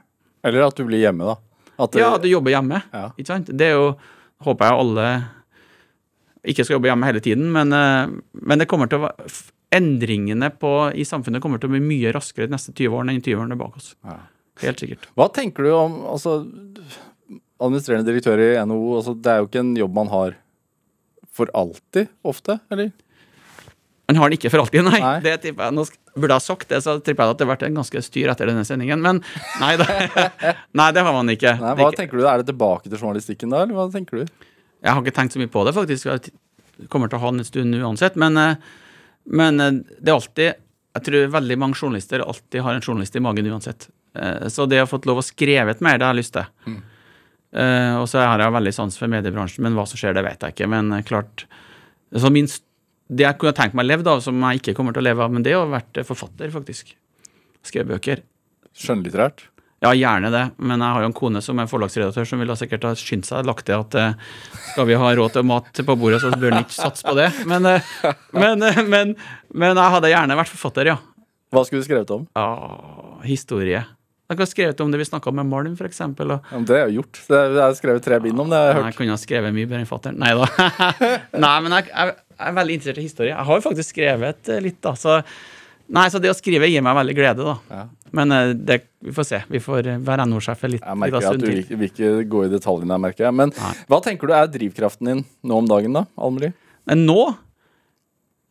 Eller 0.46 0.66
at 0.68 0.76
du 0.78 0.84
blir 0.88 1.02
hjemme, 1.02 1.26
da. 1.26 1.36
At 1.80 1.92
det- 1.92 2.00
Ja, 2.02 2.16
du 2.18 2.28
jobber 2.28 2.50
hjemme. 2.54 2.82
Ja. 2.92 3.10
Ikke 3.18 3.26
sant? 3.26 3.46
Det 3.56 3.66
er 3.70 3.72
jo, 3.76 3.96
håper 4.44 4.68
jeg 4.70 4.78
alle 4.78 5.06
ikke 6.46 6.64
skal 6.64 6.76
jobbe 6.78 6.88
hjemme 6.88 7.04
hele 7.04 7.20
tiden, 7.20 7.50
men, 7.52 7.72
eh, 7.72 8.06
men 8.40 8.58
det 8.58 8.68
kommer 8.68 8.88
til 8.88 9.00
å 9.04 9.10
endringene 9.72 10.50
på, 10.58 10.70
i 10.96 11.04
samfunnet 11.04 11.40
kommer 11.42 11.60
til 11.60 11.68
å 11.68 11.72
bli 11.76 11.80
mye 11.84 12.12
raskere 12.12 12.48
de 12.48 12.54
neste 12.54 12.72
20 12.74 12.88
årene 12.96 13.14
enn 13.14 13.22
20 13.22 13.36
årene 13.38 13.58
bak 13.60 13.76
oss. 13.76 13.94
Ja. 14.04 14.16
Helt 14.62 14.78
sikkert. 14.82 15.06
Hva 15.16 15.28
tenker 15.32 15.64
du 15.64 15.70
om 15.72 16.00
altså, 16.04 16.40
Administrerende 17.60 18.06
direktør 18.08 18.40
i 18.40 18.56
NHO, 18.64 18.96
altså, 18.96 19.12
det 19.20 19.26
er 19.30 19.38
jo 19.42 19.46
ikke 19.46 19.60
en 19.60 19.74
jobb 19.76 19.92
man 19.94 20.08
har 20.08 20.34
for 21.30 21.50
alltid, 21.54 22.08
ofte? 22.24 22.58
Eller? 22.72 22.90
Man 24.10 24.18
har 24.18 24.28
den 24.32 24.38
ikke 24.40 24.50
for 24.50 24.64
alltid, 24.64 24.82
nei. 24.90 24.98
Nei. 24.98 25.14
Det 25.22 25.36
tipper 25.46 25.68
jeg, 25.68 25.76
nå 25.78 25.84
burde 26.18 26.34
jeg 26.34 26.40
ha 26.40 26.42
sagt 26.42 26.68
det, 26.72 26.82
så 26.82 26.96
tipper 26.98 27.22
jeg 27.28 27.34
at 27.36 27.38
det 27.38 27.46
har 27.46 27.52
vært 27.54 27.62
en 27.68 27.76
ganske 27.78 28.02
styr 28.02 28.30
etter 28.32 28.50
denne 28.50 28.64
sendingen. 28.66 28.98
Men 29.04 29.22
nei, 29.62 29.72
det, 29.78 29.86
nei, 30.80 30.88
det 30.96 31.04
har 31.06 31.14
man 31.14 31.30
ikke. 31.30 31.52
Nei, 31.62 31.74
hva 31.78 31.86
ikke- 31.92 32.00
tenker 32.02 32.18
du? 32.18 32.24
Er 32.26 32.42
det 32.42 32.48
tilbake 32.50 32.88
til 32.90 32.98
journalistikken 32.98 33.54
da, 33.54 33.62
eller 33.62 33.78
hva 33.78 33.86
tenker 33.94 34.24
du? 34.24 34.48
Jeg 34.82 34.90
har 34.96 35.02
ikke 35.04 35.14
tenkt 35.20 35.36
så 35.36 35.42
mye 35.42 35.52
på 35.52 35.62
det, 35.68 35.76
faktisk. 35.76 36.08
Jeg 36.10 36.88
kommer 36.90 37.08
til 37.12 37.20
å 37.20 37.22
ha 37.22 37.30
den 37.30 37.44
en 37.44 37.48
stund 37.48 37.76
uansett. 37.78 38.16
Men, 38.18 38.36
eh, 38.40 38.56
men 39.30 39.60
eh, 39.60 39.70
det 40.00 40.10
er 40.10 40.16
alltid 40.18 40.50
Jeg 40.96 41.04
tror 41.06 41.26
veldig 41.36 41.56
mange 41.62 41.76
journalister 41.78 42.22
alltid 42.24 42.64
har 42.66 42.74
en 42.74 42.82
journalist 42.82 43.14
i 43.14 43.20
magen 43.22 43.46
uansett. 43.46 43.86
Eh, 44.18 44.48
Så 44.50 44.64
det 44.66 44.80
å 44.80 44.86
ha 44.88 44.90
fått 44.90 45.06
lov 45.06 45.20
å 45.20 45.22
skrevet 45.22 45.80
mer, 45.84 45.98
det 46.00 46.08
har 46.08 46.16
jeg 46.16 46.24
lyst 46.24 46.34
til. 46.34 46.80
Eh, 47.52 47.94
Og 48.00 48.08
så 48.10 48.24
har 48.24 48.42
jeg 48.42 48.54
veldig 48.56 48.72
sans 48.74 48.96
for 48.98 49.06
mediebransjen, 49.12 49.62
men 49.62 49.74
hva 49.78 49.84
som 49.86 50.00
skjer, 50.00 50.14
det 50.18 50.24
vet 50.26 50.40
jeg 50.48 50.56
ikke. 50.56 50.68
Men 50.72 50.90
klart 51.06 51.44
så 52.16 52.30
min, 52.32 52.48
Det 53.10 53.24
jeg 53.26 53.38
kunne 53.42 53.54
tenkt 53.56 53.74
meg 53.74 53.86
å 53.86 53.90
leve 53.90 54.06
av, 54.12 54.20
som 54.22 54.42
jeg 54.46 54.60
ikke 54.60 54.74
kommer 54.78 54.94
til 54.94 55.02
å 55.02 55.08
leve 55.08 55.24
av, 55.24 55.32
men 55.34 55.42
det 55.46 55.56
har 55.56 55.66
vært 55.70 55.98
eh, 55.98 56.06
forfatter, 56.06 56.52
faktisk. 56.54 56.92
Skrevet 57.66 57.90
bøker. 57.96 58.22
Skjønnlitterært? 58.78 59.48
Ja, 59.80 59.94
gjerne 59.96 60.28
det, 60.28 60.42
men 60.60 60.82
jeg 60.84 60.92
har 60.92 61.02
jo 61.02 61.08
en 61.08 61.14
kone 61.16 61.40
som 61.42 61.58
er 61.62 61.68
forlagsredaktør, 61.70 62.26
som 62.28 62.42
ville 62.42 62.54
sikkert 62.60 62.82
ha 62.84 62.90
skyndt 63.00 63.24
seg 63.30 63.46
lagt 63.48 63.64
til 63.66 63.80
at 63.80 63.94
eh, 63.96 64.34
skal 64.74 64.86
vi 64.90 64.98
ha 65.00 65.12
råd 65.16 65.38
til 65.38 65.46
mat 65.48 65.70
på 65.88 65.96
bordet, 65.96 66.20
så 66.20 66.30
bør 66.36 66.52
en 66.52 66.66
ikke 66.66 66.76
satse 66.76 67.06
på 67.06 67.14
det. 67.16 67.30
Men, 67.48 67.64
eh, 67.70 67.94
men, 68.36 68.66
men, 68.92 69.14
men 69.56 69.72
jeg 69.80 69.94
hadde 69.96 70.12
gjerne 70.12 70.36
vært 70.42 70.52
forfatter, 70.52 70.92
ja. 70.92 70.98
Hva 71.50 71.64
skulle 71.66 71.82
du 71.82 71.88
skrevet 71.88 72.12
om? 72.14 72.28
Ja, 72.36 72.50
historie. 73.26 73.80
Jeg 74.30 74.38
kunne 74.38 74.46
skrevet 74.46 74.80
om 74.84 74.92
det 74.92 75.00
vi 75.00 75.08
snakka 75.08 75.32
om 75.32 75.40
med 75.40 75.48
Malm, 75.50 75.72
eksempel. 75.88 76.36
Og, 76.36 76.52
Ja, 76.52 76.60
det 76.62 76.76
har 76.76 76.84
jeg 76.86 77.00
gjort. 77.00 77.18
Det 77.26 77.34
er, 77.40 77.48
jeg 77.56 77.64
har 77.64 77.72
skrevet 77.80 78.04
tre 78.04 78.20
bind 78.22 78.38
om 78.38 78.52
det. 78.52 78.60
Jeg, 78.60 78.68
har 78.68 78.76
hørt. 78.78 78.92
jeg 78.92 78.98
kunne 79.00 79.16
ha 79.16 79.18
skrevet 79.24 79.56
mye 79.56 79.66
bedre 79.66 79.80
enn 79.82 79.88
fatter'n. 79.90 80.20
Nei 80.22 80.30
da. 80.38 80.46
Nei, 81.48 81.56
men 81.64 81.74
jeg, 81.74 81.88
jeg 81.90 82.29
er 82.40 82.56
veldig 82.56 82.76
interessert 82.78 83.00
i 83.02 83.06
historie. 83.06 83.32
Jeg 83.32 83.48
har 83.48 83.58
jo 83.58 83.64
faktisk 83.64 83.94
skrevet 83.94 84.52
eh, 84.52 84.62
litt, 84.64 84.78
da. 84.84 84.94
Så, 84.98 85.18
nei, 85.92 86.06
så 86.12 86.20
det 86.22 86.32
å 86.32 86.36
skrive 86.36 86.70
gir 86.70 86.84
meg 86.86 86.96
veldig 86.98 87.16
glede, 87.18 87.46
da. 87.46 87.56
Ja. 87.70 87.84
Men 88.16 88.34
eh, 88.34 88.54
det, 88.54 88.80
vi 89.04 89.14
får 89.16 89.28
se. 89.28 89.42
Vi 89.50 89.60
får 89.62 89.90
eh, 89.92 90.00
være 90.06 90.26
NHO-sjef 90.30 90.64
litt. 90.68 90.86
Jeg 90.86 91.00
merker 91.02 91.28
at 91.32 91.42
du 91.42 91.46
vil, 91.48 91.62
vil 91.68 91.90
ikke 91.90 92.14
gå 92.30 92.46
i 92.46 92.52
detaljene, 92.52 92.96
jeg 92.96 93.04
merker 93.06 93.28
jeg. 93.28 93.36
Men 93.42 93.54
Nei. 93.56 93.74
hva 93.90 94.00
tenker 94.04 94.30
du 94.30 94.36
er 94.36 94.50
drivkraften 94.50 95.12
din 95.12 95.22
nå 95.46 95.62
om 95.62 95.70
dagen, 95.70 96.00
da, 96.00 96.06
Almeli? 96.20 96.52
Nå 96.90 97.20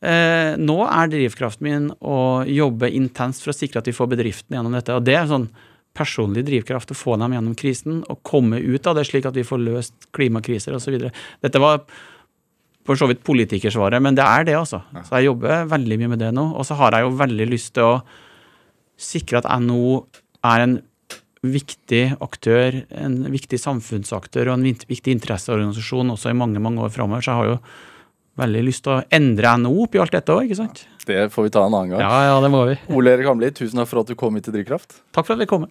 eh, 0.05 0.53
Nå 0.59 0.77
er 0.85 1.09
drivkraften 1.11 1.65
min 1.65 1.89
å 1.99 2.19
jobbe 2.47 2.91
intenst 2.95 3.43
for 3.43 3.53
å 3.53 3.57
sikre 3.57 3.81
at 3.81 3.89
vi 3.89 3.95
får 3.95 4.13
bedriften 4.13 4.55
gjennom 4.55 4.77
dette. 4.77 4.95
Og 4.95 5.03
det 5.07 5.17
er 5.19 5.27
sånn 5.31 5.49
personlig 5.97 6.45
drivkraft 6.47 6.93
å 6.93 6.97
få 6.97 7.17
dem 7.19 7.33
gjennom 7.35 7.55
krisen 7.57 8.03
og 8.07 8.21
komme 8.27 8.61
ut 8.61 8.87
av 8.87 8.95
det, 8.95 9.07
slik 9.09 9.25
at 9.27 9.35
vi 9.35 9.47
får 9.47 9.59
løst 9.65 10.09
klimakriser 10.15 10.77
osv. 10.77 11.09
Dette 11.43 11.61
var 11.61 11.81
for 12.89 12.97
så 12.97 13.05
vidt 13.05 13.21
politikersvaret, 13.21 14.01
men 14.01 14.17
det 14.17 14.25
er 14.25 14.47
det, 14.47 14.55
altså. 14.57 14.81
Så 15.05 15.19
jeg 15.19 15.29
jobber 15.29 15.67
veldig 15.69 15.97
mye 16.01 16.11
med 16.15 16.23
det 16.23 16.31
nå. 16.33 16.47
Og 16.57 16.65
så 16.65 16.73
har 16.79 16.97
jeg 16.97 17.05
jo 17.05 17.11
veldig 17.19 17.45
lyst 17.51 17.75
til 17.77 17.85
å 17.85 17.99
sikre 18.99 19.43
at 19.43 19.49
NHO 19.61 19.99
er 20.49 20.63
en 20.65 20.79
viktig 21.45 22.01
aktør, 22.19 22.81
en 22.89 23.21
viktig 23.31 23.59
samfunnsaktør 23.61 24.49
og 24.49 24.57
en 24.57 24.65
viktig 24.89 25.13
interesseorganisasjon 25.13 26.15
også 26.15 26.33
i 26.33 26.39
mange 26.39 26.59
mange 26.63 26.81
år 26.83 26.91
framover. 26.95 27.23
Så 27.23 27.31
jeg 27.31 27.39
har 27.39 27.51
jo 27.51 27.59
veldig 28.39 28.63
lyst 28.65 28.85
til 28.87 28.95
å 28.95 29.03
endre 29.19 29.53
NHO 29.61 29.85
oppi 29.85 30.01
alt 30.01 30.15
dette 30.15 30.33
òg, 30.33 30.47
ikke 30.47 30.59
sant? 30.63 30.83
Det 31.05 31.27
får 31.33 31.45
vi 31.45 31.53
ta 31.53 31.67
en 31.67 31.75
annen 31.75 31.93
gang. 31.93 32.03
Ja, 32.03 32.25
ja, 32.31 32.41
det 32.41 32.49
må 32.53 32.63
vi. 32.71 32.79
Ole 32.95 33.13
Erik 33.13 33.29
Hamli, 33.29 33.51
tusen 33.53 33.79
takk 33.81 33.91
for 33.91 34.01
at 34.01 34.09
du 34.09 34.17
kom 34.19 34.35
hit 34.39 34.49
til 34.49 34.57
Drivkraft. 34.57 35.03
Takk 35.15 35.29
for 35.29 35.37
at 35.37 35.43
vi 35.43 35.49
kom. 35.49 35.69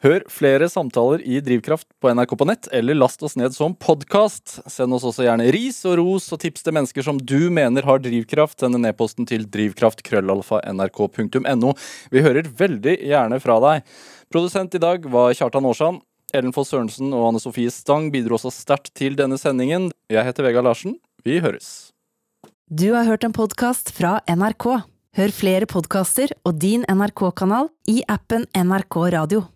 Hør 0.00 0.22
flere 0.32 0.64
samtaler 0.72 1.20
i 1.28 1.42
Drivkraft 1.44 1.84
på 2.00 2.08
NRK 2.14 2.30
på 2.40 2.46
nett, 2.48 2.68
eller 2.72 2.96
last 2.96 3.20
oss 3.22 3.36
ned 3.36 3.52
som 3.52 3.74
podkast. 3.76 4.64
Send 4.64 4.94
oss 4.96 5.04
også 5.04 5.26
gjerne 5.26 5.52
ris 5.52 5.84
og 5.84 6.00
ros 6.00 6.32
og 6.32 6.40
tips 6.40 6.64
til 6.64 6.72
mennesker 6.72 7.04
som 7.04 7.20
du 7.20 7.52
mener 7.52 7.84
har 7.84 8.00
drivkraft. 8.00 8.64
Send 8.64 8.74
en 8.78 8.86
e-posten 8.88 9.28
til 9.28 9.44
drivkraft.krøllalfa.nrk.no. 9.52 11.74
Vi 12.16 12.24
hører 12.24 12.48
veldig 12.48 12.96
gjerne 13.10 13.36
fra 13.44 13.60
deg. 13.66 13.84
Produsent 14.32 14.72
i 14.78 14.80
dag 14.80 15.04
var 15.04 15.36
Kjartan 15.36 15.68
Aarsand. 15.68 16.00
Ellen 16.32 16.56
Foss 16.56 16.72
Sørensen 16.72 17.12
og 17.12 17.28
Anne 17.28 17.36
Sofie 17.42 17.70
Stang 17.74 18.08
bidro 18.14 18.38
også 18.38 18.50
sterkt 18.54 18.94
til 18.96 19.16
denne 19.20 19.36
sendingen. 19.36 19.92
Jeg 20.08 20.24
heter 20.24 20.48
Vegard 20.48 20.64
Larsen. 20.64 20.96
Vi 21.28 21.44
høres. 21.44 21.92
Du 22.72 22.96
har 22.96 23.04
hørt 23.04 23.20
en 23.26 23.34
podkast 23.36 23.92
fra 23.92 24.24
NRK. 24.24 24.80
Hør 25.18 25.30
flere 25.34 25.66
podkaster 25.68 26.30
og 26.46 26.54
din 26.62 26.84
NRK-kanal 26.88 27.68
i 27.90 28.04
appen 28.08 28.46
NRK 28.56 28.96
Radio. 29.18 29.50